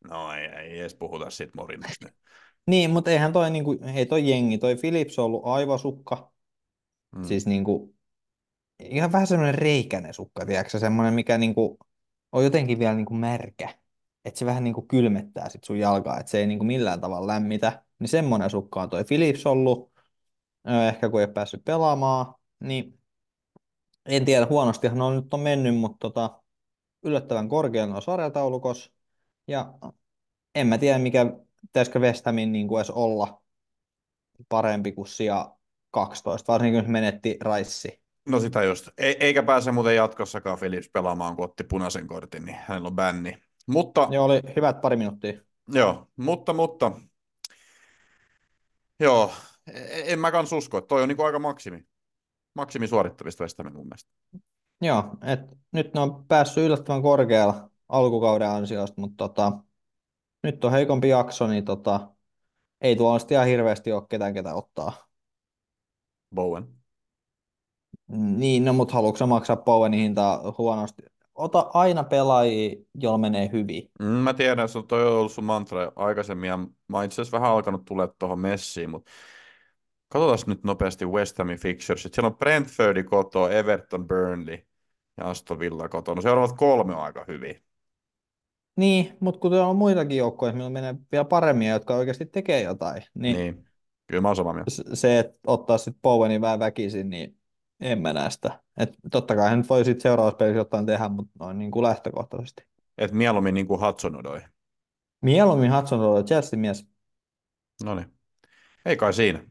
No 0.08 0.32
ei, 0.32 0.46
ei 0.46 0.80
edes 0.80 0.94
puhuta 0.94 1.30
siitä 1.30 1.52
Morinhosta 1.56 2.06
nyt. 2.06 2.14
Niin, 2.66 2.90
mutta 2.90 3.10
eihän 3.10 3.32
toi, 3.32 3.50
niinku, 3.50 3.78
ei 3.94 4.06
toi 4.06 4.28
jengi, 4.28 4.58
toi 4.58 4.76
Philips 4.76 5.18
on 5.18 5.24
ollut 5.24 5.42
aivasukka, 5.44 6.32
Mm. 7.16 7.24
siis 7.24 7.46
niinku, 7.46 7.94
ihan 8.80 9.12
vähän 9.12 9.26
semmoinen 9.26 9.54
reikäinen 9.54 10.14
sukka, 10.14 10.46
tiedätkö, 10.46 10.78
semmoinen, 10.78 11.14
mikä 11.14 11.38
niinku, 11.38 11.78
on 12.32 12.44
jotenkin 12.44 12.78
vielä 12.78 12.94
niinku 12.94 13.14
märkä, 13.14 13.74
että 14.24 14.38
se 14.38 14.46
vähän 14.46 14.64
niinku 14.64 14.82
kylmettää 14.82 15.48
sit 15.48 15.64
sun 15.64 15.78
jalkaa, 15.78 16.20
että 16.20 16.30
se 16.30 16.38
ei 16.38 16.46
niinku 16.46 16.64
millään 16.64 17.00
tavalla 17.00 17.26
lämmitä, 17.26 17.82
niin 17.98 18.08
semmoinen 18.08 18.50
sukka 18.50 18.82
on 18.82 18.90
toi 18.90 19.04
Philips 19.04 19.46
ollut, 19.46 19.92
ehkä 20.88 21.08
kun 21.10 21.20
ei 21.20 21.24
ole 21.24 21.32
päässyt 21.32 21.64
pelaamaan, 21.64 22.34
niin 22.60 22.98
en 24.06 24.24
tiedä, 24.24 24.46
huonostihan 24.46 25.02
on 25.02 25.16
nyt 25.16 25.34
on 25.34 25.40
mennyt, 25.40 25.76
mutta 25.76 25.98
tota, 26.00 26.42
yllättävän 27.02 27.48
korkealla 27.48 27.96
on 27.96 28.02
sarjataulukossa, 28.02 28.90
ja 29.48 29.74
en 30.54 30.66
mä 30.66 30.78
tiedä, 30.78 30.98
mikä, 30.98 31.26
pitäisikö 31.60 31.98
West 31.98 32.26
Hamin 32.26 32.52
niin 32.52 32.68
kuin 32.68 32.78
edes 32.80 32.90
olla 32.90 33.42
parempi 34.48 34.92
kuin 34.92 35.08
sija 35.08 35.56
12, 35.90 36.52
varsinkin 36.52 36.84
kun 36.84 36.92
menetti 36.92 37.38
Raissi. 37.40 38.01
No 38.28 38.40
sitä 38.40 38.62
just. 38.62 38.88
E- 38.98 39.14
eikä 39.20 39.42
pääse 39.42 39.72
muuten 39.72 39.96
jatkossakaan 39.96 40.58
Philips 40.58 40.88
pelaamaan, 40.92 41.36
kun 41.36 41.44
otti 41.44 41.64
punaisen 41.64 42.06
kortin, 42.06 42.44
niin 42.44 42.58
hänellä 42.66 42.88
on 42.88 42.96
bänni. 42.96 43.38
Mutta, 43.66 44.08
Joo, 44.10 44.24
oli 44.24 44.40
hyvät 44.56 44.80
pari 44.80 44.96
minuuttia. 44.96 45.32
joo, 45.68 46.08
mutta, 46.16 46.52
mutta, 46.52 46.92
joo, 49.00 49.32
e- 49.72 50.12
en 50.12 50.18
mä 50.18 50.30
kans 50.30 50.52
usko, 50.52 50.78
että 50.78 50.88
toi 50.88 51.02
on 51.02 51.08
niinku 51.08 51.22
aika 51.22 51.38
maksimi. 51.38 51.86
Maksimi 52.54 52.86
suorittavista 52.86 53.44
West 53.44 53.58
Hamin 53.58 53.76
mun 53.76 53.86
mielestä. 53.86 54.10
Joo, 54.80 55.04
et 55.26 55.40
nyt 55.72 55.94
ne 55.94 56.00
on 56.00 56.26
päässyt 56.26 56.64
yllättävän 56.64 57.02
korkealla 57.02 57.70
alkukauden 57.88 58.48
ansiosta, 58.48 59.00
mutta 59.00 59.28
tota, 59.28 59.52
nyt 60.42 60.64
on 60.64 60.72
heikompi 60.72 61.08
jakso, 61.08 61.46
niin 61.46 61.64
tota, 61.64 62.10
ei 62.80 62.96
tuolla 62.96 63.26
ihan 63.30 63.46
hirveästi 63.46 63.92
ole 63.92 64.02
ketään, 64.08 64.34
ketä 64.34 64.54
ottaa. 64.54 65.08
Bowen. 66.34 66.81
Niin, 68.12 68.64
no 68.64 68.72
mutta 68.72 68.94
haluatko 68.94 69.26
maksaa 69.26 69.56
Bowenin 69.56 70.00
hintaa 70.00 70.54
huonosti? 70.58 71.02
Ota 71.34 71.70
aina 71.74 72.04
pelaajia, 72.04 72.76
joilla 72.94 73.18
menee 73.18 73.50
hyvin. 73.52 73.90
Mm, 74.00 74.06
mä 74.06 74.34
tiedän, 74.34 74.64
että 74.64 74.82
toi 74.88 75.06
on 75.06 75.12
ollut 75.12 75.32
sun 75.32 75.44
mantra 75.44 75.92
aikaisemmin, 75.96 76.48
ja 76.48 76.58
mä 76.88 77.04
itse 77.04 77.22
asiassa 77.22 77.38
vähän 77.38 77.50
alkanut 77.50 77.84
tulee 77.84 78.08
tuohon 78.18 78.38
messiin, 78.38 78.90
mutta 78.90 79.10
katsotaan 80.08 80.38
nyt 80.46 80.64
nopeasti 80.64 81.06
West 81.06 81.38
Hamin 81.38 81.58
fixtures. 81.58 82.02
Siellä 82.02 82.26
on 82.26 82.36
Brentfordi 82.36 83.02
koto, 83.04 83.48
Everton, 83.48 84.08
Burnley 84.08 84.58
ja 85.16 85.30
Aston 85.30 85.58
Villa 85.58 85.88
kotona. 85.88 86.14
No 86.14 86.22
seuraavat 86.22 86.56
kolme 86.56 86.94
on 86.94 87.02
aika 87.02 87.24
hyvin. 87.28 87.62
Niin, 88.76 89.16
mutta 89.20 89.40
kun 89.40 89.54
on 89.54 89.76
muitakin 89.76 90.16
joukkoja, 90.16 90.52
millä 90.52 90.70
menee 90.70 90.94
vielä 91.12 91.24
paremmin 91.24 91.68
jotka 91.68 91.94
oikeasti 91.96 92.26
tekee 92.26 92.62
jotain, 92.62 93.02
niin, 93.14 93.36
Niin. 93.36 93.64
Kyllä 94.06 94.20
mä 94.20 94.28
oon 94.28 94.36
samaa 94.36 94.52
mieltä. 94.52 94.70
se, 94.94 95.18
että 95.18 95.38
ottaa 95.46 95.78
sitten 95.78 96.02
Bowenin 96.02 96.40
vähän 96.40 96.58
väkisin, 96.58 97.10
niin 97.10 97.36
en 97.82 98.02
mä 98.02 98.12
näe 98.12 98.30
sitä. 98.30 98.60
Et 98.76 98.90
totta 99.10 99.36
kai 99.36 99.50
hän 99.50 99.64
voi 99.68 99.84
sitten 99.84 100.02
seuraavassa 100.02 100.36
pelissä 100.36 100.58
jotain 100.58 100.86
tehdä, 100.86 101.08
mutta 101.08 101.32
noin 101.38 101.58
niin 101.58 101.70
kuin 101.70 101.82
lähtökohtaisesti. 101.82 102.66
Et 102.98 103.12
mieluummin 103.12 103.54
niin 103.54 103.66
kuin 103.66 103.80
Hudson-Odoi. 103.80 104.42
Mieluummin 105.22 105.76
Hudson 105.76 106.00
Odoi, 106.00 106.24
Chelsea-mies. 106.24 106.86
No 107.84 107.94
niin. 107.94 108.06
Ei 108.84 108.96
kai 108.96 109.12
siinä. 109.12 109.44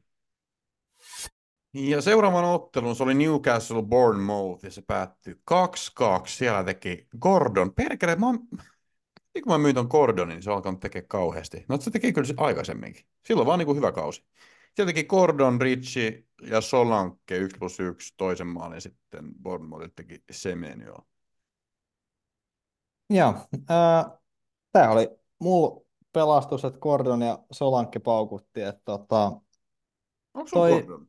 Ja 1.74 2.02
seuraavan 2.02 2.46
ottelun 2.46 2.96
se 2.96 3.04
oli 3.04 3.14
Newcastle 3.14 3.84
Bournemouth 3.84 4.66
ja 4.66 4.72
se 4.72 4.82
päättyi 4.88 5.34
2-2. 5.52 5.58
Siellä 6.28 6.64
teki 6.64 7.08
Gordon. 7.20 7.74
Perkele, 7.74 8.16
mä 8.16 8.26
oon... 8.26 8.40
kun 9.44 9.54
mä 9.54 9.58
myin 9.58 9.76
ton 9.76 9.88
Gordonin, 9.90 10.36
niin 10.36 10.44
se 10.44 10.50
on 10.50 10.56
alkanut 10.56 10.80
tekemään 10.80 11.08
kauheasti. 11.08 11.66
No 11.70 11.78
se 11.78 11.92
teki 11.92 12.14
kyllä 12.14 12.28
se 12.28 12.34
aikaisemminkin. 12.38 13.06
Silloin 13.26 13.46
vaan 13.46 13.60
niin 13.60 13.66
kuin 13.66 13.78
hyvä 13.78 13.92
kausi. 13.92 14.26
Siellä 14.76 14.94
teki 14.94 15.04
Gordon, 15.04 15.62
Ritchie 15.62 16.24
ja 16.42 16.62
Solanke 16.62 17.38
1 17.38 17.58
plus 17.60 17.80
1 17.80 18.14
toisen 18.18 18.48
maalin 18.48 18.82
sitten 18.82 19.26
Bournemouth 19.44 19.90
teki 19.96 20.24
Semenio. 20.32 20.96
Joo, 23.10 23.34
äh, 23.72 24.12
tämä 24.72 24.90
oli 24.90 25.10
mulla 25.40 25.82
pelastus, 26.14 26.66
että 26.66 26.80
Gordon 26.80 27.22
ja 27.22 27.40
Solanke 27.52 28.00
paukutti, 28.00 28.62
että 28.62 28.82
tota, 28.86 29.32
Onko 30.34 30.50
Toi- 30.54 30.72
Gordon? 30.72 31.08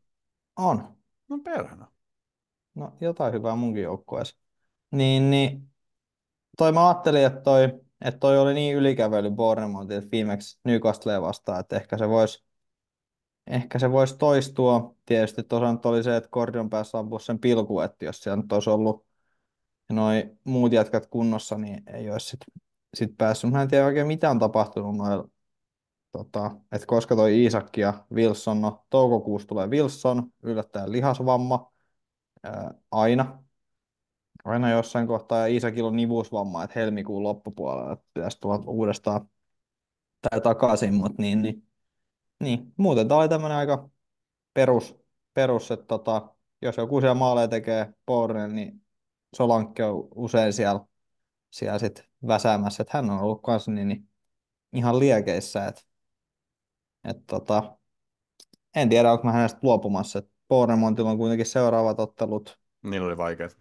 on. 0.57 0.97
No 1.29 1.39
perhana. 1.39 1.93
No 2.75 2.93
jotain 3.01 3.33
hyvää 3.33 3.57
munkin 3.57 3.83
joukkueessa. 3.83 4.37
Niin, 4.91 5.31
niin 5.31 5.71
toi 6.59 6.73
mä 6.73 6.89
ajattelin, 6.89 7.27
että 7.27 7.41
toi, 7.41 7.65
että 8.05 8.19
toi 8.21 8.39
oli 8.39 8.55
niin 8.55 8.77
ylikävely 8.77 9.31
Bournemouthilta 9.31 10.09
viimeksi 10.13 10.61
Newcastlea 10.65 11.23
vastaan, 11.23 11.61
että 11.61 11.77
ehkä 11.77 11.99
se 11.99 12.09
voisi 12.09 12.45
ehkä 13.47 13.79
se 13.79 13.93
voisi 13.93 14.19
toistua. 14.19 14.95
Tietysti 15.07 15.43
tosiaan 15.43 15.75
nyt 15.75 15.87
oli 15.87 16.03
se, 16.03 16.17
että 16.17 16.31
Gordon 16.31 16.71
pääsi 16.71 16.97
ampua 16.97 17.19
sen 17.19 17.39
pilku, 17.39 17.81
että 17.81 18.05
jos 18.05 18.23
siellä 18.23 18.43
nyt 18.43 18.53
olisi 18.53 18.71
ollut 18.71 19.07
noin 19.93 20.39
muut 20.45 20.73
jätkät 20.73 21.07
kunnossa, 21.07 21.59
niin 21.59 21.83
ei 21.87 22.11
olisi 22.11 22.27
sit, 22.27 22.41
sit 22.95 23.19
päässyt. 23.19 23.51
Mä 23.51 23.63
en 23.63 23.69
tiedä 23.69 23.87
oikein 23.87 24.07
mitä 24.07 24.31
on 24.31 24.39
tapahtunut 24.39 24.97
noilla, 24.97 25.29
tota, 26.13 26.51
että 26.73 26.87
koska 26.87 27.17
toi 27.17 27.45
Isakki 27.45 27.81
ja 27.81 27.95
Wilson, 28.15 28.61
no 28.61 28.87
toukokuussa 28.91 29.49
tulee 29.49 29.67
Wilson, 29.67 30.33
yllättäen 30.43 30.93
lihasvamma, 30.93 31.73
ää, 32.43 32.75
aina, 32.91 33.43
aina 34.45 34.71
jossain 34.71 35.07
kohtaa, 35.07 35.39
ja 35.39 35.47
Isakilla 35.57 35.89
on 35.89 35.97
nivusvamma, 35.97 36.65
että 36.65 36.81
helmikuun 36.81 37.23
loppupuolella 37.23 37.97
pitäisi 38.15 38.41
tulla 38.41 38.63
uudestaan 38.67 39.29
tai 40.31 40.41
takaisin, 40.41 40.95
mutta 40.95 41.23
niin, 41.23 41.43
niin, 41.43 41.67
niin, 42.43 42.73
muuten 42.77 43.09
tämä 43.09 43.21
oli 43.21 43.29
tämmöinen 43.29 43.59
aika 43.59 43.91
perus, 44.55 44.97
perus 45.35 45.71
että 45.71 45.87
tota, 45.87 46.35
jos 46.63 46.77
joku 46.77 47.01
siellä 47.01 47.15
maaleja 47.15 47.49
tekee 47.49 47.95
Bournemouth, 48.07 48.55
niin 48.55 48.83
Solanke 49.37 49.85
on 49.85 50.09
usein 50.15 50.53
siellä, 50.53 50.81
siellä 51.51 51.79
sit 51.79 52.05
väsäämässä, 52.27 52.83
että 52.83 52.99
hän 52.99 53.11
on 53.11 53.21
ollut 53.21 53.43
kanssa 53.43 53.71
niin, 53.71 53.89
niin 53.89 54.09
ihan 54.73 54.99
liekeissä, 54.99 55.67
että 55.67 55.83
et 57.05 57.27
tota, 57.27 57.77
en 58.77 58.89
tiedä, 58.89 59.13
onko 59.13 59.25
mä 59.25 59.33
hänestä 59.33 59.59
luopumassa, 59.63 60.19
että 60.19 60.31
Bournemouthilla 60.49 61.11
on 61.11 61.19
kuitenkin 61.19 61.47
seuraavat 61.47 62.01
ottelut, 62.01 62.59
Niillä 62.83 63.07
oli 63.07 63.17
vaikeat. 63.17 63.57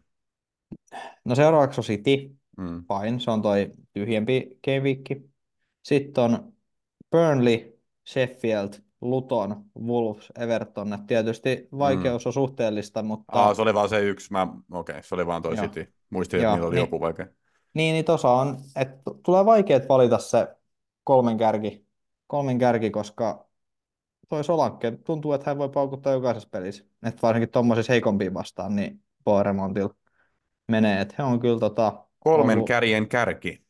no 1.25 1.35
seuraavaksi 1.35 1.81
on 1.81 1.85
City, 1.85 2.35
Mm. 2.57 2.83
fine, 2.87 3.19
se 3.19 3.31
on 3.31 3.41
toi 3.41 3.71
tyhjempi 3.93 4.59
gameweekki. 4.65 5.29
Sitten 5.83 6.23
on 6.23 6.53
Burnley, 7.11 7.80
Sheffield, 8.07 8.73
Luton, 9.01 9.65
Wolves, 9.79 10.31
Everton. 10.39 10.93
Et 10.93 11.07
tietysti 11.07 11.67
vaikeus 11.77 12.27
on 12.27 12.33
suhteellista, 12.33 13.03
mutta 13.03 13.39
Aa, 13.39 13.53
se 13.53 13.61
oli 13.61 13.73
vaan 13.73 13.89
se 13.89 13.99
yksi. 13.99 14.31
Mä... 14.31 14.47
Okei, 14.71 14.93
okay, 14.93 15.03
se 15.03 15.15
oli 15.15 15.25
vaan 15.25 15.41
toi 15.41 15.55
Joo. 15.55 15.65
City. 15.65 15.93
Muistin, 16.09 16.39
että 16.39 16.51
niillä 16.51 16.67
oli 16.67 16.75
niin. 16.75 16.83
joku 16.83 16.99
vaikea. 16.99 17.25
niin, 17.73 17.93
niin 17.93 18.05
tuossa 18.05 18.29
on, 18.31 18.57
että 18.75 19.01
tulee 19.25 19.45
vaikeet 19.45 19.89
valita 19.89 20.17
se 20.17 20.47
kolmen 21.03 21.37
kärki, 21.37 21.85
kolmen 22.27 22.57
kärki, 22.57 22.89
koska 22.89 23.49
toi 24.29 24.43
Solanke 24.43 24.91
tuntuu, 24.91 25.33
että 25.33 25.49
hän 25.49 25.57
voi 25.57 25.69
paukuttaa 25.69 26.13
jokaisessa 26.13 26.49
pelissä. 26.51 26.83
Että 27.03 27.21
varsinkin 27.21 27.49
tuommoisissa 27.49 27.93
heikompiin 27.93 28.33
vastaan, 28.33 28.75
niin 28.75 29.03
Bournemouthilla 29.23 29.95
menee. 30.67 31.01
Että 31.01 31.15
he 31.17 31.23
on 31.23 31.39
kyllä 31.39 31.59
tota, 31.59 32.05
Kolmen 32.19 32.57
ollut- 32.57 32.67
kärjen 32.67 33.07
kärki. 33.07 33.65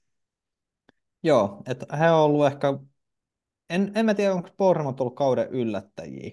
Joo, 1.23 1.61
että 1.67 1.97
he 1.97 2.11
on 2.11 2.19
ollut 2.19 2.45
ehkä, 2.45 2.67
en, 3.71 3.91
en 3.95 4.05
mä 4.05 4.13
tiedä, 4.13 4.33
onko 4.33 4.49
Bournemouth 4.57 5.01
ollut 5.01 5.15
kauden 5.15 5.49
yllättäjiä. 5.49 6.31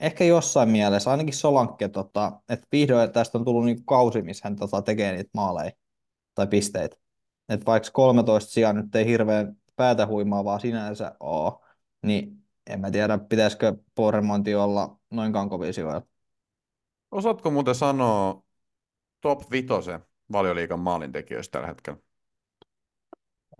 Ehkä 0.00 0.24
jossain 0.24 0.68
mielessä, 0.68 1.10
ainakin 1.10 1.34
Solanke, 1.34 1.88
tota, 1.88 2.40
että 2.48 2.66
vihdoin 2.72 3.12
tästä 3.12 3.38
on 3.38 3.44
tullut 3.44 3.64
niinku 3.64 3.84
kausi, 3.84 4.22
missä 4.22 4.42
hän 4.44 4.56
tota, 4.56 4.82
tekee 4.82 5.12
niitä 5.12 5.30
maaleja 5.34 5.70
tai 6.34 6.46
pisteitä. 6.46 6.96
Että 7.48 7.66
vaikka 7.66 7.90
13 7.92 8.50
sijaan 8.50 8.76
nyt 8.76 8.94
ei 8.94 9.06
hirveän 9.06 9.56
päätä 9.76 10.06
huimaavaa 10.06 10.58
sinänsä 10.58 11.16
ole, 11.20 11.52
niin 12.02 12.44
en 12.66 12.80
mä 12.80 12.90
tiedä, 12.90 13.18
pitäisikö 13.18 13.74
Bournemouth 13.96 14.48
olla 14.58 14.98
noinkaan 15.10 15.48
kovia 15.48 15.72
sijoilla. 15.72 16.02
Osaatko 17.10 17.50
muuten 17.50 17.74
sanoa 17.74 18.42
top 19.20 19.50
vitosen 19.50 20.00
valioliikan 20.32 20.80
maalintekijöistä 20.80 21.52
tällä 21.52 21.66
hetkellä? 21.66 21.98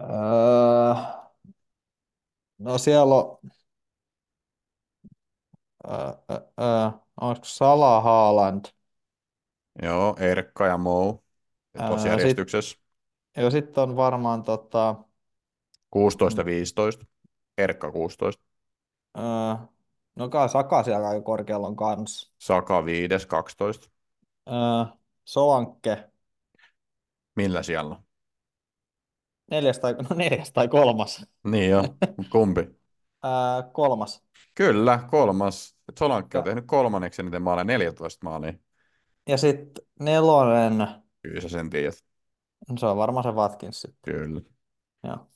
Öö, 0.01 1.24
no 2.65 2.79
siellä 2.79 3.15
on, 3.15 3.39
öö, 5.89 5.95
öö, 6.31 6.37
öö, 6.61 6.91
onko 7.21 7.41
Salah 7.45 8.05
Haaland? 8.05 8.65
Joo, 9.83 10.17
Erkka 10.19 10.67
ja 10.67 10.79
Mou. 10.79 11.25
Ää, 11.79 11.89
Tuossa 11.89 12.03
sit- 12.03 12.11
järjestyksessä. 12.19 12.79
Ja 13.37 13.51
sitten 13.51 13.83
on 13.83 13.97
varmaan 13.97 14.43
tota, 14.43 14.97
16 15.91 16.41
ja 16.41 16.45
15. 16.45 17.07
Erkka 17.59 17.93
16. 17.93 18.45
öö, 19.19 19.23
no 20.17 20.29
kai 20.29 20.49
Saka 20.49 20.83
siellä 20.83 21.09
aika 21.09 21.23
korkealla 21.23 21.67
on 21.67 21.77
kans. 21.77 22.33
Saka 22.39 22.85
5, 22.85 23.29
12. 23.29 23.91
Öö, 24.49 24.85
Solanke, 25.25 26.11
Millä 27.37 27.63
siellä 27.63 27.95
on? 27.95 28.03
Neljäs 29.51 29.79
tai, 29.79 29.95
no 29.95 30.17
neljäs 30.17 30.53
tai 30.53 30.69
kolmas. 30.69 31.27
Niin 31.45 31.71
jo, 31.71 31.83
kumpi? 32.31 32.61
Öö, 33.25 33.71
kolmas. 33.73 34.25
Kyllä, 34.55 35.01
kolmas. 35.11 35.77
Solankke 35.99 36.39
on 36.39 36.45
tehnyt 36.45 36.65
kolmanneksi 36.67 37.23
eniten 37.23 37.43
maaleja, 37.43 37.65
14 37.65 38.25
maalia. 38.25 38.53
Ja 39.29 39.37
sitten 39.37 39.85
nelonen, 40.01 40.89
Kyllä 41.23 41.41
sä 41.41 41.49
sen 41.49 41.71
tiedät. 41.71 41.95
se 42.79 42.87
on 42.87 42.97
varmaan 42.97 43.25
se 43.25 43.31
Watkins 43.31 43.81
sitten. 43.81 44.15
Kyllä. 44.15 44.41
Joo. 45.03 45.31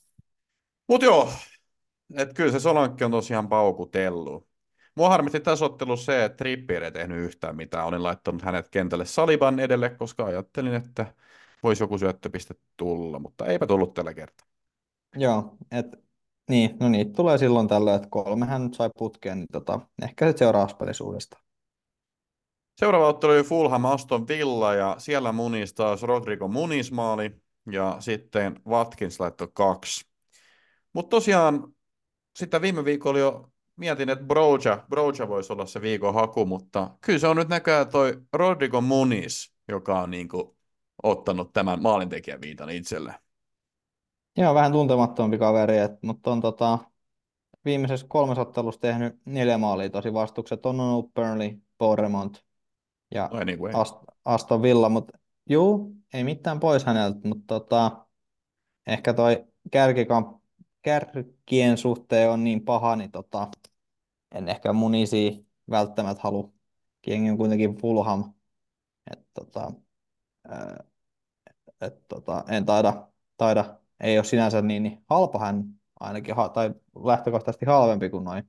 Mut 0.87 1.01
joo, 1.01 1.29
et 2.13 2.33
kyllä 2.33 2.51
se 2.51 2.59
Solankke 2.59 3.05
on 3.05 3.11
tosiaan 3.11 3.49
paukutellut. 3.49 4.49
Mua 4.95 5.09
harmitti 5.09 5.39
tässä 5.39 5.65
ottelussa 5.65 6.05
se, 6.05 6.25
että 6.25 6.37
Trippier 6.37 6.83
ei 6.83 6.91
tehnyt 6.91 7.17
yhtään 7.17 7.55
mitään. 7.55 7.85
Olin 7.85 8.03
laittanut 8.03 8.41
hänet 8.41 8.69
kentälle 8.69 9.05
Saliban 9.05 9.59
edelle, 9.59 9.89
koska 9.89 10.25
ajattelin, 10.25 10.73
että 10.73 11.13
voisi 11.63 11.83
joku 11.83 11.97
syöttöpiste 11.97 12.55
tulla, 12.77 13.19
mutta 13.19 13.45
eipä 13.45 13.67
tullut 13.67 13.93
tällä 13.93 14.13
kertaa. 14.13 14.47
Joo, 15.15 15.57
et, 15.71 15.85
niin, 16.49 16.77
no 16.79 16.89
niitä 16.89 17.13
tulee 17.13 17.37
silloin 17.37 17.67
tällöin, 17.67 17.95
että 17.95 18.07
kolme 18.11 18.45
hän 18.45 18.63
nyt 18.63 18.73
sai 18.73 18.89
putkeen, 18.97 19.37
niin 19.39 19.47
tota, 19.51 19.79
ehkä 20.01 20.27
sitten 20.27 20.39
seuraavassa 20.39 20.77
pelissä 20.77 21.03
uudestaan. 21.03 21.43
Seuraava 22.79 23.07
ottelu 23.07 23.31
oli 23.31 23.43
Fulham 23.43 23.85
Aston 23.85 24.27
Villa 24.27 24.73
ja 24.73 24.95
siellä 24.97 25.31
munis 25.31 25.73
taas 25.73 26.03
Rodrigo 26.03 26.47
Muniz 26.47 26.91
maali 26.91 27.31
ja 27.71 27.97
sitten 27.99 28.59
Watkins 28.67 29.19
laittoi 29.19 29.47
kaksi. 29.53 30.05
Mutta 30.93 31.09
tosiaan 31.09 31.73
sitä 32.35 32.61
viime 32.61 32.85
viikolla 32.85 33.19
jo 33.19 33.51
mietin, 33.75 34.09
että 34.09 34.25
Broja, 34.25 34.83
Broja 34.89 35.27
voisi 35.27 35.53
olla 35.53 35.65
se 35.65 35.81
viikon 35.81 36.13
haku, 36.13 36.45
mutta 36.45 36.97
kyllä 37.01 37.19
se 37.19 37.27
on 37.27 37.37
nyt 37.37 37.49
näköjään 37.49 37.89
toi 37.89 38.21
Rodrigo 38.33 38.81
Muniz, 38.81 39.51
joka 39.67 40.01
on 40.01 40.11
niinku 40.11 40.57
ottanut 41.03 41.53
tämän 41.53 41.81
maalintekijän 41.81 42.41
viitan 42.41 42.69
itselleen. 42.69 43.15
Joo, 44.37 44.53
vähän 44.53 44.71
tuntemattomampi 44.71 45.37
kaveri, 45.37 45.77
et, 45.77 46.03
mutta 46.03 46.31
on 46.31 46.41
tota, 46.41 46.79
viimeisessä 47.65 48.05
kolmessa 48.09 48.41
ottelussa 48.41 48.81
tehnyt 48.81 49.19
neljä 49.25 49.57
maalia 49.57 49.89
tosi 49.89 50.13
vastukset. 50.13 50.65
On 50.65 50.79
ollut 50.79 51.13
Burnley, 51.13 51.61
Bournemouth 51.77 52.43
ja 53.11 53.29
anyway. 53.31 53.71
Ast- 53.71 54.13
Aston 54.25 54.61
Villa, 54.61 54.89
mutta 54.89 55.17
juu, 55.49 55.95
ei 56.13 56.23
mitään 56.23 56.59
pois 56.59 56.85
häneltä, 56.85 57.27
mutta 57.27 57.59
tota, 57.59 58.05
ehkä 58.87 59.13
toi 59.13 59.45
kärkikamp- 59.75 60.39
kärkien 60.81 61.77
suhteen 61.77 62.29
on 62.29 62.43
niin 62.43 62.65
paha, 62.65 62.95
niin 62.95 63.11
tota, 63.11 63.47
en 64.35 64.49
ehkä 64.49 64.73
munisi 64.73 65.47
välttämättä 65.69 66.21
halua. 66.23 66.49
Jengi 67.07 67.29
on 67.29 67.37
kuitenkin 67.37 67.75
Fulham, 67.75 68.33
että 69.11 69.25
tota, 69.33 69.71
et 71.81 72.07
tota, 72.07 72.43
en 72.47 72.65
taida, 72.65 73.07
taida, 73.37 73.79
ei 73.99 74.17
ole 74.17 74.25
sinänsä 74.25 74.61
niin, 74.61 74.83
niin 74.83 75.03
halpa 75.09 75.39
hän 75.39 75.63
ainakin, 75.99 76.35
tai 76.53 76.73
lähtökohtaisesti 77.05 77.65
halvempi 77.65 78.09
kuin 78.09 78.23
noin 78.23 78.43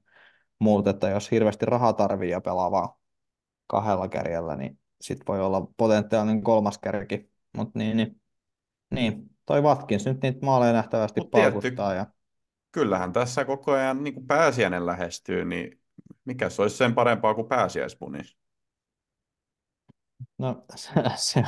muut, 0.58 0.86
että 0.86 1.08
jos 1.08 1.30
hirveästi 1.30 1.66
rahaa 1.66 1.92
tarvii 1.92 2.30
ja 2.30 2.40
pelaa 2.40 2.70
vaan 2.70 2.88
kahdella 3.66 4.08
kärjellä, 4.08 4.56
niin 4.56 4.78
sit 5.00 5.18
voi 5.28 5.40
olla 5.40 5.66
potentiaalinen 5.76 6.42
kolmas 6.42 6.78
kärki, 6.78 7.30
mutta 7.56 7.78
niin, 7.78 7.96
niin, 7.96 8.20
niin, 8.90 9.30
toi 9.46 9.62
Watkins 9.62 10.06
nyt 10.06 10.22
niitä 10.22 10.46
maaleja 10.46 10.72
nähtävästi 10.72 11.20
Mut 11.20 11.30
paukuttaa. 11.30 11.94
Ja... 11.94 12.06
Kyllähän 12.72 13.12
tässä 13.12 13.44
koko 13.44 13.72
ajan 13.72 14.04
niin 14.04 14.14
kuin 14.14 14.26
pääsiäinen 14.26 14.86
lähestyy, 14.86 15.44
niin 15.44 15.80
mikä 16.24 16.50
se 16.50 16.62
olisi 16.62 16.76
sen 16.76 16.94
parempaa 16.94 17.34
kuin 17.34 17.48
pääsiäismunis? 17.48 18.36
No 20.38 20.64
se, 20.76 20.90
se, 21.16 21.42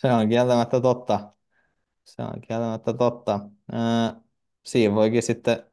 se 0.00 0.12
on 0.12 0.28
kieltämättä 0.28 0.80
totta. 0.80 1.32
Se 2.04 2.22
on 2.22 2.40
kieltämättä 2.48 2.92
totta. 2.92 3.40
Ää, 3.72 4.20
siinä 4.62 4.94
voikin 4.94 5.22
sitten 5.22 5.70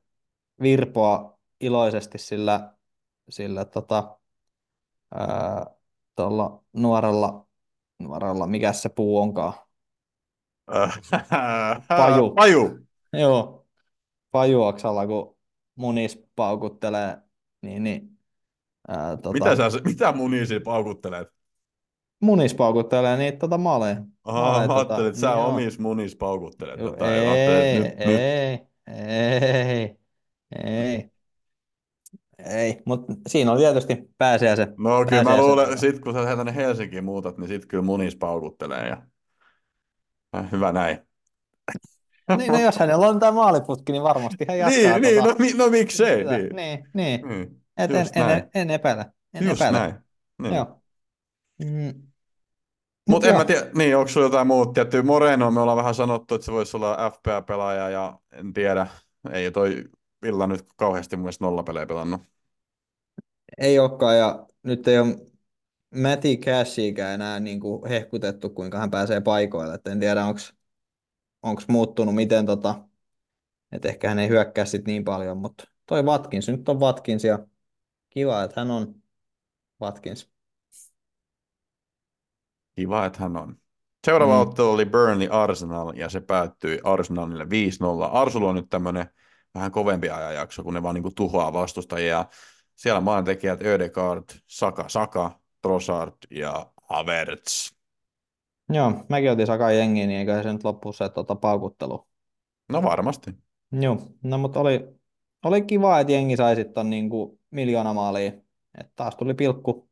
virpoa 0.62 1.40
iloisesti 1.60 2.18
sillä, 2.18 2.74
sillä 3.30 3.66
tota, 3.66 4.18
ää, 5.16 5.66
tuolla 6.16 6.64
nuorella, 6.74 7.48
nuorella, 8.00 8.48
mikä 8.48 8.74
se 8.74 8.90
puu 8.90 9.20
onkaan. 9.20 9.54
Paju. 11.88 12.32
Paju. 12.36 12.80
Joo, 13.14 13.68
pajuoksalla, 14.32 15.08
kun 15.08 15.38
munis 15.76 16.26
paukuttelee, 16.36 17.18
niin, 17.62 17.84
niin 17.84 18.20
ää, 18.88 19.18
tota, 19.18 19.34
Mitä, 19.34 19.56
sä, 19.56 19.64
mitä 19.86 20.12
munisia 20.12 20.60
paukuttelet? 20.64 21.41
Munis 22.22 22.54
paukuttelee 22.54 23.18
niitä 23.18 23.38
tota 23.38 23.58
maaleja. 23.58 23.96
Aha, 24.24 24.42
maaleja, 24.42 24.68
mä 24.68 24.68
tota, 24.68 24.80
ajattelin, 24.80 25.08
että 25.08 25.20
sä 25.20 25.28
niin 25.28 25.38
joo. 25.38 25.48
omis 25.48 25.80
munis 25.80 26.16
paukuttelet. 26.16 26.80
Joo, 26.80 26.90
Tota, 26.90 27.06
ja 27.06 27.24
mä 27.24 27.32
ajattelin, 27.32 27.62
ei, 27.62 27.80
nyt, 27.80 28.00
nyt. 28.00 28.08
ei, 28.08 28.60
ei, 28.88 29.96
ei, 30.66 31.10
ei, 32.46 32.82
mutta 32.86 33.14
siinä 33.28 33.52
on 33.52 33.58
tietysti 33.58 33.98
pääsiäisen. 34.18 34.74
No 34.78 35.06
kyllä 35.10 35.24
mä 35.24 35.38
luulen, 35.38 35.66
tota. 35.66 35.78
sit 35.78 36.00
kun 36.00 36.14
sä 36.14 36.36
tänne 36.36 36.56
Helsinkiin 36.56 37.04
muutat, 37.04 37.38
niin 37.38 37.48
sit 37.48 37.66
kyllä 37.66 37.84
munis 37.84 38.16
paukuttelee. 38.16 38.88
Ja... 38.88 39.02
Äh, 40.36 40.52
Hyvä 40.52 40.72
näin. 40.72 40.98
Niin, 42.38 42.52
no 42.52 42.60
jos 42.60 42.80
hänellä 42.80 43.08
on 43.08 43.20
tämä 43.20 43.32
maaliputki, 43.32 43.92
niin 43.92 44.04
varmasti 44.04 44.46
hän 44.48 44.58
jatkaa. 44.58 44.80
niin, 44.80 45.02
niin, 45.02 45.16
tota, 45.16 45.30
no, 45.30 45.36
mi, 45.40 45.54
no 45.54 45.70
miksei. 45.70 46.18
sitä. 46.18 46.38
Niin. 46.38 46.56
niin, 46.56 46.88
niin. 46.94 47.28
niin. 47.28 47.62
Et 47.78 47.92
en, 47.92 48.30
en, 48.30 48.50
en, 48.56 48.70
epäile. 48.70 49.06
En 49.34 49.44
Just 49.44 49.62
epäile. 49.62 49.80
näin. 49.80 49.94
Niin. 50.42 50.56
Joo. 50.56 50.82
Mm. 51.66 52.11
Mutta 53.10 53.28
en 53.28 53.36
mä 53.36 53.46
tiedä, 53.46 53.70
niin 53.76 53.98
onko 53.98 54.08
sulla 54.08 54.26
jotain 54.26 54.48
muuta? 54.48 54.74
Tietty 54.74 55.02
Moreno 55.02 55.52
me 55.52 55.60
ollaan 55.60 55.78
vähän 55.78 55.96
sanottu, 55.96 56.36
että 56.36 56.46
se 56.46 56.52
voisi 56.52 56.78
olla 56.78 57.12
FPA-pelaaja 57.12 57.90
ja 57.90 58.20
en 58.32 58.54
tiedä. 58.54 58.88
Ei 59.32 59.52
toi 59.52 59.84
Villa 60.22 60.48
nyt 60.48 60.66
kauheasti 60.76 61.16
mun 61.16 61.24
mielestä 61.24 61.46
nollapelejä 61.46 61.86
pelannut. 61.86 62.22
Ei 63.58 63.80
olekaan, 63.80 64.18
ja 64.18 64.46
nyt 64.64 64.88
ei 64.88 65.00
ole 65.00 65.16
Matti 65.96 66.38
Cashiäkään 66.38 67.14
enää 67.14 67.40
niin 67.40 67.60
kuin 67.60 67.90
hehkutettu, 67.90 68.50
kuinka 68.50 68.78
hän 68.78 68.92
pääsee 68.92 69.22
paikoille. 69.22 69.74
Et 69.74 69.88
en 69.88 70.00
tiedä, 70.00 70.26
onko 71.44 71.62
muuttunut 71.68 72.16
miten, 72.16 72.46
tota, 72.46 72.76
että 73.72 73.90
ehkä 73.90 74.10
hän 74.10 74.20
ei 74.20 74.30
hyökkää 74.30 74.66
sit 74.66 74.86
niin 74.86 75.04
paljon, 75.04 75.38
mutta 75.38 75.64
toi 75.86 76.04
Watkins 76.04 76.48
nyt 76.48 76.70
on 76.70 76.80
Watkins, 76.80 77.24
ja 77.24 77.40
kiva, 78.10 78.44
että 78.44 78.62
hän 78.62 78.72
on 78.72 78.96
Watkins. 79.82 80.32
Kiva, 82.82 83.06
että 83.06 83.20
hän 83.20 83.38
on. 83.38 83.56
Seuraava 84.06 84.34
Mm. 84.36 84.42
ottelu 84.42 84.70
oli 84.72 84.86
Burnley 84.86 85.28
Arsenal 85.32 85.94
ja 85.96 86.10
se 86.10 86.20
päättyi 86.22 86.80
Arsenalille 86.84 87.46
5-0. 87.50 88.10
Arsenal 88.12 88.48
on 88.48 88.56
nyt 88.56 88.70
tämmöinen 88.70 89.06
vähän 89.56 89.72
kovempi 89.72 90.10
ajanjakso, 90.10 90.64
kun 90.64 90.74
ne 90.74 90.84
vaan 90.84 90.96
niinku 90.96 91.12
tuhoaa 91.16 91.54
vastustajia. 91.54 92.08
Ja 92.08 92.26
Siellä 92.76 93.02
maantekijät 93.02 93.62
Ödegaard, 93.62 94.24
Saka, 94.48 94.90
Saka, 94.90 95.40
Trossard 95.62 96.14
ja 96.32 96.72
Havertz. 96.90 97.72
Joo, 98.70 99.06
mäkin 99.10 99.32
otin 99.32 99.48
Sakan 99.48 99.78
jengiin, 99.78 100.08
niin 100.08 100.20
eikä 100.20 100.44
se 100.44 100.54
nyt 100.54 100.64
loppu 100.64 100.94
se 100.94 101.10
tota, 101.10 101.36
paukuttelu. 101.36 102.08
No 102.70 102.84
varmasti. 102.84 103.32
Joo, 103.72 103.98
no 104.24 104.38
mutta 104.38 104.60
oli, 104.60 104.88
oli 105.46 105.62
kiva, 105.62 106.00
että 106.00 106.14
jengi 106.14 106.38
sai 106.38 106.56
sitten 106.56 106.90
niin 106.90 107.10
kuin 107.10 107.40
miljoona 107.52 107.94
maalia. 107.94 108.32
Et 108.78 108.92
taas 108.96 109.16
tuli 109.16 109.34
pilkku, 109.34 109.91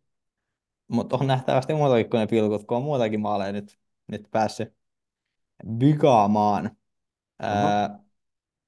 mutta 0.90 1.18
on 1.18 1.28
nähtävästi 1.28 1.74
muutakin 1.74 2.10
kuin 2.10 2.20
ne 2.20 2.28
pilkut, 2.28 2.64
kun 2.64 2.78
on 2.78 2.84
muutakin 2.84 3.20
maaleja 3.20 3.52
nyt, 3.52 3.80
nyt 4.08 4.28
päässyt 4.32 4.74
bygaamaan. 5.68 6.78
Ää, 7.40 8.00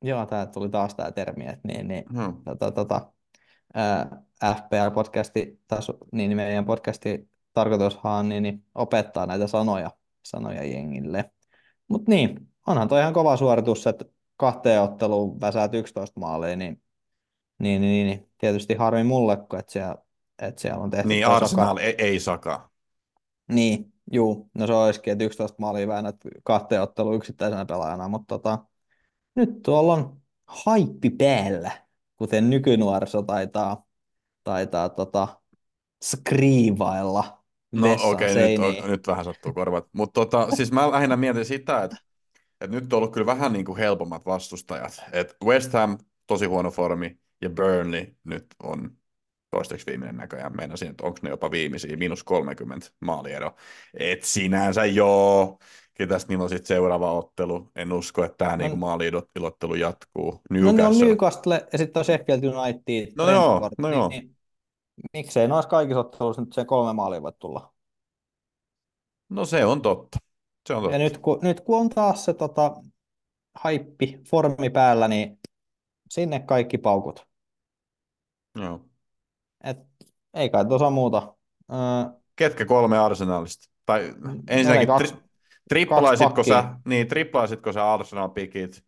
joo, 0.01 0.25
tää 0.25 0.45
tuli 0.45 0.69
taas 0.69 0.95
tämä 0.95 1.11
termi, 1.11 1.45
että 1.47 1.67
niin, 1.67 1.87
niin, 1.87 2.03
Hmm. 2.13 2.43
tota, 2.43 2.71
tota, 2.71 3.11
FPL-podcasti, 4.45 5.59
su- 5.79 6.07
niin 6.11 6.35
meidän 6.35 6.65
podcasti 6.65 7.29
tarkoitushan 7.53 8.13
on 8.13 8.29
niin, 8.29 8.43
niin 8.43 8.65
opettaa 8.75 9.25
näitä 9.25 9.47
sanoja, 9.47 9.91
sanoja 10.23 10.63
jengille. 10.63 11.31
Mutta 11.87 12.11
niin, 12.11 12.47
onhan 12.67 12.87
toi 12.87 13.01
ihan 13.01 13.13
kova 13.13 13.37
suoritus, 13.37 13.87
että 13.87 14.05
kahteen 14.37 14.81
otteluun 14.81 15.41
väsäät 15.41 15.73
11 15.73 16.19
maalia, 16.19 16.55
niin, 16.55 16.83
niin, 17.59 17.81
niin, 17.81 18.07
niin 18.07 18.29
tietysti 18.37 18.73
harmi 18.75 19.03
mulle, 19.03 19.37
kun 19.37 19.59
et 19.59 19.69
siellä, 19.69 19.95
et 20.41 20.59
siellä 20.59 20.83
on 20.83 20.89
tehty 20.89 21.07
Niin 21.07 21.27
Arsenal 21.27 21.77
ei, 21.77 21.95
ei 21.97 22.19
Saka. 22.19 22.69
Niin, 23.47 23.93
juu, 24.11 24.49
no 24.53 24.67
se 24.67 24.73
olisikin, 24.73 25.13
että 25.13 25.23
11 25.23 25.55
maalia 25.59 25.87
väännät 25.87 26.15
kahteen 26.43 26.81
otteluun 26.81 27.15
yksittäisenä 27.15 27.65
pelaajana, 27.65 28.07
mutta 28.07 28.37
tota, 28.37 28.59
nyt 29.35 29.49
tuolla 29.63 29.93
on 29.93 30.17
haippi 30.45 31.09
päällä, 31.09 31.71
kuten 32.15 32.49
nykynuoriso 32.49 33.21
taitaa, 33.21 33.85
taitaa 34.43 34.89
tota, 34.89 35.27
skriivailla 36.03 37.41
No 37.71 37.97
okei, 38.03 38.27
nyt, 38.27 38.33
seiniin. 38.33 38.83
on, 38.83 38.91
nyt 38.91 39.07
vähän 39.07 39.25
sattuu 39.25 39.53
korvat. 39.53 39.87
Mutta 39.93 40.13
tota, 40.13 40.55
siis 40.55 40.71
mä 40.71 40.91
lähinnä 40.91 41.17
mietin 41.17 41.45
sitä, 41.45 41.83
että, 41.83 41.97
että 42.61 42.75
nyt 42.75 42.93
on 42.93 42.97
ollut 42.97 43.13
kyllä 43.13 43.25
vähän 43.25 43.53
niin 43.53 43.65
kuin 43.65 43.77
helpommat 43.77 44.25
vastustajat. 44.25 45.03
Et 45.11 45.35
West 45.45 45.73
Ham, 45.73 45.97
tosi 46.27 46.45
huono 46.45 46.71
formi, 46.71 47.17
ja 47.41 47.49
Burnley 47.49 48.15
nyt 48.23 48.45
on 48.63 48.91
toistaiseksi 49.51 49.91
viimeinen 49.91 50.17
näköjään. 50.17 50.55
Meinasin, 50.55 50.89
että 50.89 51.05
onko 51.05 51.19
ne 51.21 51.29
jopa 51.29 51.51
viimeisiä, 51.51 51.97
miinus 51.97 52.23
30 52.23 52.87
maaliero. 52.99 53.55
Et 53.93 54.23
sinänsä 54.23 54.85
joo. 54.85 55.59
Ketäs 55.93 56.27
niillä 56.27 56.43
on 56.43 56.49
sitten 56.49 56.67
seuraava 56.67 57.11
ottelu. 57.11 57.67
En 57.75 57.93
usko, 57.93 58.23
että 58.23 58.37
tämä 58.37 58.57
niinku 58.57 58.77
maali-ilottelu 58.77 59.75
jatkuu. 59.75 60.41
No 60.49 60.59
ne 60.59 60.67
on 60.67 60.75
Newcastle. 60.75 61.05
Newcastle 61.05 61.67
ja 61.71 61.77
sitten 61.77 61.99
on 61.99 62.05
Sheffield 62.05 62.43
United, 62.43 63.13
No 63.15 63.31
joo, 63.31 63.69
no 63.77 63.87
niin, 63.87 63.97
joo. 63.97 64.07
niin, 64.07 64.37
miksei 65.13 65.47
noissa 65.47 65.69
kaikissa 65.69 65.99
otteluissa 65.99 66.41
nyt 66.41 66.53
se 66.53 66.65
kolme 66.65 66.93
maalia 66.93 67.21
voi 67.21 67.33
tulla. 67.39 67.73
No 69.29 69.45
se 69.45 69.65
on 69.65 69.81
totta. 69.81 70.17
Se 70.67 70.73
on 70.73 70.83
totta. 70.83 70.95
Ja 70.97 71.03
nyt 71.03 71.17
kun, 71.17 71.39
nyt 71.41 71.61
kun 71.61 71.79
on 71.79 71.89
taas 71.89 72.25
se 72.25 72.33
tota, 72.33 72.75
haippi, 73.55 74.19
formi 74.29 74.69
päällä, 74.69 75.07
niin 75.07 75.39
sinne 76.09 76.39
kaikki 76.39 76.77
paukut. 76.77 77.27
Joo. 78.55 78.90
Et, 80.33 80.39
ei 80.41 80.49
kai 80.49 80.65
tuossa 80.65 80.89
muuta. 80.89 81.35
Öö, 81.71 81.77
Ketkä 82.35 82.65
kolme 82.65 82.97
arsenaalista? 82.97 83.69
Tai 83.85 84.13
ensinnäkin 84.49 84.87
kaksi- 84.87 85.13
tri- 85.13 85.17
triplaisitko 85.69 86.43
sä, 86.43 86.63
niin 86.85 87.07
triplaisitko 87.07 87.73
sä 87.73 87.93
Arsenal 87.93 88.29
pikit? 88.29 88.83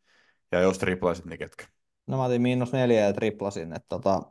Ja 0.51 0.59
jos 0.59 0.77
triplaisit, 0.79 1.25
niin 1.25 1.39
ketkä? 1.39 1.65
no 2.07 2.17
mä 2.17 2.23
otin 2.23 2.41
miinus 2.41 2.73
neljä 2.73 3.05
ja 3.05 3.13
triplasin. 3.13 3.73
Et, 3.73 3.85
tota, 3.89 4.21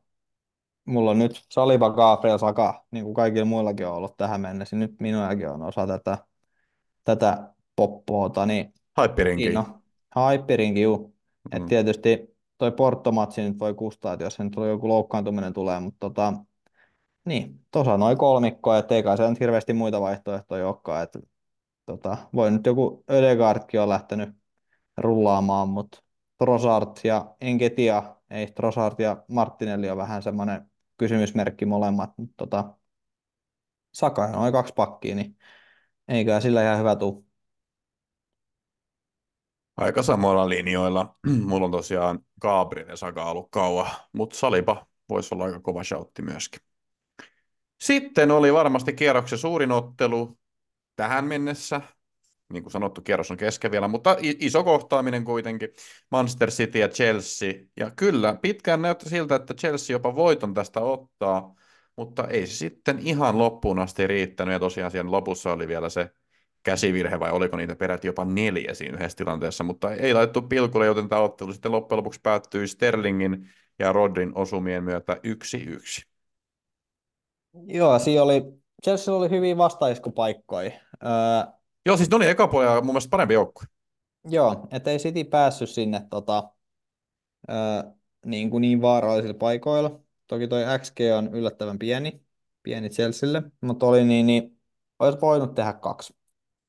mulla 0.84 1.10
on 1.10 1.18
nyt 1.18 1.46
Saliba, 1.50 1.90
Gabriel, 1.90 2.38
Saka, 2.38 2.84
niin 2.90 3.04
kuin 3.04 3.14
kaikilla 3.14 3.44
muillakin 3.44 3.86
on 3.86 3.94
ollut 3.94 4.16
tähän 4.16 4.40
mennessä. 4.40 4.76
Nyt 4.76 4.94
minullakin 5.00 5.48
on 5.48 5.62
osa 5.62 5.86
tätä, 5.86 6.18
tätä 7.04 7.48
poppoota, 7.76 8.46
niin 8.46 8.74
Haippirinki. 8.96 9.50
No, 9.50 9.66
Hyperinkin, 10.32 10.82
juu. 10.82 11.14
Et 11.52 11.62
Mm. 11.62 11.68
tietysti 11.68 12.36
toi 12.58 12.72
Porto-matsi 12.72 13.42
nyt 13.42 13.58
voi 13.58 13.74
kustaa, 13.74 14.12
että 14.12 14.24
jos 14.24 14.34
sen 14.34 14.50
tulee 14.50 14.70
joku 14.70 14.88
loukkaantuminen 14.88 15.52
tulee, 15.52 15.80
mutta 15.80 15.98
tota, 16.00 16.32
niin, 17.24 17.66
tuossa 17.70 17.96
noin 17.96 18.18
kolmikko, 18.18 18.74
että 18.74 18.94
ei 18.94 19.02
kai 19.02 19.16
se 19.16 19.30
nyt 19.30 19.40
hirveästi 19.40 19.72
muita 19.72 20.00
vaihtoehtoja 20.00 20.66
olekaan, 20.66 21.02
että 21.02 21.18
tota, 21.86 22.16
voi 22.34 22.50
nyt 22.50 22.66
joku 22.66 23.04
Ödegaardkin 23.10 23.80
on 23.80 23.88
lähtenyt 23.88 24.34
rullaamaan, 24.96 25.68
mutta 25.68 25.98
Trossard 26.38 26.96
ja 27.04 27.34
Enketia, 27.40 28.16
ei 28.30 28.46
Trossard 28.46 28.94
ja 28.98 29.24
Martinelli 29.28 29.90
on 29.90 29.96
vähän 29.96 30.22
semmoinen 30.22 30.70
kysymysmerkki 30.96 31.66
molemmat, 31.66 32.10
mutta 32.16 32.34
tota, 32.36 32.74
Saka 33.94 34.26
noin 34.26 34.52
kaksi 34.52 34.74
pakkia, 34.74 35.14
niin 35.14 35.36
eikä 36.08 36.40
sillä 36.40 36.62
ihan 36.62 36.78
hyvä 36.78 36.96
tuu. 36.96 37.26
Aika 39.76 40.02
samoilla 40.02 40.48
linjoilla. 40.48 41.16
Mulla 41.46 41.64
on 41.64 41.72
tosiaan 41.72 42.18
Gabriel 42.40 42.88
ja 42.88 42.96
Saka 42.96 43.24
ollut 43.24 43.48
kauan, 43.50 43.90
mutta 44.12 44.36
Saliba 44.36 44.86
voisi 45.08 45.34
olla 45.34 45.44
aika 45.44 45.60
kova 45.60 45.84
shoutti 45.84 46.22
myöskin. 46.22 46.71
Sitten 47.82 48.30
oli 48.30 48.52
varmasti 48.52 48.92
kierroksen 48.92 49.38
suurin 49.38 49.72
ottelu 49.72 50.38
tähän 50.96 51.24
mennessä. 51.24 51.80
Niin 52.52 52.62
kuin 52.62 52.72
sanottu, 52.72 53.00
kierros 53.00 53.30
on 53.30 53.36
kesken 53.36 53.70
vielä, 53.70 53.88
mutta 53.88 54.16
iso 54.20 54.64
kohtaaminen 54.64 55.24
kuitenkin. 55.24 55.68
Manchester 56.10 56.50
City 56.50 56.78
ja 56.78 56.88
Chelsea. 56.88 57.52
Ja 57.76 57.90
kyllä, 57.90 58.36
pitkään 58.42 58.82
näytti 58.82 59.08
siltä, 59.08 59.34
että 59.34 59.54
Chelsea 59.54 59.94
jopa 59.94 60.14
voiton 60.14 60.54
tästä 60.54 60.80
ottaa, 60.80 61.54
mutta 61.96 62.28
ei 62.28 62.46
se 62.46 62.56
sitten 62.56 62.98
ihan 62.98 63.38
loppuun 63.38 63.78
asti 63.78 64.06
riittänyt. 64.06 64.52
Ja 64.52 64.60
tosiaan 64.60 64.90
siellä 64.90 65.10
lopussa 65.10 65.52
oli 65.52 65.68
vielä 65.68 65.88
se 65.88 66.10
käsivirhe 66.62 67.20
vai 67.20 67.30
oliko 67.30 67.56
niitä 67.56 67.76
peräti 67.76 68.06
jopa 68.06 68.24
neljä 68.24 68.74
siinä 68.74 68.96
yhdessä 68.96 69.16
tilanteessa, 69.16 69.64
mutta 69.64 69.94
ei 69.94 70.14
laitettu 70.14 70.42
pilkulle, 70.42 70.86
joten 70.86 71.08
tämä 71.08 71.22
ottelu 71.22 71.52
sitten 71.52 71.72
loppujen 71.72 71.98
lopuksi 71.98 72.20
päättyi 72.22 72.68
Sterlingin 72.68 73.50
ja 73.78 73.92
Rodrin 73.92 74.32
osumien 74.34 74.84
myötä 74.84 75.20
yksi 75.22 75.62
yksi. 75.62 76.11
Joo, 77.66 77.98
siinä 77.98 78.22
oli, 78.22 78.42
Chelsea 78.84 79.14
oli 79.14 79.30
hyvin 79.30 79.58
vastaiskupaikkoja. 79.58 80.70
Öö, 81.04 81.52
Joo, 81.86 81.96
siis 81.96 82.10
ne 82.10 82.16
oli 82.16 82.28
eka 82.28 82.48
puolella 82.48 82.80
mun 82.80 82.86
mielestä 82.86 83.10
parempi 83.10 83.34
joukkue. 83.34 83.64
joo, 84.24 84.68
ettei 84.70 84.98
City 84.98 85.24
päässyt 85.24 85.68
sinne 85.68 86.06
tota, 86.10 86.50
öö, 87.50 87.56
niin, 88.26 88.50
kuin 88.50 88.60
niin 88.60 88.82
vaarallisilla 88.82 89.38
paikoilla. 89.38 90.00
Toki 90.26 90.48
toi 90.48 90.62
XG 90.78 90.96
on 91.16 91.34
yllättävän 91.34 91.78
pieni, 91.78 92.22
pieni 92.62 92.88
Chelsealle, 92.88 93.42
mutta 93.60 93.86
oli 93.86 94.04
niin, 94.04 94.26
niin 94.26 94.58
olisi 94.98 95.20
voinut 95.20 95.54
tehdä 95.54 95.72
kaksi. 95.72 96.14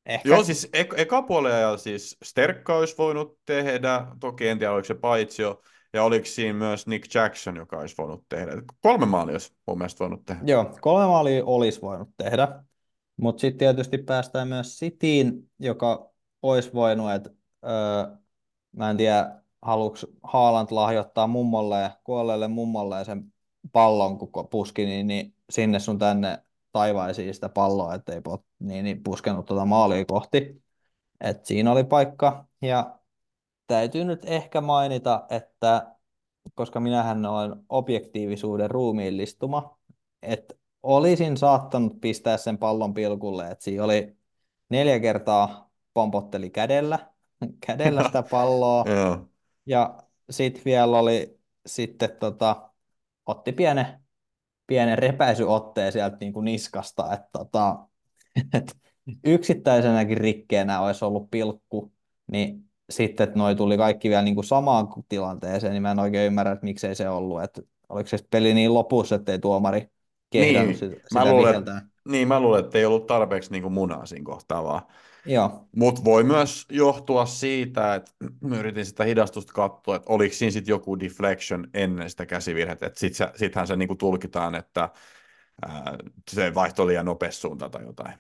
Ehkä. 0.06 0.30
Joo, 0.30 0.44
siis 0.44 0.70
ek- 0.74 0.94
eka 0.98 1.22
puolella 1.22 1.78
siis 1.78 2.18
Sterkka 2.24 2.76
olisi 2.76 2.98
voinut 2.98 3.40
tehdä, 3.46 4.08
toki 4.20 4.48
en 4.48 4.60
tiedä 4.60 4.74
oliko 4.74 4.86
se 4.86 4.94
paitsio, 4.94 5.62
ja 5.94 6.04
oliko 6.04 6.26
siinä 6.26 6.60
myös 6.60 6.88
Nick 6.88 7.16
Jackson, 7.16 7.56
joka 7.56 7.78
olisi 7.78 7.96
voinut 7.98 8.24
tehdä. 8.30 8.52
Kolme 8.82 9.06
maalia 9.06 9.34
olisi 9.34 9.54
mun 9.68 9.78
mielestä 9.78 10.00
voinut 10.00 10.26
tehdä. 10.26 10.42
Joo, 10.46 10.78
kolme 10.82 11.06
maalia 11.08 11.46
olisi 11.46 11.82
voinut 11.82 12.10
tehdä, 12.18 12.64
mutta 13.18 13.42
sitten 13.42 13.58
tietysti 13.58 13.98
päästään 13.98 14.48
myös 14.48 14.80
Cityin, 14.80 15.50
joka 15.60 16.12
olisi 16.42 16.74
voinut, 16.74 17.12
että 17.12 17.30
öö, 17.66 18.18
mä 18.72 18.90
en 18.90 18.98
tiedä, 18.98 19.42
haluuks 19.62 20.08
Haaland 20.24 20.68
lahjoittaa 20.72 21.28
mummolle 21.28 21.82
ja 21.82 21.92
kuolleelle 22.04 22.48
mummolle 22.48 22.98
ja 22.98 23.04
sen 23.04 23.34
pallon, 23.72 24.18
kun 24.18 24.48
puski, 24.52 24.86
niin, 24.86 25.08
niin 25.08 25.36
sinne 25.50 25.80
sun 25.80 26.00
tänne 26.00 26.44
taivaisiin 26.72 27.34
sitä 27.34 27.50
palloa, 27.50 27.96
ettei 27.96 28.22
pot, 28.22 28.46
niin, 28.60 28.84
niin 28.86 29.04
puskenut 29.04 29.46
tuota 29.46 29.66
maalia 29.66 30.06
kohti. 30.06 30.64
Et 31.22 31.46
siinä 31.46 31.72
oli 31.72 31.84
paikka, 31.84 32.46
ja 32.62 33.00
täytyy 33.74 34.06
nyt 34.06 34.26
ehkä 34.26 34.62
mainita, 34.62 35.26
että 35.30 35.96
koska 36.56 36.80
minähän 36.80 37.26
olen 37.26 37.56
objektiivisuuden 37.70 38.72
ruumiillistuma, 38.72 39.80
että 40.22 40.56
olisin 40.84 41.38
saattanut 41.38 42.02
pistää 42.02 42.38
sen 42.38 42.58
pallon 42.58 42.94
pilkulle, 42.94 43.52
että 43.52 43.64
siinä 43.64 43.84
oli 43.84 44.16
neljä 44.70 45.00
kertaa 45.00 45.72
pompotteli 45.94 46.50
kädellä, 46.50 47.00
kädellä 47.68 48.04
sitä 48.04 48.24
palloa, 48.24 48.86
ja 49.66 50.04
sitten 50.30 50.62
vielä 50.66 51.00
oli 51.00 51.40
sitten 51.66 52.10
tota, 52.20 52.72
otti 53.26 53.52
pienen, 53.52 53.88
pienen 54.68 54.98
repäisyotteen 54.98 55.92
sieltä 55.92 56.18
niin 56.20 56.34
kuin 56.34 56.46
niskasta, 56.46 57.14
että 57.14 57.30
tota, 57.32 57.88
et 58.54 58.78
yksittäisenäkin 59.24 60.18
rikkeenä 60.18 60.82
olisi 60.82 61.06
ollut 61.06 61.32
pilkku, 61.32 61.94
niin 62.32 62.73
sitten, 62.90 63.24
että 63.24 63.40
noi 63.40 63.56
tuli 63.56 63.78
kaikki 63.78 64.10
vielä 64.10 64.22
niin 64.22 64.36
kuin 64.36 64.46
samaan 64.46 64.88
tilanteeseen, 65.10 65.74
niin 65.74 65.82
mä 65.84 65.92
en 65.92 66.00
oikein 66.00 66.28
ymmärrä, 66.28 66.52
että 66.52 66.66
miksei 66.66 66.96
se 66.96 67.10
ollut, 67.10 67.44
että 67.44 67.62
oliko 67.90 68.10
se 68.10 68.18
peli 68.32 68.54
niin 68.54 68.74
lopussa, 68.74 69.16
ettei 69.16 69.40
tuomari 69.40 69.90
kehdannut 70.30 70.76
Niin, 70.76 70.78
sitä, 70.78 70.96
mä 71.12 71.26
luulen, 71.26 71.56
viheltää. 71.56 71.88
Niin, 72.10 72.28
mä 72.28 72.40
luulen, 72.40 72.66
että 72.66 72.78
ei 72.78 72.86
ollut 72.86 73.08
tarpeeksi 73.08 73.52
niin 73.52 73.62
kuin 73.64 73.74
munaa 73.74 74.06
siinä 74.06 74.24
kohtaa 74.26 74.64
vaan. 74.64 74.82
Mutta 75.76 76.04
voi 76.04 76.24
myös 76.24 76.66
johtua 76.72 77.26
siitä, 77.26 77.96
että 77.96 78.12
mä 78.50 78.58
yritin 78.58 78.86
sitä 78.86 79.04
hidastusta 79.04 79.54
katsoa, 79.54 79.96
että 79.96 80.14
oliko 80.14 80.36
siinä 80.36 80.52
sitten 80.52 80.72
joku 80.74 81.00
deflection 81.00 81.68
ennen 81.74 82.10
sitä 82.10 82.26
käsivirhettä, 82.26 82.86
että 82.86 83.00
sit 83.00 83.16
se, 83.16 83.32
sittenhän 83.36 83.68
se 83.68 83.76
niinku 83.76 83.96
tulkitaan, 83.96 84.56
että 84.56 84.90
ää, 85.68 85.98
se 86.32 86.56
vaihtoi 86.56 86.88
liian 86.88 87.06
nopeasti 87.06 87.42
suuntaan 87.42 87.72
tai 87.72 87.84
jotain. 87.86 88.14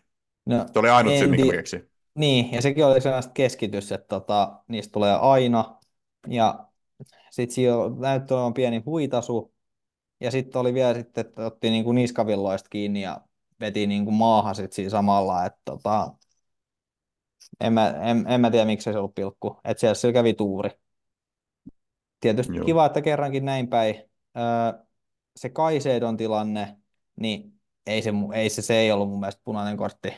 no, 0.45 0.65
Se 0.73 0.79
oli 0.79 0.89
ainut 0.89 1.15
syy, 1.15 1.27
minkä 1.27 1.45
ti- 1.45 1.51
keksin. 1.57 1.89
Niin, 2.15 2.51
ja 2.51 2.61
sekin 2.61 2.85
oli 2.85 3.01
sellaista 3.01 3.31
keskitys, 3.33 3.91
että 3.91 4.07
tota, 4.07 4.63
niistä 4.67 4.91
tulee 4.91 5.13
aina, 5.21 5.79
ja 6.27 6.67
sitten 7.31 7.55
siinä 7.55 7.75
näytti 7.99 8.33
olevan 8.33 8.53
pieni 8.53 8.81
huitasu, 8.85 9.53
ja 10.21 10.31
sitten 10.31 10.61
oli 10.61 10.73
vielä 10.73 10.93
sitten, 10.93 11.25
että 11.25 11.45
otti 11.45 11.69
niinku 11.69 11.91
niskavilloista 11.91 12.69
kiinni 12.69 13.01
ja 13.01 13.21
veti 13.59 13.87
niinku 13.87 14.11
maahan 14.11 14.55
sitten 14.55 14.75
siinä 14.75 14.89
samalla, 14.89 15.45
että 15.45 15.61
tota, 15.65 16.13
en, 17.59 17.73
mä, 17.73 17.89
en, 17.89 18.25
en 18.27 18.41
mä 18.41 18.51
tiedä 18.51 18.65
miksi 18.65 18.93
se 18.93 18.97
ollut 18.97 19.15
pilkku, 19.15 19.59
että 19.63 19.79
siellä 19.79 19.95
sillä 19.95 20.13
kävi 20.13 20.33
tuuri. 20.33 20.69
Tietysti 22.19 22.55
Joo. 22.55 22.65
kiva, 22.65 22.85
että 22.85 23.01
kerrankin 23.01 23.45
näin 23.45 23.67
päin. 23.67 23.95
Öö, 24.37 24.83
se 25.35 25.49
Kaiseidon 25.49 26.17
tilanne, 26.17 26.77
niin 27.19 27.59
ei 27.87 28.01
se, 28.01 28.11
ei 28.33 28.49
se, 28.49 28.61
se 28.61 28.75
ei 28.75 28.91
ollut 28.91 29.09
mun 29.09 29.19
mielestä 29.19 29.41
punainen 29.43 29.77
kortti. 29.77 30.13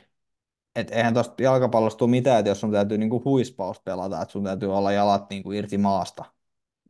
Et 0.76 0.92
eihän 0.92 1.14
tuosta 1.14 1.44
jalkapallosta 1.44 1.98
tule 1.98 2.10
mitään, 2.10 2.40
että 2.40 2.50
jos 2.50 2.60
sun 2.60 2.72
täytyy 2.72 2.98
niinku 2.98 3.22
huispaus 3.26 3.80
pelata, 3.80 4.22
että 4.22 4.32
sun 4.32 4.44
täytyy 4.44 4.76
olla 4.76 4.92
jalat 4.92 5.30
niinku 5.30 5.52
irti 5.52 5.78
maasta. 5.78 6.26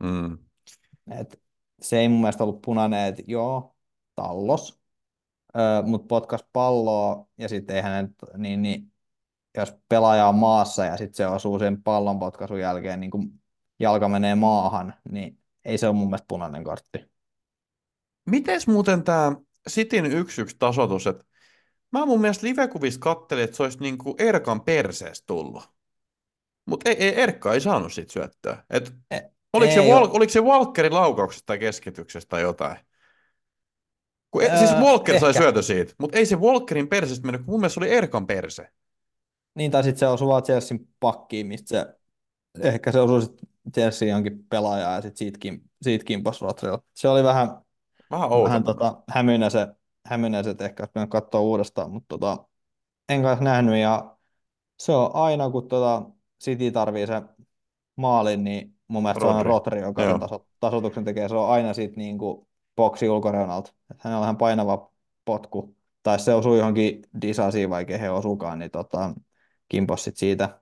Mm. 0.02 0.38
Et 1.10 1.40
se 1.80 1.98
ei 1.98 2.08
mun 2.08 2.20
mielestä 2.20 2.44
ollut 2.44 2.62
punainen, 2.62 3.06
että 3.06 3.22
joo, 3.26 3.76
tallos, 4.14 4.80
öö, 5.56 5.82
mutta 5.82 6.06
potkas 6.06 6.44
palloa 6.52 7.28
ja 7.38 7.48
sitten 7.48 7.76
eihän 7.76 8.04
ne, 8.04 8.38
niin, 8.38 8.62
niin, 8.62 8.92
jos 9.56 9.74
pelaaja 9.88 10.28
on 10.28 10.34
maassa 10.34 10.84
ja 10.84 10.96
sitten 10.96 11.14
se 11.14 11.26
osuu 11.26 11.58
sen 11.58 11.82
pallon 11.82 12.18
potkaisun 12.18 12.60
jälkeen, 12.60 13.00
niin 13.00 13.10
kun 13.10 13.40
jalka 13.78 14.08
menee 14.08 14.34
maahan, 14.34 14.94
niin 15.10 15.38
ei 15.64 15.78
se 15.78 15.86
ole 15.86 15.96
mun 15.96 16.08
mielestä 16.08 16.26
punainen 16.28 16.64
kortti. 16.64 16.98
Mites 18.26 18.66
muuten 18.66 19.02
tämä 19.02 19.32
Cityn 19.70 20.04
1-1 20.04 20.08
tasoitus, 20.58 21.06
että 21.06 21.24
mä 21.98 22.06
mun 22.06 22.20
mielestä 22.20 22.46
livekuvista 22.46 23.00
kattelin, 23.00 23.44
että 23.44 23.56
se 23.56 23.62
olisi 23.62 23.78
niinku 23.80 24.14
Erkan 24.18 24.60
perseestä 24.60 25.26
tullut. 25.26 25.62
Mutta 26.66 26.90
ei, 26.90 26.96
ei, 26.96 27.20
Erkka 27.20 27.54
ei 27.54 27.60
saanut 27.60 27.92
siitä 27.92 28.12
syöttöä. 28.12 28.64
Et 28.70 28.94
E- 29.10 29.20
oliko, 29.52 29.72
se 29.72 29.80
Wal- 29.80 30.10
oliko 30.16 30.32
se 30.32 30.40
Walkerin 30.40 30.94
laukauksesta 30.94 31.46
tai 31.46 31.58
keskityksestä 31.58 32.28
tai 32.28 32.42
jotain? 32.42 32.76
Kun, 34.30 34.42
e- 34.42 34.58
siis 34.58 34.70
Öö, 34.70 34.80
Walker 34.80 35.20
sai 35.20 35.30
ehkä. 35.30 35.42
syötö 35.42 35.62
siitä, 35.62 35.94
mutta 35.98 36.18
ei 36.18 36.26
se 36.26 36.36
Walkerin 36.36 36.88
persestä 36.88 37.26
mennyt, 37.26 37.42
kun 37.42 37.52
mun 37.52 37.60
mielestä 37.60 37.74
se 37.74 37.80
oli 37.80 37.90
Erkan 37.94 38.26
perse. 38.26 38.68
Niin, 39.54 39.70
tai 39.70 39.82
sitten 39.84 39.98
se 39.98 40.06
osuu 40.08 40.28
vaan 40.28 40.42
Chelsean 40.42 40.80
pakkiin, 41.00 41.46
mistä 41.46 41.68
se, 41.68 41.86
ehkä 42.68 42.92
se 42.92 43.00
osuu 43.00 43.20
sitten 43.20 43.48
Chelsea 43.74 44.08
jonkin 44.08 44.44
pelaajaan 44.48 44.94
ja 44.94 45.02
sitten 45.02 45.16
siitä, 45.16 45.38
kim, 45.38 45.60
siitä 45.82 46.04
kimpas 46.04 46.42
Rotrilla. 46.42 46.82
Se 46.94 47.08
oli 47.08 47.24
vähän, 47.24 47.48
Vähän 48.10 48.30
vähän 48.30 48.64
tota, 48.64 49.02
hämynäse, 49.08 49.68
hämynäset 50.06 50.60
ehkä 50.60 50.82
olisi 50.82 50.92
pitänyt 50.92 51.10
katsoa 51.10 51.40
uudestaan, 51.40 51.90
mutta 51.90 52.06
tota, 52.08 52.44
en 53.08 53.22
kanssa 53.22 53.44
nähnyt 53.44 53.76
ja 53.76 54.16
se 54.78 54.92
on 54.92 55.10
aina 55.14 55.50
kun 55.50 55.68
tota 55.68 56.02
City 56.44 56.70
tarvii 56.70 57.06
se 57.06 57.22
maalin, 57.96 58.44
niin 58.44 58.74
mun 58.88 59.02
mielestä 59.02 59.20
se 59.20 59.26
on 59.26 59.34
Rodri. 59.34 59.48
Rotri, 59.48 59.80
joka 59.80 60.02
Joo. 60.02 60.18
taso, 60.18 60.46
tasoituksen 60.60 61.04
tekee. 61.04 61.28
Se 61.28 61.34
on 61.34 61.50
aina 61.50 61.74
siitä 61.74 61.96
niin 61.96 62.18
kuin 62.18 62.46
boksi 62.76 63.08
ulkoreunalta. 63.08 63.72
Että 63.90 64.00
hänellä 64.04 64.18
on 64.18 64.22
vähän 64.22 64.36
painava 64.36 64.92
potku. 65.24 65.76
Tai 66.02 66.18
se 66.18 66.34
osuu 66.34 66.54
johonkin 66.54 67.02
disasiin, 67.22 67.70
vaikka 67.70 67.98
he 67.98 68.10
osukaan, 68.10 68.58
niin 68.58 68.70
tota, 68.70 69.14
kimpos 69.68 70.04
sit 70.04 70.16
siitä. 70.16 70.60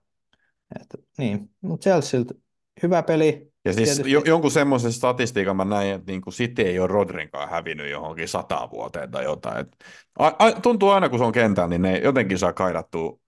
Et, 0.80 0.86
niin, 1.18 1.50
mutta 1.60 1.82
Chelsealtä 1.84 2.34
hyvä 2.82 3.02
peli. 3.02 3.53
Ja 3.64 3.72
siis 3.72 3.88
Tietysti- 3.88 4.10
jo, 4.12 4.22
jonkun 4.24 4.50
semmoisen 4.50 4.92
statistiikan 4.92 5.56
mä 5.56 5.64
näin, 5.64 5.94
että 5.94 6.12
niinku 6.12 6.30
City 6.30 6.62
ei 6.62 6.78
ole 6.78 6.86
Rodrinkaan 6.86 7.48
hävinnyt 7.50 7.90
johonkin 7.90 8.28
sata 8.28 8.68
vuoteen 8.72 9.10
tai 9.10 9.24
jotain. 9.24 9.56
Et, 9.58 9.76
a, 10.18 10.26
a, 10.26 10.52
tuntuu 10.52 10.90
aina, 10.90 11.08
kun 11.08 11.18
se 11.18 11.24
on 11.24 11.32
kentällä, 11.32 11.68
niin 11.68 11.82
ne 11.82 11.98
jotenkin 11.98 12.38
saa 12.38 12.52
kaidattua 12.52 13.18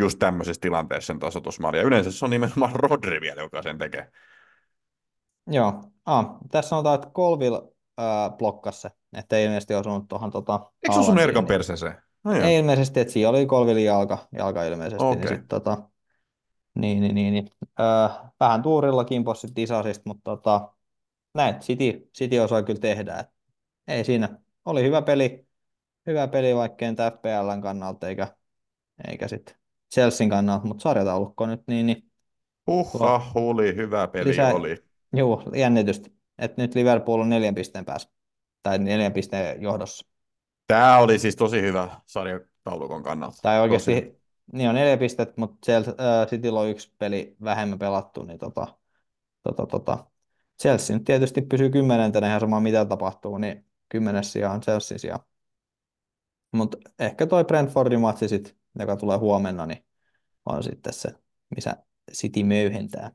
just 0.00 0.18
tämmöisessä 0.18 0.60
tilanteessa 0.60 1.06
sen 1.06 1.18
tasoitusmaali. 1.18 1.76
Ja 1.78 1.82
yleensä 1.84 2.12
se 2.12 2.24
on 2.24 2.30
nimenomaan 2.30 2.74
Rodri 2.90 3.20
vielä, 3.20 3.42
joka 3.42 3.62
sen 3.62 3.78
tekee. 3.78 4.08
Joo, 5.46 5.82
ah, 6.06 6.26
tässä 6.50 6.68
sanotaan, 6.68 6.94
että 6.94 7.10
Colville 7.10 7.62
äh, 8.00 8.36
blokkasi 8.38 8.80
se, 8.80 8.90
että 9.16 9.36
ei 9.36 9.44
ilmeisesti 9.44 9.74
osunut 9.74 10.08
tuohon 10.08 10.30
tota, 10.30 10.52
Eikö 10.82 10.92
se 10.94 10.98
Haalandiin, 11.00 11.28
Erkan 11.28 11.42
niin- 11.44 11.48
perseeseen? 11.48 11.94
No 12.24 12.36
joo. 12.36 12.44
Ei 12.44 12.56
ilmeisesti, 12.56 13.00
että 13.00 13.12
siinä 13.12 13.28
oli 13.28 13.46
Colvillin 13.46 13.84
jalka, 13.84 14.18
jalka 14.38 14.64
ilmeisesti, 14.64 15.04
Okei. 15.04 15.20
niin 15.20 15.28
sit, 15.28 15.48
tota, 15.48 15.78
niin, 16.74 17.00
niin, 17.00 17.14
niin, 17.14 17.32
niin. 17.32 17.48
Öö, 17.80 18.08
vähän 18.40 18.62
tuurilla 18.62 19.04
kimpossit 19.04 19.56
disasista, 19.56 20.02
mutta 20.06 20.22
tota, 20.24 20.72
näin, 21.34 21.54
City, 21.54 22.10
City 22.18 22.38
osaa 22.38 22.62
kyllä 22.62 22.80
tehdä. 22.80 23.18
Et 23.18 23.28
ei 23.88 24.04
siinä, 24.04 24.28
oli 24.64 24.82
hyvä 24.82 25.02
peli, 25.02 25.46
hyvä 26.06 26.28
peli 26.28 26.56
vaikka 26.56 26.86
nyt 26.86 26.98
FPLn 26.98 27.62
kannalta 27.62 28.08
eikä, 28.08 28.36
eikä 29.08 29.28
sitten 29.28 29.56
Chelsean 29.94 30.30
kannalta, 30.30 30.66
mutta 30.66 30.82
sarjataulukko 30.82 31.46
nyt 31.46 31.62
niin, 31.66 31.86
niin 31.86 32.10
Huhha, 32.66 33.30
oli 33.34 33.76
hyvä 33.76 34.08
peli 34.08 34.30
Lisää- 34.30 34.54
oli. 34.54 34.84
juu, 35.16 35.42
jännitystä, 35.54 36.10
että 36.38 36.62
nyt 36.62 36.74
Liverpool 36.74 37.20
on 37.20 37.28
neljän 37.28 37.54
pisteen 37.54 37.84
päässä, 37.84 38.10
tai 38.62 38.78
neljän 38.78 39.12
pisteen 39.12 39.62
johdossa. 39.62 40.06
Tämä 40.66 40.98
oli 40.98 41.18
siis 41.18 41.36
tosi 41.36 41.62
hyvä 41.62 41.88
sarjataulukon 42.06 43.02
kannalta. 43.02 43.38
Tai 43.42 43.68
Tosi. 43.68 44.21
Niin 44.52 44.68
on 44.68 44.74
neljä 44.74 44.96
pistettä, 44.96 45.34
mutta 45.36 45.58
siellä 45.64 45.88
äh, 45.88 46.28
Cityllä 46.28 46.60
on 46.60 46.68
yksi 46.68 46.92
peli 46.98 47.36
vähemmän 47.44 47.78
pelattu, 47.78 48.22
niin 48.22 48.38
tota, 48.38 48.66
tota, 49.42 49.66
tota. 49.66 50.06
Chelsea 50.62 50.96
nyt 50.96 51.04
tietysti 51.04 51.42
pysyy 51.42 51.70
kymmenentenä 51.70 52.26
ihan 52.26 52.40
sama 52.40 52.60
mitä 52.60 52.84
tapahtuu, 52.84 53.38
niin 53.38 53.66
kymmenes 53.88 54.32
sijaan 54.32 54.54
on 54.54 54.60
Chelsea 54.60 54.98
sijaan. 54.98 55.20
Mutta 56.52 56.78
ehkä 56.98 57.26
toi 57.26 57.44
Brentfordin 57.44 58.00
matsi 58.00 58.28
sit, 58.28 58.56
joka 58.78 58.96
tulee 58.96 59.18
huomenna, 59.18 59.66
niin 59.66 59.84
on 60.46 60.62
sitten 60.62 60.92
se, 60.92 61.10
missä 61.54 61.76
City 62.12 62.44
möyhentää. 62.44 63.12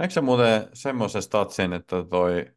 Eikö 0.00 0.14
se 0.14 0.20
muuten 0.20 0.68
semmoisen 0.72 1.22
statsin, 1.22 1.72
että 1.72 2.04
toi, 2.10 2.52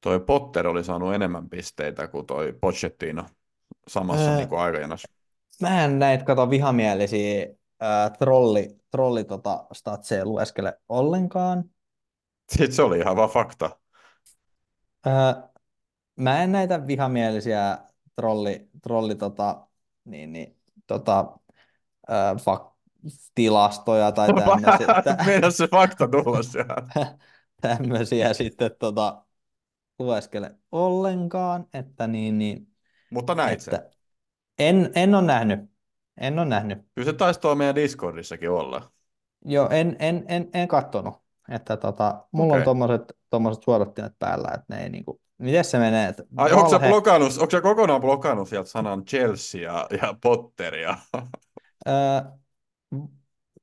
toi 0.00 0.20
Potter 0.20 0.66
oli 0.66 0.84
saanut 0.84 1.14
enemmän 1.14 1.48
pisteitä 1.48 2.08
kuin 2.08 2.26
toi 2.26 2.52
Pochettino 2.60 3.26
samassa 3.88 4.30
Öö, 4.30 4.36
niin 4.36 4.58
aikajanassa? 4.58 5.08
Mä 5.60 5.84
en 5.84 5.98
näitä 5.98 6.24
kato 6.24 6.50
vihamielisiä 6.50 7.46
ää, 7.80 8.10
trolli, 8.10 8.80
trolli 8.90 9.24
tota, 9.24 9.66
statseja 9.72 10.24
lueskele 10.24 10.78
ollenkaan. 10.88 11.64
Sitten 12.50 12.72
se 12.72 12.82
oli 12.82 12.98
ihan 12.98 13.16
vaan 13.16 13.30
fakta. 13.30 13.78
Ää, 15.06 15.48
mä 16.16 16.42
en 16.42 16.52
näitä 16.52 16.86
vihamielisiä 16.86 17.78
trolli, 18.16 18.68
trolli 18.82 19.14
tota, 19.14 19.66
niin, 20.04 20.32
niin, 20.32 20.56
tota, 20.86 21.38
ää, 22.08 22.34
fak- 22.34 22.76
tilastoja 23.34 24.12
tai 24.12 24.28
tämmöisiä, 24.34 24.86
Meidän 25.26 25.52
se 25.52 25.68
fakta 25.68 26.08
tulla 26.08 26.42
sieltä. 26.42 26.82
tämmöisiä 27.60 28.34
sitten 28.34 28.70
tota, 28.78 29.24
lueskele 29.98 30.54
ollenkaan, 30.72 31.66
että 31.74 32.06
niin, 32.06 32.38
niin 32.38 32.68
Mutta 33.10 33.34
näit 33.34 33.60
sen. 33.60 33.95
en, 34.58 34.92
en 34.94 35.14
ole 35.14 35.26
nähnyt, 35.26 35.60
en 36.20 36.38
ole 36.38 36.48
nähnyt. 36.48 36.78
Kyllä 36.94 37.10
se 37.10 37.12
taisi 37.12 37.40
tuolla 37.40 37.56
meidän 37.56 37.74
Discordissakin 37.74 38.50
olla. 38.50 38.90
Joo, 39.44 39.68
en, 39.70 39.96
en, 39.98 40.24
en, 40.28 40.50
en 40.54 40.68
katsonut. 40.68 41.14
Että 41.48 41.76
tota, 41.76 42.24
mulla 42.32 42.52
Okei. 42.52 42.58
on 42.58 42.64
tommoset, 42.64 43.02
tommoset 43.30 43.62
suodattimet 43.62 44.12
päällä, 44.18 44.48
että 44.54 44.74
ne 44.74 44.82
ei 44.82 44.90
niinku, 44.90 45.20
miten 45.38 45.64
se 45.64 45.78
menee, 45.78 46.08
että 46.08 46.22
Ai, 46.36 46.52
onko 46.52 46.70
sä, 46.70 46.78
blokannut, 46.78 47.32
onko 47.38 47.50
sä 47.50 47.60
kokonaan 47.60 48.00
blokannut 48.00 48.48
sieltä 48.48 48.68
sanan 48.68 49.04
Chelsea 49.04 49.60
ja, 49.60 49.86
ja 50.02 50.14
Potter? 50.22 50.74
Ja... 50.74 50.98
ää, 51.86 52.38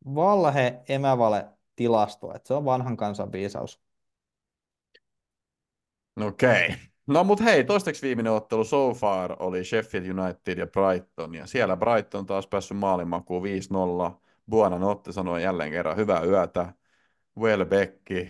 valhe, 0.05 0.83
emävale, 0.89 1.45
tilasto, 1.75 2.35
että 2.35 2.47
se 2.47 2.53
on 2.53 2.65
vanhan 2.65 2.97
kansan 2.97 3.31
viisaus. 3.31 3.81
Okei. 6.21 6.75
No 7.07 7.23
mut 7.23 7.39
hei, 7.43 7.63
toistaiseksi 7.63 8.07
viimeinen 8.07 8.33
ottelu 8.33 8.63
so 8.63 8.93
far 8.93 9.35
oli 9.39 9.63
Sheffield 9.65 10.05
United 10.19 10.57
ja 10.57 10.67
Brighton. 10.67 11.35
Ja 11.35 11.47
siellä 11.47 11.77
Brighton 11.77 12.25
taas 12.25 12.47
päässyt 12.47 12.77
maalimakuun 12.77 13.43
5-0. 13.43 14.21
Buonanotte 14.49 15.11
sanoi 15.11 15.43
jälleen 15.43 15.71
kerran 15.71 15.97
hyvää 15.97 16.23
yötä. 16.23 16.73
Welbecki 17.39 18.29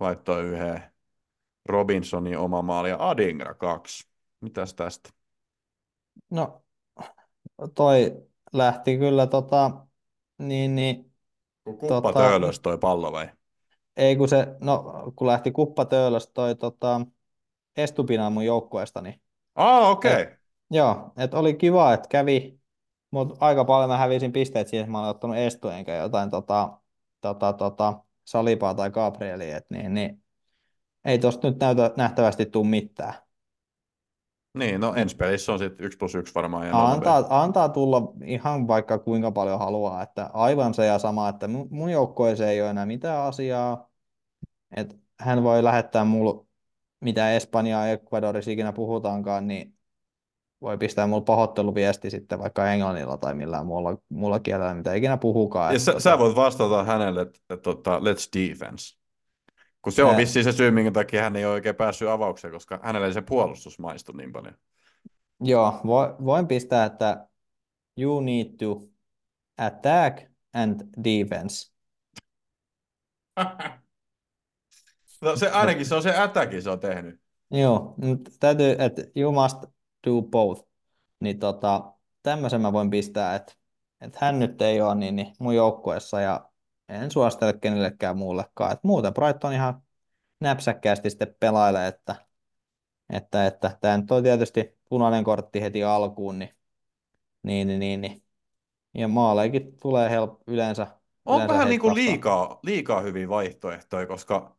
laittoi 0.00 0.42
yhden 0.44 0.82
Robinsonin 1.68 2.38
oma 2.38 2.62
maali 2.62 2.90
ja 2.90 3.08
Adingra 3.08 3.54
kaksi. 3.54 4.08
Mitäs 4.40 4.74
tästä? 4.74 5.10
No, 6.30 6.62
toi 7.74 8.26
lähti 8.52 8.98
kyllä 8.98 9.26
tota, 9.26 9.86
niin, 10.38 10.74
niin, 10.74 11.12
Kun 11.64 11.78
kuppa 11.78 12.10
Tota- 12.10 12.14
töölös 12.14 12.60
toi 12.60 12.78
pallo 12.78 13.12
vai? 13.12 13.28
ei 13.96 14.16
kun 14.16 14.28
se, 14.28 14.46
no 14.60 14.84
kun 15.16 15.26
lähti 15.26 15.50
kuppa 15.52 15.84
töölös 15.84 16.28
toi 16.34 16.54
tota, 16.56 17.00
Estupina 17.76 18.30
mun 18.30 18.44
joukkueesta, 18.44 19.00
niin 19.00 19.22
Ah, 19.54 19.90
okei. 19.90 20.22
Okay. 20.22 20.36
Joo, 20.70 21.12
että 21.16 21.38
oli 21.38 21.54
kiva, 21.54 21.94
että 21.94 22.08
kävi, 22.08 22.60
mutta 23.10 23.36
aika 23.40 23.64
paljon 23.64 23.90
mä 23.90 23.96
hävisin 23.96 24.32
pisteet 24.32 24.68
siihen, 24.68 24.84
että 24.84 24.92
mä 24.92 24.98
olen 24.98 25.10
ottanut 25.10 25.36
Estu 25.36 25.68
enkä 25.68 25.96
jotain 25.96 26.30
tota, 26.30 26.78
tota, 27.20 27.52
tota, 27.52 28.00
Salipaa 28.24 28.74
tai 28.74 28.90
Gabrielia, 28.90 29.56
et 29.56 29.66
niin, 29.70 29.94
niin 29.94 30.22
ei 31.04 31.18
tosta 31.18 31.48
nyt 31.48 31.60
näytä, 31.60 31.92
nähtävästi 31.96 32.46
tule 32.46 32.66
mitään. 32.66 33.14
Niin, 34.58 34.80
no 34.80 34.94
ensi 34.94 35.16
pelissä 35.16 35.52
on 35.52 35.58
sitten 35.58 35.86
1 35.86 35.98
plus 35.98 36.14
1 36.14 36.34
varmaan. 36.34 36.66
Ja 36.66 36.86
Antaa, 36.86 37.24
antaa 37.28 37.68
tulla 37.68 38.12
ihan 38.24 38.68
vaikka 38.68 38.98
kuinka 38.98 39.32
paljon 39.32 39.58
haluaa, 39.58 40.02
että 40.02 40.30
aivan 40.32 40.74
se 40.74 40.86
ja 40.86 40.98
sama, 40.98 41.28
että 41.28 41.48
mun, 41.48 41.68
mun 41.70 41.90
joukkueeseen 41.90 42.50
ei 42.50 42.62
ole 42.62 42.70
enää 42.70 42.86
mitään 42.86 43.22
asiaa, 43.22 43.90
että 44.76 44.94
hän 45.20 45.42
voi 45.42 45.64
lähettää 45.64 46.04
mulle, 46.04 46.46
mitä 47.02 47.32
Espanjaa 47.32 47.86
ja 47.86 47.92
Ecuadorissa 47.92 48.50
ikinä 48.50 48.72
puhutaankaan, 48.72 49.48
niin 49.48 49.74
voi 50.60 50.78
pistää 50.78 51.06
mulle 51.06 51.24
pahoitteluviesti 51.24 52.10
sitten 52.10 52.38
vaikka 52.38 52.72
englannilla 52.72 53.16
tai 53.16 53.34
millään 53.34 53.66
muulla, 53.66 53.98
muulla 54.08 54.40
kielellä, 54.40 54.74
mitä 54.74 54.94
ikinä 54.94 55.16
puhukaan. 55.16 55.72
Ja 55.72 55.76
että 55.76 55.84
sä, 55.84 55.92
tota- 55.92 56.00
sä 56.00 56.18
voit 56.18 56.36
vastata 56.36 56.84
hänelle, 56.84 57.22
että, 57.22 57.40
että, 57.50 57.70
että 57.70 57.90
let's 57.90 58.40
defense. 58.40 58.98
Kun 59.82 59.92
se 59.92 60.04
on 60.04 60.16
vissiin 60.16 60.44
se 60.44 60.52
syy, 60.52 60.70
minkä 60.70 60.90
takia 60.90 61.22
hän 61.22 61.36
ei 61.36 61.44
ole 61.44 61.52
oikein 61.52 61.74
päässyt 61.74 62.08
avaukseen, 62.08 62.52
koska 62.52 62.80
hänelle 62.82 63.06
ei 63.06 63.12
se 63.12 63.22
puolustus 63.22 63.78
maistu 63.78 64.12
niin 64.12 64.32
paljon. 64.32 64.54
Joo, 65.40 65.80
vo- 65.84 66.24
voin 66.24 66.46
pistää, 66.46 66.84
että 66.84 67.26
you 67.98 68.20
need 68.20 68.46
to 68.58 68.82
attack 69.58 70.30
and 70.54 70.80
defense. 71.04 71.72
No 75.22 75.36
se 75.36 75.50
ainakin 75.50 75.86
se 75.86 75.94
on 75.94 76.02
se 76.02 76.14
ätäkin 76.16 76.62
se 76.62 76.70
on 76.70 76.80
tehnyt. 76.80 77.20
Joo, 77.50 77.94
täytyy, 78.40 78.76
että 78.78 79.02
you 79.16 79.32
must 79.32 79.64
do 80.06 80.22
both. 80.22 80.68
Niin 81.20 81.38
tota, 81.38 81.92
tämmöisen 82.22 82.60
mä 82.60 82.72
voin 82.72 82.90
pistää, 82.90 83.34
että, 83.34 83.52
että 84.00 84.18
hän 84.20 84.38
nyt 84.38 84.62
ei 84.62 84.80
ole 84.80 84.94
niin, 84.94 85.16
niin 85.16 85.32
mun 85.38 85.54
joukkueessa 85.54 86.20
ja 86.20 86.50
en 86.88 87.10
suosittele 87.10 87.52
kenellekään 87.52 88.16
muullekaan. 88.16 88.72
Että 88.72 88.88
muuten 88.88 89.14
Brighton 89.14 89.52
ihan 89.52 89.82
näpsäkkäästi 90.40 91.10
sitten 91.10 91.36
pelailee, 91.40 91.88
että, 91.88 92.16
että, 93.12 93.46
että 93.46 93.78
tämä 93.80 93.98
nyt 93.98 94.10
on 94.10 94.22
tietysti 94.22 94.78
punainen 94.88 95.24
kortti 95.24 95.60
heti 95.60 95.84
alkuun, 95.84 96.38
niin, 96.38 96.54
niin, 97.42 97.68
niin, 97.68 97.80
niin, 97.80 98.00
niin. 98.00 98.22
ja 98.94 99.08
maaleikin 99.08 99.76
tulee 99.82 100.10
help, 100.10 100.40
yleensä, 100.46 100.86
On 101.24 101.36
yleensä 101.36 101.52
vähän 101.54 101.68
niin 101.68 101.80
kuin 101.80 101.94
liikaa, 101.94 102.60
liikaa 102.62 103.00
hyviä 103.00 103.28
vaihtoehtoja, 103.28 104.06
koska 104.06 104.56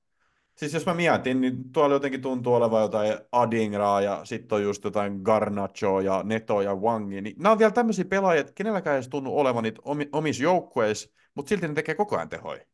siis 0.56 0.74
jos 0.74 0.86
mä 0.86 0.94
mietin, 0.94 1.42
niin 1.42 1.72
tuolla 1.72 1.96
jotenkin 1.96 2.22
tuntuu 2.22 2.54
olevan 2.54 2.82
jotain 2.82 3.18
Adingraa 3.32 4.02
ja 4.02 4.26
sitten 4.26 4.56
on 4.56 4.64
just 4.64 4.84
jotain 4.84 5.22
Garnacho 5.22 6.00
ja 6.00 6.24
Neto 6.24 6.62
ja 6.62 6.76
Wangi. 6.76 7.22
Niin 7.22 7.36
nämä 7.38 7.52
on 7.52 7.60
vielä 7.60 7.72
tämmöisiä 7.72 8.06
pelaajia, 8.06 8.42
että 8.42 8.54
kenelläkään 8.56 8.94
ei 8.94 8.98
edes 8.98 9.10
tunnu 9.10 9.38
olevan 9.38 9.64
niitä 9.64 9.82
omi, 9.86 10.10
omissa 10.12 10.44
joukkueissa, 10.44 11.10
mutta 11.36 11.50
silti 11.50 11.68
ne 11.68 11.74
tekee 11.74 11.96
koko 11.96 12.16
ajan 12.16 12.30
tehoja. 12.30 12.66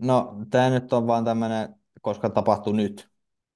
No, 0.00 0.36
tämä 0.50 0.70
nyt 0.70 0.92
on 0.92 1.06
vaan 1.06 1.24
tämmöinen, 1.24 1.74
koska 2.02 2.30
tapahtui 2.30 2.74
nyt, 2.74 3.10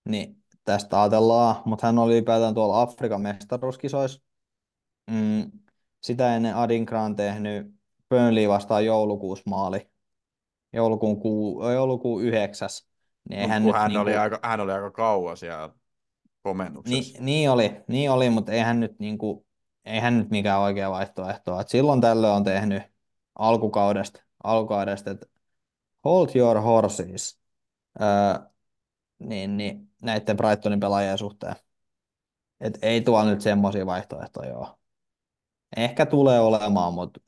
niin 0.09 0.37
tästä 0.64 1.03
ajatellaan, 1.03 1.57
mutta 1.64 1.87
hän 1.87 1.99
oli 1.99 2.12
ylipäätään 2.12 2.55
tuolla 2.55 2.83
Afrikan 2.83 3.20
mestaruuskisoissa. 3.20 4.22
Mm, 5.11 5.51
sitä 6.01 6.37
ennen 6.37 6.57
Adinkra 6.57 7.03
on 7.03 7.16
tehnyt 7.16 7.74
Burnley 8.09 8.49
vastaan 8.49 8.85
joulukuussa 8.85 9.51
maali, 9.51 9.91
joulukuun, 10.72 11.20
kuu, 11.20 11.70
joulukuun 11.70 12.22
9. 12.22 12.68
Niin 13.29 13.41
eihän 13.41 13.62
kun 13.62 13.73
nyt 13.73 13.81
hän, 13.81 13.89
niinku, 13.89 14.03
oli 14.03 14.16
aika, 14.16 14.41
hän 14.43 14.61
oli 14.61 14.73
aika 14.73 14.91
kauan 14.91 15.37
siellä 15.37 15.75
komennuksessa. 16.43 17.12
niin, 17.12 17.25
niin 17.25 17.51
oli, 17.51 17.85
niin 17.89 18.11
oli, 18.11 18.31
mutta 18.31 18.53
eihän 18.53 18.81
nyt, 18.81 18.99
niinku, 18.99 19.47
eihän 19.85 20.18
nyt 20.18 20.31
mikään 20.31 20.61
oikea 20.61 20.91
vaihtoehto. 20.91 21.61
Et 21.61 21.68
silloin 21.68 22.01
tällöin 22.01 22.35
on 22.35 22.45
tehnyt 22.45 22.83
alkukaudesta, 23.39 24.23
alkukaudesta 24.45 25.11
että 25.11 25.27
hold 26.05 26.29
your 26.35 26.61
horses, 26.61 27.41
öö, 28.01 28.51
niin, 29.18 29.57
niin 29.57 29.91
näiden 30.03 30.37
Brightonin 30.37 30.81
pelaajien 30.81 31.18
suhteen. 31.18 31.55
Et 32.61 32.79
ei 32.83 33.01
tuolla 33.01 33.31
nyt 33.31 33.41
semmoisia 33.41 33.87
vaihtoehtoja 33.87 34.59
ole. 34.59 34.68
Ehkä 35.77 36.07
tulee 36.07 36.41
olemaan, 36.41 36.95
mutta 36.95 37.21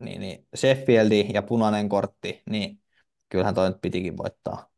niin, 0.00 0.20
niin 0.20 0.48
Sheffieldi 0.56 1.28
ja 1.34 1.42
punainen 1.42 1.88
kortti, 1.88 2.42
niin 2.50 2.82
kyllähän 3.28 3.54
toi 3.54 3.68
nyt 3.68 3.80
pitikin 3.80 4.16
voittaa. 4.16 4.68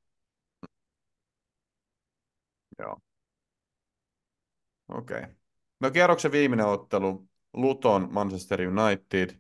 Joo. 2.79 2.99
Okei. 4.89 5.18
Okay. 5.18 5.34
No 5.80 5.91
kierroksen 5.91 6.32
viimeinen 6.32 6.66
ottelu, 6.66 7.28
Luton 7.53 8.09
Manchester 8.11 8.61
United. 8.61 9.39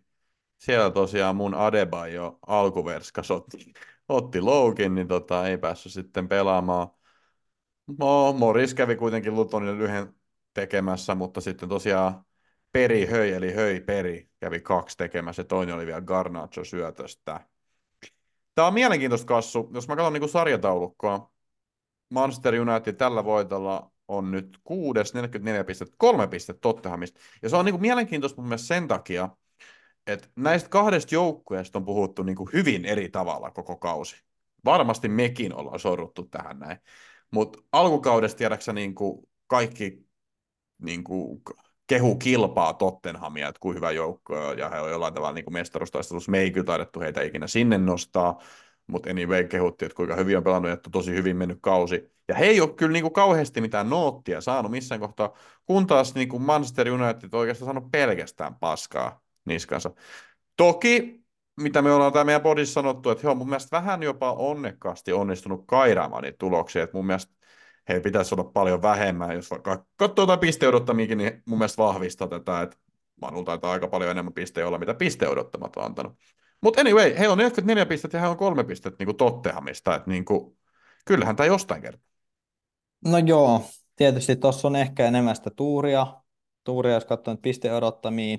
Siellä 0.58 0.90
tosiaan 0.90 1.36
mun 1.36 1.54
Adebayo 1.54 2.38
alkuverskas 2.46 3.30
otti, 3.30 3.72
otti 4.08 4.40
loukin, 4.40 4.94
niin 4.94 5.08
tota, 5.08 5.48
ei 5.48 5.58
päässyt 5.58 5.92
sitten 5.92 6.28
pelaamaan. 6.28 6.88
No, 7.98 8.32
Morris 8.32 8.74
kävi 8.74 8.96
kuitenkin 8.96 9.34
Lutonille 9.34 9.78
lyhyen 9.78 10.14
tekemässä, 10.54 11.14
mutta 11.14 11.40
sitten 11.40 11.68
tosiaan 11.68 12.24
Peri 12.72 13.06
höi, 13.06 13.32
eli 13.32 13.54
höi 13.54 13.80
Peri, 13.80 14.30
kävi 14.40 14.60
kaksi 14.60 14.96
tekemässä, 14.96 15.44
toinen 15.44 15.74
oli 15.74 15.86
vielä 15.86 16.00
Garnacho 16.00 16.64
syötöstä. 16.64 17.40
Tämä 18.54 18.68
on 18.68 18.74
mielenkiintoista 18.74 19.26
kassu. 19.26 19.70
Jos 19.74 19.88
mä 19.88 19.96
katson 19.96 20.12
niin 20.12 20.28
sarjataulukkoa, 20.28 21.32
Manchester 22.10 22.54
United 22.54 22.92
tällä 22.92 23.24
voitolla 23.24 23.90
on 24.08 24.30
nyt 24.30 24.58
kuudes, 24.64 25.14
44 25.14 25.64
pistettä, 25.64 25.94
kolme 25.98 26.28
pistettä 26.28 26.60
Tottenhamista. 26.60 27.20
Ja 27.42 27.48
se 27.48 27.56
on 27.56 27.64
niin 27.64 27.72
kuin 27.72 27.82
mielenkiintoista 27.82 28.40
mun 28.40 28.48
mielestä 28.48 28.66
sen 28.66 28.88
takia, 28.88 29.28
että 30.06 30.28
näistä 30.36 30.68
kahdesta 30.68 31.14
joukkueesta 31.14 31.78
on 31.78 31.84
puhuttu 31.84 32.22
niin 32.22 32.36
kuin 32.36 32.50
hyvin 32.52 32.84
eri 32.84 33.08
tavalla 33.08 33.50
koko 33.50 33.76
kausi. 33.76 34.16
Varmasti 34.64 35.08
mekin 35.08 35.54
ollaan 35.54 35.80
sorruttu 35.80 36.22
tähän 36.22 36.58
näin. 36.58 36.78
Mutta 37.30 37.58
alkukaudesta 37.72 38.38
tiedäksä 38.38 38.72
niin 38.72 38.94
kuin 38.94 39.28
kaikki 39.46 40.06
niin 40.82 41.04
kuin 41.04 41.42
kehu 41.86 42.16
kilpaa 42.16 42.74
Tottenhamia, 42.74 43.48
että 43.48 43.60
kuin 43.60 43.76
hyvä 43.76 43.90
joukko 43.90 44.52
ja 44.52 44.68
he 44.68 44.80
on 44.80 44.90
jollain 44.90 45.14
tavalla 45.14 45.34
niin 45.34 45.52
mestaruustaistelussa. 45.52 46.30
Me 46.30 46.38
ei 46.38 46.50
kyllä 46.50 46.64
taidettu 46.64 47.00
heitä 47.00 47.22
ikinä 47.22 47.46
sinne 47.46 47.78
nostaa, 47.78 48.40
mutta 48.88 49.10
anyway 49.10 49.44
kehutti, 49.44 49.84
että 49.84 49.96
kuinka 49.96 50.16
hyvin 50.16 50.36
on 50.36 50.44
pelannut, 50.44 50.72
että 50.72 50.90
tosi 50.90 51.14
hyvin 51.14 51.36
mennyt 51.36 51.58
kausi. 51.60 52.10
Ja 52.28 52.34
he 52.34 52.44
ei 52.44 52.60
ole 52.60 52.74
kyllä 52.74 52.92
niin 52.92 53.02
kuin 53.02 53.12
kauheasti 53.12 53.60
mitään 53.60 53.90
noottia 53.90 54.40
saanut 54.40 54.70
missään 54.70 55.00
kohtaa, 55.00 55.34
kun 55.64 55.86
taas 55.86 56.14
niin 56.14 56.28
kuin 56.28 56.42
Manchester 56.42 56.88
United 56.88 57.28
oikeastaan 57.32 57.66
saanut 57.66 57.90
pelkästään 57.90 58.54
paskaa 58.54 59.20
niskansa. 59.44 59.90
Toki, 60.56 61.24
mitä 61.60 61.82
me 61.82 61.92
ollaan 61.92 62.12
tämä 62.12 62.24
meidän 62.24 62.42
podissa 62.42 62.74
sanottu, 62.74 63.10
että 63.10 63.22
he 63.22 63.28
on 63.28 63.36
mun 63.36 63.48
mielestä 63.48 63.76
vähän 63.76 64.02
jopa 64.02 64.32
onnekkaasti 64.32 65.12
onnistunut 65.12 65.64
kairaamaan 65.66 66.22
niitä 66.22 66.38
tuloksia, 66.38 66.82
että 66.82 66.96
mun 66.96 67.06
mielestä 67.06 67.32
he 67.88 68.00
pitäisi 68.00 68.34
olla 68.34 68.44
paljon 68.44 68.82
vähemmän, 68.82 69.34
jos 69.34 69.50
vaikka 69.50 69.86
katsoo 69.96 70.22
jotain 70.22 70.38
pisteodottamiakin, 70.38 71.18
niin 71.18 71.42
mun 71.46 71.58
mielestä 71.58 71.82
vahvistaa 71.82 72.28
tätä, 72.28 72.62
että 72.62 72.76
Manu 73.20 73.44
taitaa 73.44 73.72
aika 73.72 73.88
paljon 73.88 74.10
enemmän 74.10 74.32
pisteitä 74.32 74.68
olla, 74.68 74.78
mitä 74.78 74.94
pisteodottamat 74.94 75.76
on 75.76 75.84
antanut. 75.84 76.12
Mutta 76.60 76.80
anyway, 76.80 77.14
heillä 77.18 77.32
on 77.32 77.38
44 77.38 77.86
pistettä 77.86 78.16
ja 78.16 78.20
heillä 78.20 78.32
on 78.32 78.38
kolme 78.38 78.64
pistettä 78.64 79.04
niin 79.04 79.16
kuin 79.16 79.38
että 79.96 80.02
niin 80.06 80.24
kuin, 80.24 80.58
kyllähän 81.04 81.36
tämä 81.36 81.46
jostain 81.46 81.82
kertaa. 81.82 82.08
No 83.04 83.18
joo, 83.18 83.62
tietysti 83.96 84.36
tuossa 84.36 84.68
on 84.68 84.76
ehkä 84.76 85.06
enemmän 85.06 85.36
sitä 85.36 85.50
tuuria, 85.50 86.06
tuuria 86.64 86.94
jos 86.94 87.04
katsoo 87.04 87.34
nyt 87.34 87.42
pisteodottamia, 87.42 88.38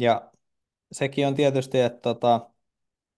ja 0.00 0.30
sekin 0.92 1.26
on 1.26 1.34
tietysti, 1.34 1.80
että 1.80 2.00
tota, 2.00 2.50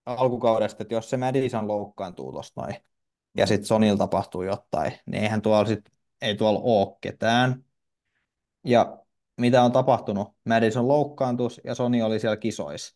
alkukaudesta, 0.05 0.83
että 0.83 0.93
jos 0.93 1.09
se 1.09 1.17
Madison 1.17 1.67
loukkaantuu 1.67 2.31
tuossa 2.31 2.61
noin, 2.61 2.75
ja 3.37 3.45
sitten 3.45 3.65
Sonilla 3.65 3.97
tapahtuu 3.97 4.43
jotain, 4.43 4.91
niin 5.05 5.23
eihän 5.23 5.41
tuolla 5.41 5.65
sit, 5.65 5.91
ei 6.21 6.35
tuolla 6.35 6.59
ole 6.63 6.97
ketään. 7.01 7.63
Ja 8.63 8.97
mitä 9.37 9.63
on 9.63 9.71
tapahtunut? 9.71 10.35
Madison 10.45 10.87
loukkaantus 10.87 11.61
ja 11.63 11.75
Sony 11.75 12.01
oli 12.01 12.19
siellä 12.19 12.37
kisoissa. 12.37 12.95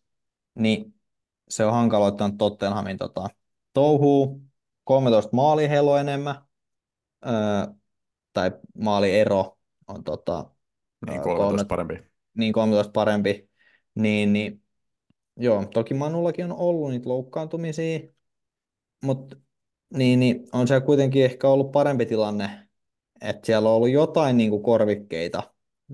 Niin 0.56 0.96
se 1.56 1.66
on 1.66 1.74
hankaloittanut 1.74 2.38
Tottenhamin 2.38 2.97
tota, 2.97 3.30
touhuu. 3.74 4.41
13 4.84 5.30
maali 5.34 5.70
heillä 5.70 6.01
enemmän, 6.01 6.36
öö, 7.26 7.74
tai 8.34 8.51
maaliero 8.78 9.58
on 9.88 10.04
tota, 10.04 10.49
niin 11.06 11.22
13 11.22 11.47
kolme, 11.47 11.66
parempi. 11.66 11.99
Niin 12.38 12.54
13 12.54 12.91
parempi. 12.91 13.49
Niin, 13.95 14.34
niin 14.34 14.64
joo, 15.38 15.66
toki 15.66 15.93
Manullakin 15.93 16.45
on 16.45 16.58
ollut 16.58 16.89
niitä 16.89 17.10
loukkaantumisia, 17.10 17.99
mutta 19.04 19.36
niin, 19.93 20.20
niin 20.20 20.47
on 20.54 20.68
se 20.68 20.82
kuitenkin 20.82 21.26
ehkä 21.26 21.47
ollut 21.47 21.72
parempi 21.72 22.06
tilanne, 22.06 22.68
että 23.22 23.45
siellä 23.45 23.70
on 23.70 23.76
ollut 23.76 23.89
jotain 23.89 24.38
niin 24.38 24.49
kuin 24.49 24.64
korvikkeita 24.64 25.43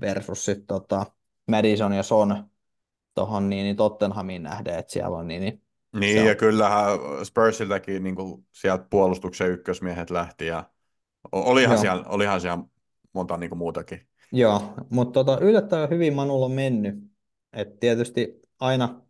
versus 0.00 0.44
sitten 0.44 0.66
tota 0.66 1.06
Madison 1.46 1.92
ja 1.92 2.02
Son 2.02 2.50
tuohon 3.14 3.50
niin, 3.50 3.64
niin 3.64 3.76
Tottenhamin 3.76 4.42
nähden, 4.42 4.78
että 4.78 4.92
siellä 4.92 5.16
on 5.16 5.28
niin, 5.28 5.40
niin 5.40 5.62
niin, 5.98 6.26
ja 6.26 6.34
kyllähän 6.34 6.98
Spursiltäkin 7.24 8.02
niin 8.02 8.14
kuin 8.14 8.46
sieltä 8.52 8.86
puolustuksen 8.90 9.50
ykkösmiehet 9.50 10.10
lähti, 10.10 10.46
ja 10.46 10.64
olihan, 11.32 11.78
siellä, 11.78 12.04
olihan 12.08 12.40
siellä 12.40 12.64
monta 13.12 13.36
niin 13.36 13.50
kuin 13.50 13.58
muutakin. 13.58 14.06
Joo, 14.32 14.74
mutta 14.90 15.24
tota, 15.24 15.44
yllättävän 15.44 15.90
hyvin 15.90 16.14
Manulla 16.14 16.46
on 16.46 16.52
mennyt. 16.52 16.94
Et 17.52 17.80
tietysti 17.80 18.40
aina, 18.60 19.02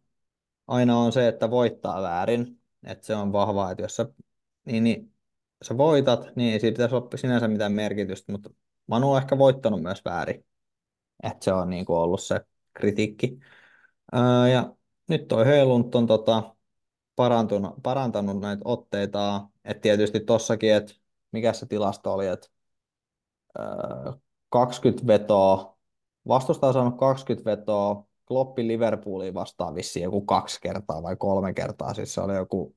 aina 0.68 0.98
on 0.98 1.12
se, 1.12 1.28
että 1.28 1.50
voittaa 1.50 2.02
väärin, 2.02 2.60
että 2.86 3.06
se 3.06 3.14
on 3.14 3.32
vahvaa, 3.32 3.70
että 3.70 3.82
jos 3.82 3.96
sä, 3.96 4.08
niin, 4.64 4.84
niin, 4.84 5.12
sä 5.62 5.76
voitat, 5.76 6.36
niin 6.36 6.52
ei 6.52 6.60
siitä 6.60 6.74
pitäisi 6.74 6.94
olla 6.94 7.08
sinänsä 7.16 7.48
mitään 7.48 7.72
merkitystä, 7.72 8.32
mutta 8.32 8.50
Manu 8.86 9.12
on 9.12 9.22
ehkä 9.22 9.38
voittanut 9.38 9.82
myös 9.82 10.04
väärin, 10.04 10.44
että 11.22 11.44
se 11.44 11.52
on 11.52 11.70
niin 11.70 11.84
kuin 11.84 11.98
ollut 11.98 12.22
se 12.22 12.40
kritiikki. 12.72 13.38
Ää, 14.12 14.48
ja 14.48 14.74
nyt 15.08 15.28
toi 15.28 15.46
Heilund 15.46 15.94
on 15.94 16.06
tota, 16.06 16.54
parantunut, 17.16 17.74
parantanut 17.82 18.40
näitä 18.40 18.62
otteita. 18.64 19.48
Et 19.64 19.80
tietysti 19.80 20.20
tossakin, 20.20 20.74
että 20.74 20.94
mikä 21.32 21.52
se 21.52 21.66
tilasto 21.66 22.12
oli, 22.14 22.26
että 22.26 22.48
20 24.48 25.06
vetoa, 25.06 25.78
vastustaja 26.28 26.68
on 26.68 26.74
saanut 26.74 26.98
20 26.98 27.50
vetoa, 27.50 28.04
Kloppi 28.26 28.66
Liverpooliin 28.66 29.34
vastaan 29.34 29.74
vissiin 29.74 30.04
joku 30.04 30.20
kaksi 30.20 30.60
kertaa 30.60 31.02
vai 31.02 31.16
kolme 31.16 31.54
kertaa, 31.54 31.94
siis 31.94 32.14
se 32.14 32.20
oli 32.20 32.34
joku 32.34 32.76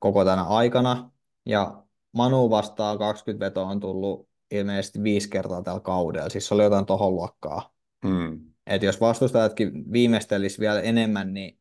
koko 0.00 0.24
tänä 0.24 0.42
aikana, 0.42 1.10
ja 1.46 1.82
Manu 2.12 2.50
vastaan 2.50 2.98
20 2.98 3.46
vetoa 3.46 3.66
on 3.66 3.80
tullut 3.80 4.28
ilmeisesti 4.50 5.02
viisi 5.02 5.30
kertaa 5.30 5.62
tällä 5.62 5.80
kaudella, 5.80 6.28
siis 6.28 6.48
se 6.48 6.54
oli 6.54 6.62
jotain 6.62 6.86
tohon 6.86 7.14
luokkaa. 7.14 7.70
Hmm. 8.06 8.47
Et 8.68 8.82
jos 8.82 9.00
vastustajatkin 9.00 9.92
viimeistelis 9.92 10.60
vielä 10.60 10.80
enemmän, 10.80 11.34
niin 11.34 11.58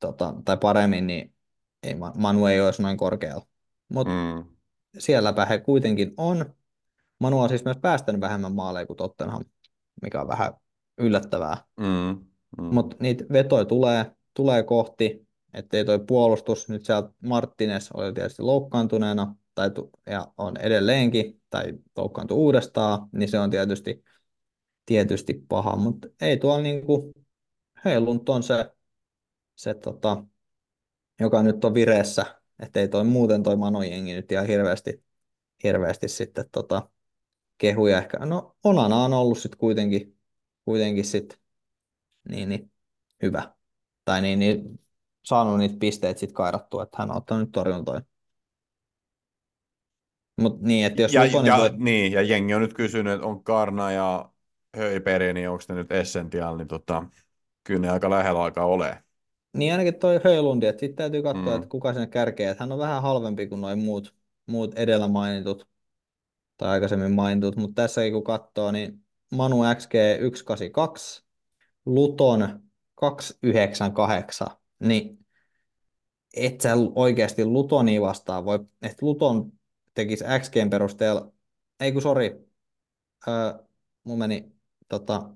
tota, 0.00 0.34
tai 0.44 0.56
paremmin, 0.56 1.06
niin 1.06 1.34
ei, 1.82 1.94
Manu 2.16 2.46
ei 2.46 2.60
olisi 2.60 2.82
noin 2.82 2.96
korkealla. 2.96 3.46
Mutta 3.88 4.12
mm. 4.12 4.44
sielläpä 4.98 5.46
he 5.46 5.58
kuitenkin 5.58 6.14
on. 6.16 6.54
Manu 7.18 7.40
on 7.40 7.48
siis 7.48 7.64
myös 7.64 7.76
päästänyt 7.76 8.20
vähemmän 8.20 8.54
maaleja 8.54 8.86
kuin 8.86 8.96
Tottenham, 8.96 9.44
mikä 10.02 10.20
on 10.20 10.28
vähän 10.28 10.52
yllättävää. 10.98 11.56
Mm. 11.80 12.26
Mm. 12.58 12.74
Mutta 12.74 12.96
niitä 13.00 13.24
vetoja 13.32 13.64
tulee, 13.64 14.12
tulee 14.34 14.62
kohti, 14.62 15.26
ettei 15.54 15.84
toi 15.84 15.98
puolustus, 15.98 16.68
nyt 16.68 16.84
sieltä 16.84 17.08
Martinez 17.20 17.90
oli 17.94 18.12
tietysti 18.12 18.42
loukkaantuneena, 18.42 19.34
tai 19.54 19.70
ja 20.06 20.32
on 20.38 20.56
edelleenkin, 20.56 21.42
tai 21.50 21.74
loukkaantui 21.96 22.36
uudestaan, 22.36 23.08
niin 23.12 23.28
se 23.28 23.38
on 23.38 23.50
tietysti, 23.50 24.04
tietysti 24.86 25.44
paha, 25.48 25.76
mutta 25.76 26.08
ei 26.20 26.36
tuolla 26.36 26.62
niinku, 26.62 27.12
Heilunt 27.84 28.28
on 28.28 28.42
se 28.42 28.74
se 29.54 29.74
tota, 29.74 30.24
joka 31.20 31.42
nyt 31.42 31.64
on 31.64 31.74
vireessä, 31.74 32.40
ettei 32.58 32.88
toi 32.88 33.04
muuten 33.04 33.42
toi 33.42 33.56
Manojengi 33.56 34.14
nyt 34.14 34.32
ihan 34.32 34.46
hirveästi, 34.46 35.04
hirveästi 35.64 36.08
sitten 36.08 36.44
tota, 36.52 36.88
kehuja 37.58 37.98
ehkä. 37.98 38.18
No 38.18 38.56
Onana 38.64 38.96
on 38.96 39.12
ollut 39.12 39.38
sitten 39.38 39.58
kuitenkin, 39.58 40.18
kuitenkin 40.64 41.04
sit, 41.04 41.40
niin, 42.28 42.48
niin, 42.48 42.72
hyvä. 43.22 43.54
Tai 44.04 44.22
niin, 44.22 44.38
niin 44.38 44.80
saanut 45.22 45.58
niitä 45.58 45.76
pisteitä 45.80 46.20
sitten 46.20 46.34
kairattua, 46.34 46.82
että 46.82 46.96
hän 46.98 47.10
on 47.10 47.16
ottanut 47.16 47.42
nyt 47.42 47.52
torjuntoja. 47.52 48.02
Mut 50.40 50.60
niin, 50.60 50.86
että 50.86 51.02
jos 51.02 51.12
ja, 51.12 51.24
ja, 51.24 51.56
voi... 51.56 51.70
niin, 51.76 52.12
ja 52.12 52.22
jengi 52.22 52.54
on 52.54 52.62
nyt 52.62 52.74
kysynyt, 52.74 53.12
että 53.12 53.26
on 53.26 53.44
Karna 53.44 53.92
ja 53.92 54.30
Höiperi, 54.76 55.32
niin 55.32 55.50
onko 55.50 55.64
ne 55.68 55.74
nyt 55.74 55.92
essentiaal, 55.92 56.56
niin 56.56 56.68
tota, 56.68 57.04
kyllä 57.64 57.80
ne 57.80 57.90
aika 57.90 58.10
lähellä 58.10 58.42
alkaa 58.42 58.66
olemaan. 58.66 59.04
Niin 59.52 59.72
ainakin 59.72 59.94
toi 59.94 60.20
Höjlundi, 60.24 60.66
että 60.66 60.80
sitten 60.80 60.96
täytyy 60.96 61.22
katsoa, 61.22 61.50
mm. 61.50 61.56
että 61.56 61.68
kuka 61.68 61.94
sen 61.94 62.10
kärkee, 62.10 62.50
että 62.50 62.64
hän 62.64 62.72
on 62.72 62.78
vähän 62.78 63.02
halvempi 63.02 63.46
kuin 63.46 63.60
noin 63.60 63.78
muut, 63.78 64.14
muut 64.46 64.78
edellä 64.78 65.08
mainitut 65.08 65.68
tai 66.56 66.68
aikaisemmin 66.68 67.12
mainitut, 67.12 67.56
mutta 67.56 67.82
tässäkin 67.82 68.12
kun 68.12 68.24
katsoo, 68.24 68.70
niin 68.70 69.04
Manu 69.32 69.56
XG 69.76 69.92
182, 69.92 71.24
Luton 71.86 72.62
298, 72.94 74.48
niin 74.78 75.26
et 76.36 76.60
sä 76.60 76.72
oikeasti 76.94 77.44
Lutonia 77.44 78.00
vastaan 78.00 78.44
voi, 78.44 78.58
että 78.82 79.06
Luton 79.06 79.52
tekisi 79.94 80.24
XGn 80.40 80.70
perusteella, 80.70 81.32
ei 81.80 81.92
kun 81.92 82.02
sori, 82.02 82.48
öö, 83.28 83.52
mun 84.04 84.18
meni 84.18 84.52
tota, 84.88 85.30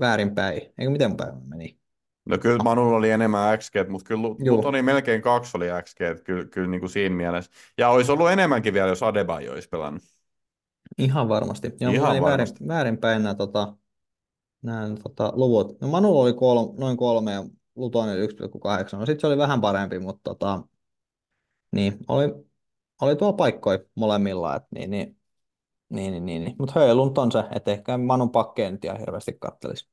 väärinpäin, 0.00 0.60
eikö 0.78 0.90
miten 0.90 1.16
päivä 1.16 1.36
meni? 1.48 1.78
No 2.24 2.38
kyllä 2.38 2.62
Manulla 2.62 2.96
oli 2.96 3.10
enemmän 3.10 3.58
XG, 3.58 3.74
mutta 3.88 4.08
kyllä 4.08 4.22
Lutoni 4.22 4.82
melkein 4.82 5.22
kaksi 5.22 5.56
oli 5.56 5.66
XG, 5.82 6.24
kyllä, 6.24 6.44
kyllä 6.44 6.68
niin 6.68 6.80
kuin 6.80 6.90
siinä 6.90 7.14
mielessä. 7.14 7.50
Ja 7.78 7.88
olisi 7.88 8.12
ollut 8.12 8.30
enemmänkin 8.30 8.74
vielä, 8.74 8.88
jos 8.88 9.02
Adebayo 9.02 9.52
olisi 9.52 9.68
pelannut. 9.68 10.02
Ihan 10.98 11.28
varmasti. 11.28 11.72
Joo, 11.80 11.92
Ihan 11.92 12.22
varmasti. 12.22 12.58
Väärin, 12.60 12.68
väärinpäin 12.68 13.22
nämä, 13.22 13.34
tota, 13.34 13.76
nämä 14.62 14.90
tota, 15.02 15.32
luvut. 15.36 15.80
No 15.80 15.88
Manulla 15.88 16.22
oli 16.22 16.32
kol, 16.32 16.66
noin 16.78 16.96
kolme 16.96 17.32
ja 17.32 17.44
Lutoni 17.76 18.12
1,8. 18.26 18.98
No 18.98 19.06
sitten 19.06 19.20
se 19.20 19.26
oli 19.26 19.38
vähän 19.38 19.60
parempi, 19.60 19.98
mutta 19.98 20.20
tota, 20.24 20.62
niin, 21.72 21.98
oli, 22.08 22.34
oli 23.00 23.16
tuo 23.16 23.32
paikkoja 23.32 23.78
molemmilla. 23.94 24.56
Et, 24.56 24.62
niin, 24.70 24.90
niin, 24.90 25.16
niin, 25.94 26.12
niin, 26.12 26.26
niin, 26.26 26.44
niin. 26.44 26.56
Mutta 26.58 26.80
Höylund 26.80 27.16
on 27.16 27.32
se, 27.32 27.44
että 27.54 27.70
ehkä 27.72 27.98
Manun 27.98 28.30
pakkeen 28.30 28.78
hirveästi 29.00 29.32
kattelisi. 29.40 29.88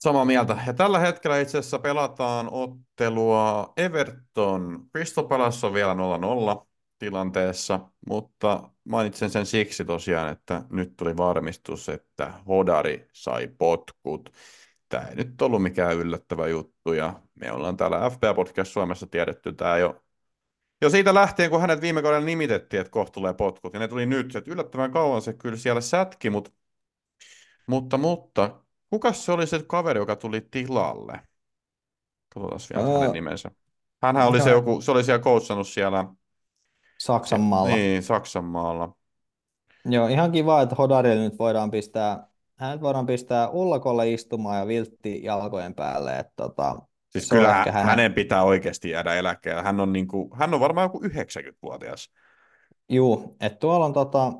Samaa 0.00 0.24
mieltä. 0.24 0.58
Ja 0.66 0.74
tällä 0.74 0.98
hetkellä 0.98 1.40
itse 1.40 1.58
asiassa 1.58 1.78
pelataan 1.78 2.48
ottelua 2.50 3.72
Everton. 3.76 4.86
Crystal 4.90 5.24
Palace 5.24 5.66
on 5.66 5.74
vielä 5.74 5.94
0-0 5.94 6.66
tilanteessa, 6.98 7.80
mutta 8.08 8.70
mainitsen 8.84 9.30
sen 9.30 9.46
siksi 9.46 9.84
tosiaan, 9.84 10.32
että 10.32 10.62
nyt 10.70 10.96
tuli 10.96 11.16
varmistus, 11.16 11.88
että 11.88 12.32
Hodari 12.48 13.08
sai 13.12 13.48
potkut. 13.58 14.32
Tämä 14.88 15.06
ei 15.06 15.16
nyt 15.16 15.42
ollut 15.42 15.62
mikään 15.62 15.96
yllättävä 15.96 16.48
juttu 16.48 16.92
ja 16.92 17.20
me 17.34 17.52
ollaan 17.52 17.76
täällä 17.76 18.10
FPA 18.10 18.34
Podcast 18.34 18.72
Suomessa 18.72 19.06
tiedetty 19.06 19.52
tämä 19.52 19.78
jo, 19.78 20.03
Jo 20.84 20.90
siitä 20.90 21.14
lähtien, 21.14 21.50
kun 21.50 21.60
hänet 21.60 21.80
viime 21.80 22.02
kaudella 22.02 22.24
nimitettiin, 22.24 22.80
että 22.80 22.90
kohta 22.90 23.12
tulee 23.12 23.34
potkut, 23.34 23.74
ja 23.74 23.80
ne 23.80 23.88
tuli 23.88 24.06
nyt, 24.06 24.36
että 24.36 24.50
yllättävän 24.50 24.92
kauan 24.92 25.22
se 25.22 25.32
kyllä 25.32 25.56
siellä 25.56 25.80
sätki, 25.80 26.30
mutta, 26.30 26.50
mutta, 27.66 27.98
mutta 27.98 28.60
kuka 28.90 29.12
se 29.12 29.32
oli 29.32 29.46
se 29.46 29.62
kaveri, 29.66 30.00
joka 30.00 30.16
tuli 30.16 30.40
tilalle? 30.50 31.20
Katsotaan 32.34 32.60
vielä 32.74 32.92
Ää, 32.92 32.98
hänen 32.98 33.12
nimensä. 33.12 33.50
Hänhän 34.02 34.28
oli 34.28 34.40
se 34.40 34.50
joku, 34.50 34.80
se 34.80 34.90
oli 34.90 35.04
siellä 35.04 35.22
coachannut 35.22 35.68
siellä 35.68 36.04
Saksan 36.98 37.40
maalla. 37.40 37.76
niin, 37.76 38.02
Saksan 38.02 38.44
maalla. 38.44 38.96
Joo, 39.84 40.06
ihan 40.06 40.32
kiva, 40.32 40.62
että 40.62 40.74
Hodarille 40.74 41.24
nyt 41.24 41.38
voidaan 41.38 41.70
pistää, 41.70 42.26
hänet 42.56 42.80
voidaan 42.80 43.06
pistää 43.06 43.50
ullakolle 43.50 44.12
istumaan 44.12 44.58
ja 44.58 44.66
viltti 44.66 45.22
jalkojen 45.22 45.74
päälle. 45.74 46.18
Että 46.18 46.32
tota, 46.36 46.76
Siis 47.18 47.32
on 47.32 47.38
kyllä 47.38 47.58
ehkä 47.58 47.72
hänen- 47.72 48.14
pitää 48.14 48.42
oikeasti 48.42 48.90
jäädä 48.90 49.14
eläkkeelle. 49.14 49.62
Hän 49.62 49.80
on, 49.80 49.92
niin 49.92 50.08
kuin, 50.08 50.30
hän 50.34 50.54
on 50.54 50.60
varmaan 50.60 50.84
joku 50.84 51.00
90-vuotias. 51.04 52.10
Juu, 52.88 53.36
että 53.40 53.58
tuolla 53.58 53.84
on 53.86 53.92
tota, 53.92 54.32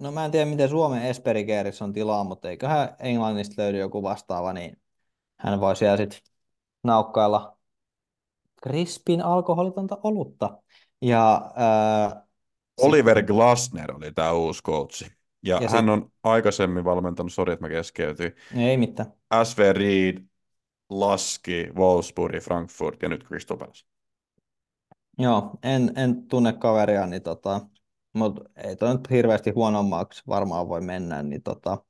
no 0.00 0.12
mä 0.12 0.24
en 0.24 0.30
tiedä 0.30 0.46
miten 0.50 0.68
Suomen 0.68 1.02
Esperigeerissä 1.02 1.84
on 1.84 1.92
tilaa, 1.92 2.24
mutta 2.24 2.50
eiköhän 2.50 2.88
Englannista 3.00 3.62
löydy 3.62 3.78
joku 3.78 4.02
vastaava, 4.02 4.52
niin 4.52 4.80
hän 5.40 5.60
voi 5.60 5.76
siellä 5.76 5.96
sitten 5.96 6.20
naukkailla 6.84 7.56
krispin 8.62 9.22
alkoholitonta 9.24 9.98
olutta. 10.02 10.58
Ja 11.02 11.50
ää, 11.56 12.22
Oliver 12.80 13.16
sitten- 13.18 13.36
Glasner 13.36 13.96
oli 13.96 14.12
tämä 14.12 14.32
uusi 14.32 14.62
coachi. 14.62 15.04
Ja, 15.42 15.58
Ja 15.62 15.68
hän 15.70 15.80
sit- 15.84 15.90
on 15.90 16.10
aikaisemmin 16.24 16.84
valmentanut, 16.84 17.32
sori 17.32 17.52
että 17.52 17.64
mä 17.64 17.68
keskeytyin, 17.68 18.32
Ei 18.56 18.76
mitään. 18.76 19.12
SV 19.44 19.72
Reed, 19.76 20.18
Laski, 20.90 21.66
Wolfsburg, 21.74 22.42
Frankfurt 22.42 23.02
ja 23.02 23.08
nyt 23.08 23.24
Crystal 23.24 23.56
Palace. 23.56 23.86
Joo, 25.18 25.50
en, 25.62 25.92
en 25.96 26.28
tunne 26.28 26.52
kaveria, 26.52 27.06
niin 27.06 27.22
tota, 27.22 27.60
mutta 28.12 28.42
ei 28.56 28.76
toi 28.76 28.94
nyt 28.94 29.10
hirveästi 29.10 29.50
huonommaksi 29.50 30.22
varmaan 30.28 30.68
voi 30.68 30.80
mennä, 30.80 31.22
niin 31.22 31.42
tota, 31.42 31.84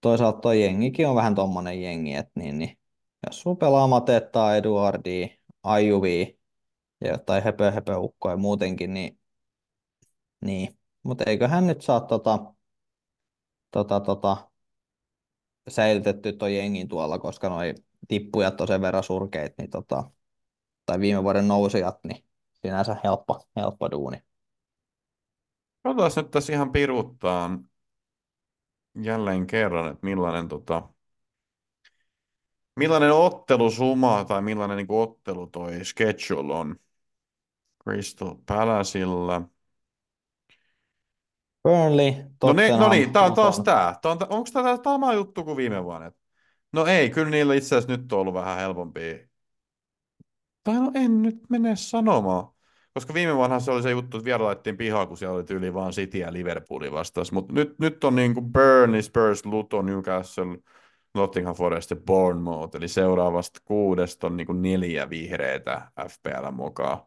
toisaalta 0.00 0.40
toi 0.40 0.62
jengikin 0.62 1.08
on 1.08 1.14
vähän 1.16 1.34
tommonen 1.34 1.82
jengi, 1.82 2.14
että 2.14 2.32
niin, 2.40 2.58
niin, 2.58 2.78
jos 3.26 3.40
sulla 3.40 3.56
pelaa 3.56 3.86
Matettaa, 3.86 4.56
Eduardia, 4.56 5.28
Ajuvi 5.62 6.38
ja 7.00 7.10
jotain 7.10 7.44
höpö, 7.44 7.70
höpö 7.70 7.96
ukkoja 7.98 8.36
muutenkin, 8.36 8.94
niin, 8.94 9.18
niin. 10.40 10.78
mutta 11.02 11.24
eiköhän 11.26 11.66
nyt 11.66 11.82
saa 11.82 12.00
tota, 12.00 12.54
tota, 13.70 14.00
tota, 14.00 14.50
säilytetty 15.68 16.32
toi 16.32 16.56
jengin 16.56 16.88
tuolla, 16.88 17.18
koska 17.18 17.48
noi 17.48 17.74
tippujat 18.08 18.60
on 18.60 18.68
sen 18.68 18.80
verran 18.82 19.04
surkeit, 19.04 19.54
niin 19.58 19.70
tota, 19.70 20.10
tai 20.86 21.00
viime 21.00 21.22
vuoden 21.24 21.48
nousijat, 21.48 21.98
niin 22.04 22.24
sinänsä 22.62 22.96
helppo, 23.04 23.48
helppo 23.56 23.90
duuni. 23.90 24.22
Katsotaan 25.82 26.10
nyt 26.16 26.30
tässä 26.30 26.52
ihan 26.52 26.72
piruuttaan 26.72 27.68
jälleen 29.02 29.46
kerran, 29.46 29.90
että 29.92 30.06
millainen, 30.06 30.48
tota, 30.48 30.88
millainen 32.76 33.12
ottelusuma 33.12 34.24
tai 34.24 34.42
millainen 34.42 34.76
niin 34.76 34.86
kuin 34.86 35.00
ottelu 35.00 35.46
toi 35.46 35.84
schedule 35.84 36.54
on 36.54 36.76
Crystal 37.82 38.36
Palacella. 38.46 39.42
Burnley, 41.64 42.12
No, 42.42 42.52
ne, 42.52 42.62
Tottenham, 42.62 42.80
no 42.80 42.88
niin, 42.88 43.12
tää 43.12 43.22
on 43.22 43.34
taas 43.34 43.58
Luton. 43.58 43.64
tää. 43.64 43.98
tää 44.02 44.12
on, 44.12 44.18
onko 44.30 44.50
tämä 44.52 44.76
sama 44.84 45.12
juttu 45.14 45.44
kuin 45.44 45.56
viime 45.56 45.84
vuonna? 45.84 46.12
No 46.72 46.86
ei, 46.86 47.10
kyllä 47.10 47.30
niillä 47.30 47.54
itse 47.54 47.76
asiassa 47.76 47.96
nyt 47.96 48.12
on 48.12 48.18
ollut 48.18 48.34
vähän 48.34 48.58
helpompia. 48.58 49.18
Tai 50.64 50.74
no 50.74 50.90
en 50.94 51.22
nyt 51.22 51.40
mene 51.50 51.76
sanomaan. 51.76 52.48
Koska 52.94 53.14
viime 53.14 53.36
vuonna 53.36 53.60
se 53.60 53.70
oli 53.70 53.82
se 53.82 53.90
juttu, 53.90 54.16
että 54.16 54.24
vielä 54.24 54.44
laitettiin 54.44 54.76
pihaa, 54.76 55.06
kun 55.06 55.16
siellä 55.16 55.36
oli 55.36 55.44
tyyli 55.44 55.74
vaan 55.74 55.92
City 55.92 56.18
ja 56.18 56.32
Liverpoolin 56.32 56.92
vastaus. 56.92 57.32
Mutta 57.32 57.52
nyt, 57.52 57.78
nyt 57.78 58.04
on 58.04 58.16
niin 58.16 58.34
kuin 58.34 58.52
Burnley, 58.52 59.02
Spurs, 59.02 59.46
Luton, 59.46 59.86
Newcastle, 59.86 60.58
Nottingham 61.14 61.54
Forest 61.54 61.90
ja 61.90 61.96
Bournemouth. 61.96 62.76
Eli 62.76 62.88
seuraavasta 62.88 63.60
kuudesta 63.64 64.26
on 64.26 64.36
niin 64.36 64.46
kuin 64.46 64.62
neljä 64.62 65.10
vihreitä 65.10 65.90
FPL 66.08 66.50
mukaan. 66.52 66.98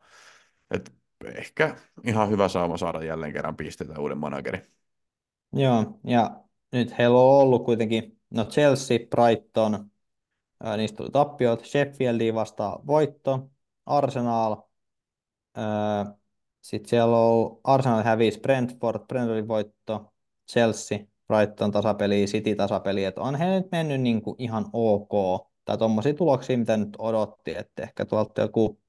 Et 0.71 0.93
ehkä 1.25 1.75
ihan 2.03 2.29
hyvä 2.29 2.47
sauma 2.47 2.77
saada 2.77 3.03
jälleen 3.03 3.33
kerran 3.33 3.55
pisteitä 3.55 3.99
uuden 3.99 4.17
managerin. 4.17 4.61
Joo, 5.53 5.99
ja 6.03 6.43
nyt 6.71 6.97
heillä 6.97 7.17
on 7.17 7.41
ollut 7.41 7.65
kuitenkin, 7.65 8.19
Chelsea, 8.41 8.99
Brighton, 9.09 9.91
ää, 10.63 10.77
niistä 10.77 10.97
tuli 10.97 11.09
tappiot, 11.09 11.65
Sheffieldia 11.65 12.33
vastaan 12.33 12.87
voitto, 12.87 13.49
Arsenal, 13.85 14.55
sitten 16.61 16.89
siellä 16.89 17.17
on 17.17 17.59
Arsenal 17.63 18.03
hävisi 18.03 18.39
Brentford, 18.39 18.99
Brentfordin 19.07 19.47
voitto, 19.47 20.13
Chelsea, 20.51 20.99
Brighton 21.27 21.71
tasapeli, 21.71 22.25
City 22.25 22.55
tasapeli, 22.55 23.03
että 23.03 23.21
on 23.21 23.35
he 23.35 23.45
nyt 23.45 23.71
mennyt 23.71 24.01
niin 24.01 24.21
kuin 24.21 24.35
ihan 24.39 24.65
ok, 24.73 25.11
tai 25.65 25.77
tuommoisia 25.77 26.13
tuloksia, 26.13 26.57
mitä 26.57 26.77
nyt 26.77 26.95
odotti, 26.99 27.57
että 27.57 27.83
ehkä 27.83 28.05
tuolta 28.05 28.41
joku 28.41 28.81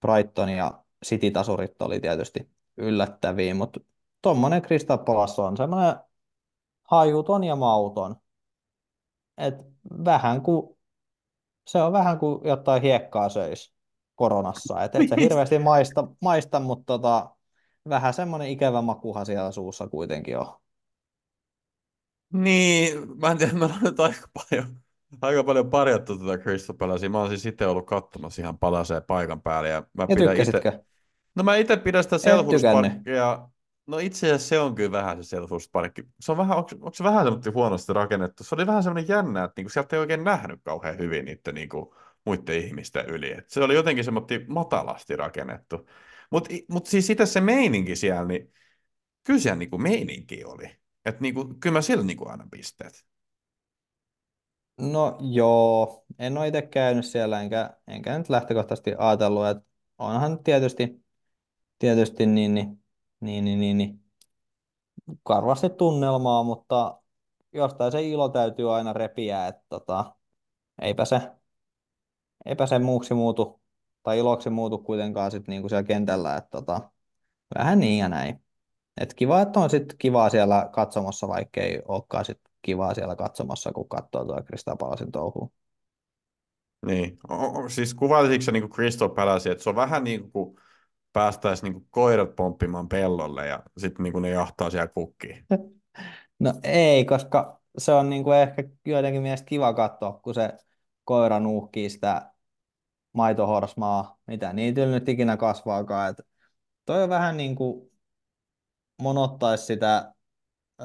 Brighton 0.00 0.48
ja 0.48 0.84
City-tasurit 1.06 1.82
oli 1.82 2.00
tietysti 2.00 2.50
yllättäviä, 2.76 3.54
mutta 3.54 3.80
tuommoinen 4.22 4.62
Crystal 4.62 4.98
Palace 4.98 5.42
on 5.42 5.56
semmoinen 5.56 5.94
hajuton 6.90 7.44
ja 7.44 7.56
mauton. 7.56 8.16
Et 9.40 9.54
vähän 10.04 10.42
kuin, 10.42 10.76
se 11.66 11.82
on 11.82 11.92
vähän 11.92 12.18
kuin 12.18 12.48
jotain 12.48 12.82
hiekkaa 12.82 13.28
söisi 13.28 13.74
koronassa. 14.14 14.84
Et 14.84 14.94
et 14.94 15.08
se 15.08 15.16
hirveästi 15.16 15.58
maista, 15.58 16.08
maista 16.22 16.60
mutta 16.60 16.86
tota, 16.86 17.30
vähän 17.88 18.14
semmoinen 18.14 18.48
ikävä 18.48 18.82
makuha 18.82 19.24
siellä 19.24 19.50
suussa 19.50 19.88
kuitenkin 19.88 20.38
on. 20.38 20.46
Niin, 22.32 22.98
mä 23.20 23.30
en 23.30 23.38
tiedä, 23.38 23.52
mä 23.52 23.64
olen 23.64 23.76
nyt 23.82 24.00
aika 24.00 24.28
paljon, 24.34 24.76
aika 25.22 25.44
paljon 25.44 25.70
parjattu 25.70 26.18
tätä 26.18 26.38
Crystal 26.38 26.76
Palacea. 26.76 27.08
Mä 27.08 27.18
oon 27.18 27.28
siis 27.28 27.46
itse 27.46 27.66
ollut 27.66 27.86
katsomassa 27.86 28.42
ihan 28.42 28.58
palaseen 28.58 29.02
paikan 29.02 29.42
päälle. 29.42 29.68
Ja 29.68 29.82
mä 29.92 30.06
Ja 30.08 30.16
pidän 30.16 30.36
ite, 30.36 30.84
no 31.34 31.42
mä 31.42 31.56
itse 31.56 31.76
pidän 31.76 32.04
sitä 32.04 32.16
tykännyt. 32.50 32.92
No 33.90 33.98
itse 33.98 34.26
asiassa 34.26 34.48
se 34.48 34.58
on 34.58 34.74
kyllä 34.74 34.92
vähän 34.92 35.24
se 35.24 35.28
Selhurst-parkki. 35.28 36.02
Se 36.20 36.32
on 36.32 36.38
vähän, 36.38 36.56
onko, 36.56 36.70
onko 36.74 36.94
se 36.94 37.04
vähän 37.04 37.24
semmoinen 37.24 37.54
huonosti 37.54 37.92
rakennettu? 37.92 38.44
Se 38.44 38.54
oli 38.54 38.66
vähän 38.66 38.82
semmoinen 38.82 39.08
jännä, 39.08 39.44
että 39.44 39.52
niinku 39.56 39.70
sieltä 39.70 39.96
ei 39.96 40.00
oikein 40.00 40.24
nähnyt 40.24 40.60
kauhean 40.62 40.98
hyvin 40.98 41.24
niiden 41.24 41.54
niinku, 41.54 41.94
muiden 42.26 42.58
ihmisten 42.58 43.06
yli. 43.06 43.32
Et 43.32 43.50
se 43.50 43.60
oli 43.60 43.74
jotenkin 43.74 44.04
semmoinen 44.04 44.44
matalasti 44.48 45.16
rakennettu. 45.16 45.88
Mutta 46.30 46.54
mut 46.68 46.86
siis 46.86 47.10
itse 47.10 47.26
se 47.26 47.40
meininki 47.40 47.96
siellä, 47.96 48.24
niin 48.24 48.52
kyllä 49.24 49.40
siellä 49.40 49.58
niinku 49.58 49.78
meininki 49.78 50.44
oli. 50.44 50.76
Että 51.04 51.20
niinku, 51.20 51.54
kyllä 51.60 51.74
mä 51.74 51.82
sillä 51.82 52.04
niinku 52.04 52.28
aina 52.28 52.46
pisteet. 52.50 53.06
No 54.80 55.18
joo, 55.20 56.04
en 56.18 56.38
ole 56.38 56.48
itse 56.48 56.62
käynyt 56.62 57.04
siellä, 57.04 57.40
enkä, 57.40 57.76
enkä 57.86 58.18
nyt 58.18 58.28
lähtökohtaisesti 58.28 58.94
ajatellut, 58.98 59.46
että 59.46 59.64
onhan 59.98 60.44
tietysti, 60.44 61.04
tietysti 61.78 62.26
niin, 62.26 62.54
niin, 62.54 62.79
niin, 63.20 63.44
niin, 63.44 63.60
niin, 63.60 63.78
niin 63.78 64.04
karvasti 65.22 65.70
tunnelmaa, 65.70 66.42
mutta 66.42 67.00
jostain 67.52 67.92
se 67.92 68.02
ilo 68.02 68.28
täytyy 68.28 68.74
aina 68.74 68.92
repiä, 68.92 69.46
että 69.46 69.64
tota, 69.68 70.14
eipä 70.82 71.04
se, 71.04 71.20
eipä 72.46 72.66
se 72.66 72.78
muuksi 72.78 73.14
muutu, 73.14 73.60
tai 74.02 74.18
iloksi 74.18 74.50
muutu 74.50 74.78
kuitenkaan 74.78 75.30
sit 75.30 75.48
niinku 75.48 75.68
siellä 75.68 75.82
kentällä, 75.82 76.36
että 76.36 76.50
tota, 76.50 76.90
vähän 77.58 77.80
niin 77.80 77.98
ja 77.98 78.08
näin. 78.08 78.42
Et 79.00 79.14
kiva, 79.14 79.40
että 79.40 79.60
on 79.60 79.70
sitten 79.70 79.98
kivaa 79.98 80.30
siellä 80.30 80.68
katsomassa, 80.72 81.28
vaikka 81.28 81.60
ei 81.60 81.82
olekaan 81.88 82.24
sit 82.24 82.40
kivaa 82.62 82.94
siellä 82.94 83.16
katsomassa, 83.16 83.72
kun 83.72 83.88
katsoo 83.88 84.24
tuo 84.24 84.42
Crystal 84.42 84.76
Palacen 84.76 85.12
touhua. 85.12 85.48
Niin, 86.86 87.18
o, 87.28 87.34
o, 87.34 87.68
siis 87.68 87.94
kuvailisitko 87.94 88.42
se 88.42 88.52
niin 88.52 88.70
Crystal 88.70 89.10
että 89.50 89.64
se 89.64 89.70
on 89.70 89.76
vähän 89.76 90.04
niin 90.04 90.32
kuin 90.32 90.56
päästäisiin 91.12 91.72
niin 91.72 91.86
koirat 91.90 92.36
pomppimaan 92.36 92.88
pellolle 92.88 93.46
ja 93.46 93.62
sitten 93.78 94.02
niin 94.02 94.22
ne 94.22 94.30
jahtaa 94.30 94.70
siellä 94.70 94.88
kukkiin. 94.88 95.46
No 96.38 96.54
ei, 96.62 97.04
koska 97.04 97.60
se 97.78 97.92
on 97.94 98.10
niinku 98.10 98.32
ehkä 98.32 98.64
joidenkin 98.86 99.22
mielestä 99.22 99.46
kiva 99.46 99.74
katsoa, 99.74 100.12
kun 100.12 100.34
se 100.34 100.52
koira 101.04 101.40
nuuhkii 101.40 101.90
sitä 101.90 102.32
maitohorsmaa, 103.12 104.20
mitä 104.26 104.52
niitä 104.52 104.86
nyt 104.86 105.08
ikinä 105.08 105.36
kasvaakaan. 105.36 106.10
Et 106.10 106.20
toi 106.86 107.02
on 107.02 107.08
vähän 107.10 107.36
niin 107.36 107.56
kuin 107.56 107.90
monottaisi 109.02 109.64
sitä, 109.66 110.14
ö, 110.82 110.84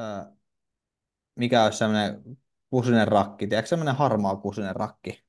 mikä 1.36 1.64
olisi 1.64 1.78
semmoinen 1.78 2.24
kusinen 2.70 3.08
rakki, 3.08 3.48
tiedätkö 3.48 3.68
semmoinen 3.70 3.96
harmaa 3.96 4.36
kusinen 4.36 4.76
rakki? 4.76 5.24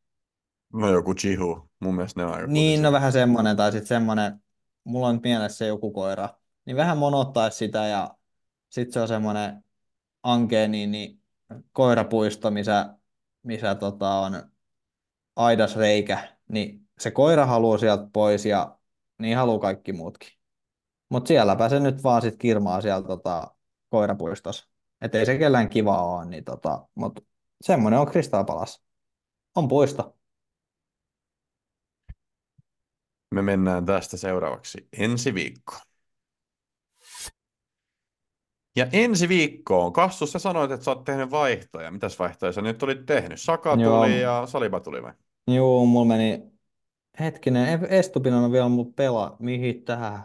No 0.73 0.89
joku 0.91 1.15
chihu, 1.15 1.71
mun 1.81 1.95
mielestä 1.95 2.21
ne 2.21 2.27
on 2.27 2.33
aika 2.35 2.49
Niin, 2.49 2.83
no 2.83 2.93
kutisia. 2.93 2.93
vähän 2.93 3.13
semmoinen, 3.13 3.57
tai 3.57 3.73
sitten 3.73 3.87
semmoinen, 3.89 4.43
mulla 4.87 5.07
on 5.07 5.21
mielessä 5.23 5.67
joku 5.67 5.91
koira, 5.91 6.29
niin 6.65 6.77
vähän 6.77 6.99
monottaisi 6.99 7.59
sitä 7.59 7.87
ja 7.87 8.17
sitten 8.69 8.93
se 8.93 9.01
on 9.01 9.09
semmoinen 9.09 9.65
ankea 10.23 10.69
niin, 10.69 11.23
koirapuisto, 11.73 12.51
missä, 12.51 12.95
missä 13.43 13.75
tota 13.75 14.11
on 14.11 14.51
aidasreikä, 15.37 16.37
niin 16.49 16.89
se 16.99 17.11
koira 17.11 17.47
haluaa 17.47 17.79
sieltä 17.79 18.09
pois 18.13 18.47
ja 18.47 18.79
niin 19.19 19.37
haluaa 19.37 19.59
kaikki 19.59 19.93
muutkin. 19.93 20.29
Mutta 21.09 21.29
sielläpä 21.29 21.69
se 21.69 21.81
nyt 21.81 22.03
vaan 22.03 22.23
sit 22.23 22.37
kirmaa 22.37 22.81
siellä 22.81 23.07
tota, 23.07 23.55
koirapuistossa. 23.89 24.69
Että 25.01 25.19
ei 25.19 25.27
se 25.27 25.39
kellään 25.39 25.69
kiva 25.69 26.03
ole, 26.03 26.25
niin 26.25 26.45
tota, 26.45 26.89
mutta 26.95 27.23
semmoinen 27.61 28.01
on 28.01 28.07
Crystal 28.07 28.45
Palace. 28.45 28.83
On 29.55 29.69
puisto. 29.69 30.16
Me 33.35 33.43
mennään 33.43 33.87
tästä 33.87 34.17
seuraavaksi 34.17 34.89
ensi 34.99 35.35
viikkoon. 35.35 35.81
Ja 38.77 38.87
ensi 38.93 39.29
viikkoon, 39.29 39.93
Kassu, 39.93 40.27
sä 40.27 40.39
sanoit, 40.39 40.71
että 40.71 40.85
sä 40.85 40.91
oot 40.91 41.05
tehnyt 41.05 41.31
vaihtoja. 41.31 41.91
Mitäs 41.91 42.19
vaihtoja 42.19 42.53
sä 42.53 42.63
nyt 42.63 42.83
olit 42.83 43.07
tehnyt? 43.07 43.41
Saka 43.41 43.77
Joo. 43.79 44.05
tuli 44.05 44.21
ja 44.21 44.43
Saliba 44.47 44.81
tuli 44.81 45.03
vai? 45.03 45.13
Juu, 45.51 45.87
mulla 45.87 46.07
meni 46.07 46.43
hetkinen, 47.21 47.85
Estupinen 47.85 48.39
on 48.39 48.53
vielä 48.53 48.69
mulla 48.69 48.91
pelaa. 48.97 49.37
Mihin 49.39 49.85
tähän? 49.85 50.23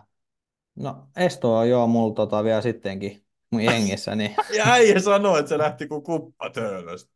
No, 0.75 1.07
Esto 1.15 1.57
on 1.57 1.69
joo 1.69 1.87
mulla 1.87 2.13
tota 2.13 2.43
vielä 2.43 2.61
sittenkin 2.61 3.25
mun 3.51 3.63
jengissä, 3.63 4.15
niin 4.15 4.35
Ja 4.57 4.63
äijä 4.67 4.99
sanoi, 4.99 5.39
että 5.39 5.49
se 5.49 5.57
lähti 5.57 5.87
kuin 5.87 6.03
kuppa 6.03 6.49
töölöstä. 6.49 7.11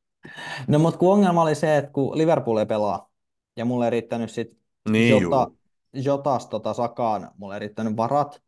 No 0.67 0.79
mutta 0.79 0.97
kun 0.97 1.13
ongelma 1.13 1.41
oli 1.41 1.55
se, 1.55 1.77
että 1.77 1.91
kun 1.91 2.17
Liverpool 2.17 2.57
ei 2.57 2.65
pelaa, 2.65 3.11
ja 3.55 3.65
mulle 3.65 3.85
ei 3.85 3.91
riittänyt 3.91 4.31
sit 4.31 4.57
Niin 4.89 5.09
Jota, 5.09 5.23
juu. 5.23 5.57
Jotas 5.95 6.47
tota 6.47 6.73
Sakaan, 6.73 7.31
mulle 7.37 7.55
ei 7.55 7.59
riittänyt 7.59 7.97
varat, 7.97 8.43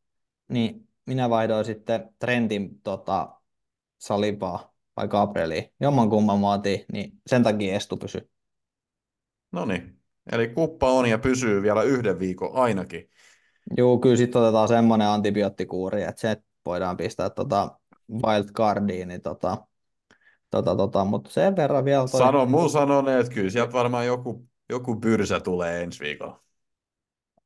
niin 0.49 0.87
minä 1.05 1.29
vaihdoin 1.29 1.65
sitten 1.65 2.09
Trentin 2.19 2.81
tota, 2.81 3.29
Salibaa 3.97 4.73
vai 4.97 5.07
Gabrieliin. 5.07 5.73
Jomman 5.79 6.09
kumman 6.09 6.39
mä 6.39 6.53
otin, 6.53 6.85
niin 6.93 7.11
sen 7.27 7.43
takia 7.43 7.75
Estu 7.75 7.97
pysyi. 7.97 8.21
No 9.51 9.65
niin. 9.65 9.99
Eli 10.31 10.47
kuppa 10.47 10.91
on 10.91 11.09
ja 11.09 11.17
pysyy 11.17 11.61
vielä 11.61 11.83
yhden 11.83 12.19
viikon 12.19 12.49
ainakin. 12.53 13.09
Juu, 13.77 13.99
kyllä 13.99 14.15
sitten 14.15 14.41
otetaan 14.41 14.67
semmoinen 14.67 15.07
antibioottikuuri, 15.07 16.03
että 16.03 16.21
se 16.21 16.37
voidaan 16.65 16.97
pistää 16.97 17.29
tota 17.29 17.79
wildcardiin, 18.11 19.07
niin 19.07 19.21
tota, 19.21 19.57
tota, 20.49 20.75
tota, 20.75 21.05
mutta 21.05 21.29
sen 21.29 21.55
verran 21.55 21.85
vielä 21.85 22.07
toi... 22.07 22.19
Sano, 22.19 22.45
mun 22.45 22.69
sanoneen, 22.69 23.19
että 23.19 23.33
kyllä 23.33 23.49
sieltä 23.49 23.73
varmaan 23.73 24.05
joku, 24.05 24.47
joku 24.69 24.99
pyrsä 24.99 25.39
tulee 25.39 25.83
ensi 25.83 25.99
viikolla. 25.99 26.43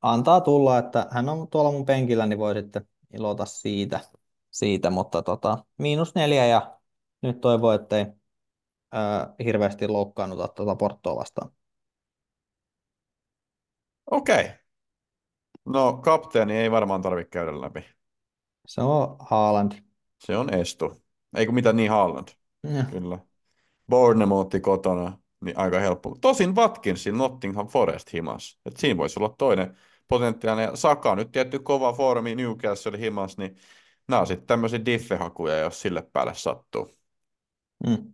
Antaa 0.02 0.42
tulla, 0.42 0.78
että 0.78 1.08
hän 1.12 1.30
on 1.30 1.48
tuolla 1.48 1.72
mun 1.72 1.86
penkillä, 1.86 2.26
niin 2.26 2.40
voi 2.40 2.54
sitten 2.56 2.88
ilota 3.14 3.46
siitä, 3.46 4.00
siitä 4.52 4.90
mutta 4.90 5.22
tota, 5.22 5.66
miinus 5.78 6.16
neljä 6.16 6.46
ja 6.46 6.80
nyt 7.22 7.42
toivoo, 7.42 7.72
ettei 7.72 8.06
ää, 8.92 9.34
hirveästi 9.44 9.88
loukkaannuta 9.88 10.48
tuota 10.48 10.76
Portoa 10.76 11.16
vastaan. 11.16 11.52
Okei. 14.12 14.52
No, 15.66 15.94
kapteeni 15.94 16.58
ei 16.58 16.72
varmaan 16.72 17.02
tarvitse 17.02 17.30
käydä 17.30 17.62
läpi. 17.62 17.86
Se 18.68 18.82
on 18.82 19.16
Haaland. 19.20 19.72
Se 20.20 20.38
on 20.38 20.54
Estu. 20.54 21.02
Eikö 21.36 21.52
mitä 21.52 21.74
niin 21.74 21.92
Haaland? 21.92 22.28
Ja, 22.64 22.84
Kyllä. 22.84 23.20
Bournemouth 23.90 24.62
kotona, 24.62 25.18
niin 25.42 25.58
aika 25.58 25.80
helppo. 25.80 26.16
Tosin 26.22 26.56
Watkinsin 26.56 27.18
Nottingham 27.18 27.68
Forest 27.68 28.14
himas. 28.14 28.60
Et 28.66 28.78
siinä 28.78 28.98
voisi 28.98 29.20
olla 29.20 29.36
toinen 29.38 29.78
potentiaalinen. 30.12 30.78
Saka 30.78 31.16
nyt 31.16 31.32
tietty 31.32 31.60
kova 31.60 31.94
formi 31.94 32.36
Newcastle 32.36 33.00
himas, 33.00 33.38
niin 33.38 33.56
nämä 34.08 34.20
on 34.20 34.28
sitten 34.28 34.48
tämmöisiä 34.48 34.86
diffehakuja, 34.86 35.58
jos 35.58 35.82
sille 35.82 36.10
päälle 36.14 36.34
sattuu. 36.36 36.98
mm. 37.88 38.14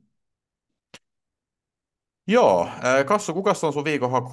Joo, 2.28 2.70
ää, 2.82 3.04
Kassu, 3.04 3.34
kuka 3.34 3.54
on 3.64 3.74
sun 3.74 3.84
viikon 3.84 4.12
haku? 4.12 4.32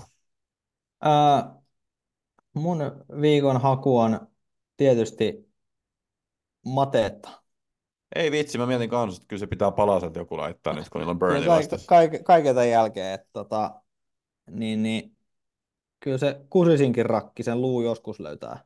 ää, 1.00 1.54
mun 2.54 2.78
viikon 3.20 3.60
haku 3.60 3.98
on 3.98 4.28
tietysti 4.76 5.48
Matetta. 6.66 7.42
Ei 8.16 8.30
vitsi, 8.30 8.58
mä 8.58 8.66
mietin 8.66 8.90
kanssa, 8.90 9.18
että 9.18 9.28
kyllä 9.28 9.40
se 9.40 9.46
pitää 9.46 9.70
palaselta 9.70 10.18
joku 10.18 10.36
laittaa 10.36 10.72
nyt, 10.72 10.88
kun 10.88 11.00
niillä 11.00 11.10
on 11.10 11.18
Burnley 11.18 11.46
vastassa. 11.46 11.86
kaik, 11.86 12.24
kaiken 12.24 12.54
tämän 12.54 12.70
jälkeen, 12.70 13.14
että 13.14 13.28
tota, 13.32 13.80
niin, 14.50 14.82
niin, 14.82 15.13
kyllä 16.04 16.18
se 16.18 16.40
kusisinkin 16.50 17.06
rakki 17.06 17.42
sen 17.42 17.60
luu 17.60 17.82
joskus 17.82 18.20
löytää. 18.20 18.64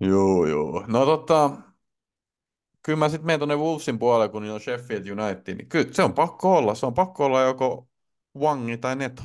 Juu, 0.00 0.46
juu. 0.46 0.84
No 0.86 1.04
tota, 1.04 1.50
kyllä 2.82 2.98
mä 2.98 3.08
sitten 3.08 3.26
menen 3.26 3.40
tuonne 3.40 3.56
Wolvesin 3.56 3.98
puolelle, 3.98 4.28
kun 4.28 4.50
on 4.50 4.60
Sheffield 4.60 5.06
United, 5.08 5.54
niin 5.54 5.68
kyllä 5.68 5.92
se 5.92 6.02
on 6.02 6.14
pakko 6.14 6.56
olla. 6.56 6.74
Se 6.74 6.86
on 6.86 6.94
pakko 6.94 7.24
olla 7.24 7.42
joko 7.42 7.88
Wangi 8.38 8.78
tai 8.78 8.96
Neto. 8.96 9.22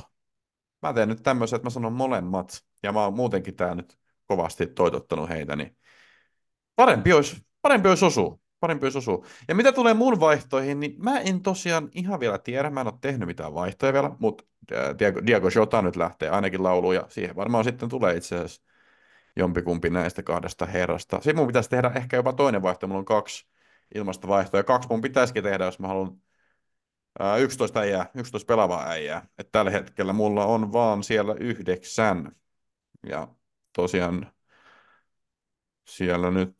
Mä 0.82 0.92
teen 0.92 1.08
nyt 1.08 1.22
tämmöisen, 1.22 1.56
että 1.56 1.66
mä 1.66 1.70
sanon 1.70 1.92
molemmat. 1.92 2.64
Ja 2.82 2.92
mä 2.92 3.04
oon 3.04 3.14
muutenkin 3.14 3.56
tää 3.56 3.74
nyt 3.74 3.98
kovasti 4.26 4.66
toitottanut 4.66 5.28
heitä, 5.28 5.56
niin 5.56 5.76
parempi 6.76 7.12
olisi, 7.12 7.36
parempi 7.62 7.88
olisi 7.88 8.04
osua. 8.04 8.38
Parempi 8.60 8.86
olisi 8.86 8.98
osua. 8.98 9.26
Ja 9.48 9.54
mitä 9.54 9.72
tulee 9.72 9.94
mun 9.94 10.20
vaihtoihin, 10.20 10.80
niin 10.80 10.94
mä 10.98 11.20
en 11.20 11.40
tosiaan 11.42 11.88
ihan 11.94 12.20
vielä 12.20 12.38
tiedä. 12.38 12.70
Mä 12.70 12.80
en 12.80 12.86
ole 12.86 12.94
tehnyt 13.00 13.26
mitään 13.26 13.54
vaihtoja 13.54 13.92
vielä, 13.92 14.10
mutta 14.18 14.44
ää, 14.74 14.98
Diego, 14.98 15.26
Diego 15.26 15.48
Jota 15.54 15.82
nyt 15.82 15.96
lähtee 15.96 16.28
ainakin 16.28 16.62
lauluun 16.62 16.94
ja 16.94 17.06
siihen 17.08 17.36
varmaan 17.36 17.64
sitten 17.64 17.88
tulee 17.88 18.16
itse 18.16 18.36
asiassa 18.36 18.62
jompikumpi 19.36 19.90
näistä 19.90 20.22
kahdesta 20.22 20.66
herrasta. 20.66 21.16
Sitten 21.16 21.36
mun 21.36 21.46
pitäisi 21.46 21.70
tehdä 21.70 21.92
ehkä 21.94 22.16
jopa 22.16 22.32
toinen 22.32 22.62
vaihto. 22.62 22.86
Mulla 22.86 22.98
on 22.98 23.04
kaksi 23.04 23.46
ilmasta 23.94 24.28
vaihtoa. 24.28 24.62
Kaksi 24.62 24.88
mun 24.88 25.00
pitäisikin 25.00 25.42
tehdä, 25.42 25.64
jos 25.64 25.78
mä 25.78 25.88
haluan 25.88 26.16
ää, 27.18 27.36
11 27.36 27.80
äijää, 27.80 28.10
11 28.14 28.46
pelaavaa 28.46 28.88
äijää. 28.88 29.26
Et 29.38 29.52
tällä 29.52 29.70
hetkellä 29.70 30.12
mulla 30.12 30.44
on 30.44 30.72
vaan 30.72 31.02
siellä 31.02 31.34
yhdeksän. 31.40 32.32
Ja 33.06 33.28
tosiaan 33.72 34.32
siellä 35.84 36.30
nyt... 36.30 36.56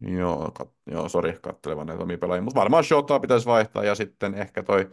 Joo, 0.00 0.50
kat, 0.54 0.70
joo 0.86 1.08
sori, 1.08 1.38
katselevan 1.42 1.86
näitä 1.86 2.02
omia 2.02 2.18
pelaajia. 2.18 2.42
Mutta 2.42 2.60
varmaan 2.60 2.84
Shotaa 2.84 3.20
pitäisi 3.20 3.46
vaihtaa 3.46 3.84
ja 3.84 3.94
sitten 3.94 4.34
ehkä 4.34 4.62
toi 4.62 4.90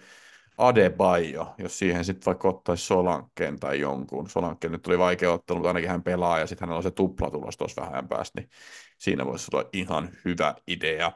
Adebayo, 0.57 1.53
jos 1.57 1.79
siihen 1.79 2.05
sitten 2.05 2.25
vaikka 2.25 2.47
ottaisi 2.47 2.85
Solankkeen 2.85 3.59
tai 3.59 3.79
jonkun. 3.79 4.29
Solankkeen 4.29 4.71
nyt 4.71 4.81
tuli 4.81 4.99
vaikea 4.99 5.33
ottelu, 5.33 5.57
mutta 5.57 5.69
ainakin 5.69 5.89
hän 5.89 6.03
pelaa 6.03 6.39
ja 6.39 6.47
sitten 6.47 6.65
hänellä 6.65 6.77
on 6.77 6.83
se 6.83 6.91
tuplatulos 6.91 7.57
tuossa 7.57 7.81
vähän 7.81 8.07
päästä, 8.07 8.41
niin 8.41 8.49
siinä 8.97 9.25
voisi 9.25 9.47
olla 9.53 9.69
ihan 9.73 10.09
hyvä 10.25 10.55
idea. 10.67 11.11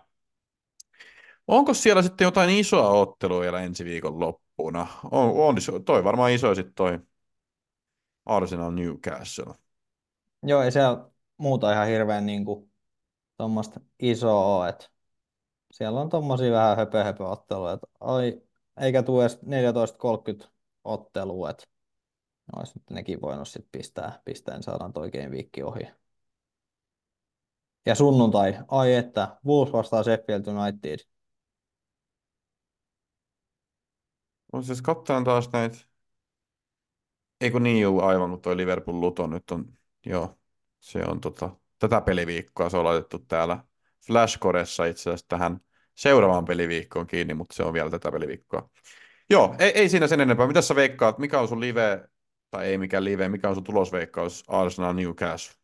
Onko 1.48 1.74
siellä 1.74 2.02
sitten 2.02 2.26
jotain 2.26 2.50
isoa 2.50 2.90
ottelua 2.90 3.42
vielä 3.42 3.62
ensi 3.62 3.86
viikon 3.86 4.20
loppuna? 4.20 4.88
On, 5.12 5.32
on 5.32 5.56
toi 5.86 6.04
varmaan 6.04 6.32
iso 6.32 6.56
sitten 6.56 6.74
toi 6.74 7.00
Arsenal 8.26 8.72
Newcastle. 8.72 9.54
Joo, 10.44 10.62
ei 10.62 10.72
siellä 10.72 11.06
muuta 11.38 11.74
ihan 11.74 11.88
hirveän 11.88 12.26
niin 12.26 12.46
kuin, 12.46 12.71
tuommoista 13.42 13.80
isoa 14.00 14.70
että 14.70 14.90
siellä 15.72 16.02
on 16.02 16.10
tuommoisia 16.10 16.52
vähän 16.52 16.78
höpö, 16.78 17.04
höpö 17.04 17.28
otteluja, 17.28 17.74
että 17.74 17.88
oi, 18.00 18.44
eikä 18.82 19.04
tule 19.04 19.24
edes 19.24 19.40
14.30 20.44 20.48
ottelua, 20.84 21.50
että 21.50 21.64
olisi 22.56 22.80
nyt 22.80 22.90
nekin 22.90 23.22
voinut 23.22 23.48
sit 23.48 23.68
pistää, 23.72 24.22
pistää 24.26 24.56
niin 24.56 24.64
saadaan 24.64 24.94
game 24.94 25.32
viikki 25.32 25.64
ohi. 25.64 25.88
Ja 27.86 27.96
sunnuntai, 27.96 28.58
ai 28.68 28.94
että, 28.94 29.38
Wolves 29.46 29.74
vastaa 29.74 30.04
Sheffield 30.04 30.46
United. 30.48 31.00
On 34.54 34.64
siis 34.64 34.82
katsotaan 34.82 35.24
taas 35.24 35.50
näitä. 35.54 35.78
Eikö 37.42 37.60
niin 37.60 37.82
juu, 37.82 38.02
aivan, 38.02 38.30
kun 38.30 38.42
toi 38.42 38.58
Liverpool 38.58 39.02
Luton 39.02 39.30
nyt 39.30 39.52
on, 39.52 39.74
joo, 40.06 40.40
se 40.80 41.04
on 41.08 41.22
tota, 41.22 41.61
tätä 41.82 42.02
peliviikkoa, 42.02 42.70
se 42.70 42.78
on 42.78 42.84
laitettu 42.86 43.20
täällä 43.20 43.64
Flashcoressa 44.08 44.86
itse 44.86 45.10
asiassa 45.10 45.26
tähän 45.28 45.60
seuraavaan 45.96 46.46
peliviikkoon 46.46 47.08
kiinni, 47.08 47.34
mutta 47.34 47.56
se 47.56 47.64
on 47.64 47.74
vielä 47.74 47.90
tätä 47.90 48.12
peliviikkoa. 48.12 48.70
Joo, 49.30 49.56
ei, 49.60 49.72
ei 49.72 49.90
siinä 49.90 50.08
sen 50.08 50.22
enempää. 50.22 50.48
Mitä 50.48 50.62
sä 50.62 50.76
veikkaat, 50.76 51.18
mikä 51.18 51.40
on 51.40 51.48
sun 51.48 51.60
live, 51.60 52.10
tai 52.52 52.66
ei 52.66 52.78
mikään 52.78 53.04
live, 53.04 53.30
mikä 53.30 53.50
on 53.50 53.56
sun 53.56 53.64
tulosveikkaus 53.64 54.44
Arsenal 54.48 54.94
Newcastle? 54.94 55.62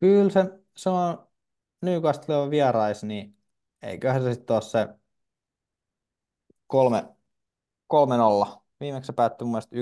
Kyllä 0.00 0.30
se, 0.30 0.44
se 0.76 0.90
on 0.90 1.28
Newcastle 1.82 2.36
on 2.36 2.50
vierais, 2.50 3.04
niin 3.04 3.36
eiköhän 3.82 4.22
se 4.22 4.34
sitten 4.34 4.54
ole 4.54 4.62
se 4.62 4.88
kolme, 6.66 7.04
3-0. 7.94 8.60
Viimeksi 8.80 9.06
se 9.06 9.12
päättyi 9.12 9.44
mun 9.44 9.52
mielestä 9.52 9.76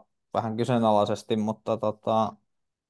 1-0 0.00 0.04
vähän 0.34 0.56
kyseenalaisesti, 0.56 1.36
mutta 1.36 1.76
tota, 1.76 2.32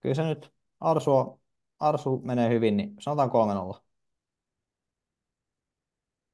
kyllä 0.00 0.14
se 0.14 0.22
nyt 0.22 0.59
Arsu, 0.80 1.16
on- 1.16 1.40
Arsu 1.78 2.20
menee 2.24 2.48
hyvin, 2.50 2.76
niin 2.76 2.94
sanotaan 3.00 3.30
3-0. 3.30 3.82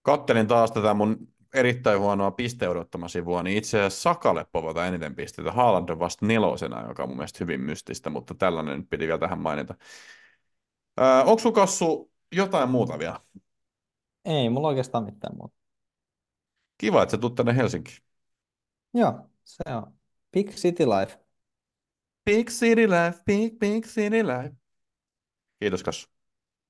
Kattelin 0.03 0.47
taas 0.47 0.73
tätä 0.73 0.95
mun 0.95 1.29
erittäin 1.55 2.01
huonoa 2.01 2.31
pisteodottomasivua, 2.31 3.43
niin 3.43 3.59
itse 3.59 3.79
asiassa 3.79 4.03
Sakalle 4.03 4.47
povata 4.53 4.87
eniten 4.87 5.15
pisteitä. 5.15 5.53
Haaland 5.53 5.89
on 5.89 5.99
vasta 5.99 6.27
nelosena, 6.27 6.89
joka 6.89 7.03
on 7.03 7.09
mun 7.09 7.17
mielestä 7.17 7.39
hyvin 7.41 7.61
mystistä, 7.61 8.11
mutta 8.11 8.35
tällainen 8.35 8.79
nyt 8.79 8.91
piti 8.91 9.07
vielä 9.07 9.19
tähän 9.19 9.39
mainita. 9.41 9.75
Öö, 11.01 11.21
onko 11.23 11.39
sun 11.39 11.53
kassu 11.53 12.13
jotain 12.33 12.71
muuta 12.71 12.99
vielä? 12.99 13.21
Ei 14.25 14.49
mulla 14.49 14.69
oikeastaan 14.69 15.05
mitään 15.05 15.37
muuta. 15.37 15.55
Kiva, 16.79 17.03
että 17.03 17.11
sä 17.11 17.19
tuut 17.19 17.35
tänne 17.35 17.57
Helsinkiin. 17.57 17.99
Joo, 18.95 19.31
se 19.45 19.63
on. 19.75 19.93
Big 20.33 20.51
City 20.51 20.85
Life. 20.87 21.26
Big 22.27 22.51
city 22.51 22.87
life, 22.87 23.23
big, 23.25 23.59
big 23.59 23.87
city 23.87 24.23
life. 24.23 24.53
Kiitos, 25.61 25.83
Kassu. 25.83 26.09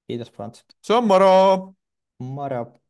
Kiitos 0.06 0.30
Frans. 0.30 0.64
Se 0.80 0.92
on 0.94 1.06
moro! 1.06 1.74
Moro. 2.18 2.85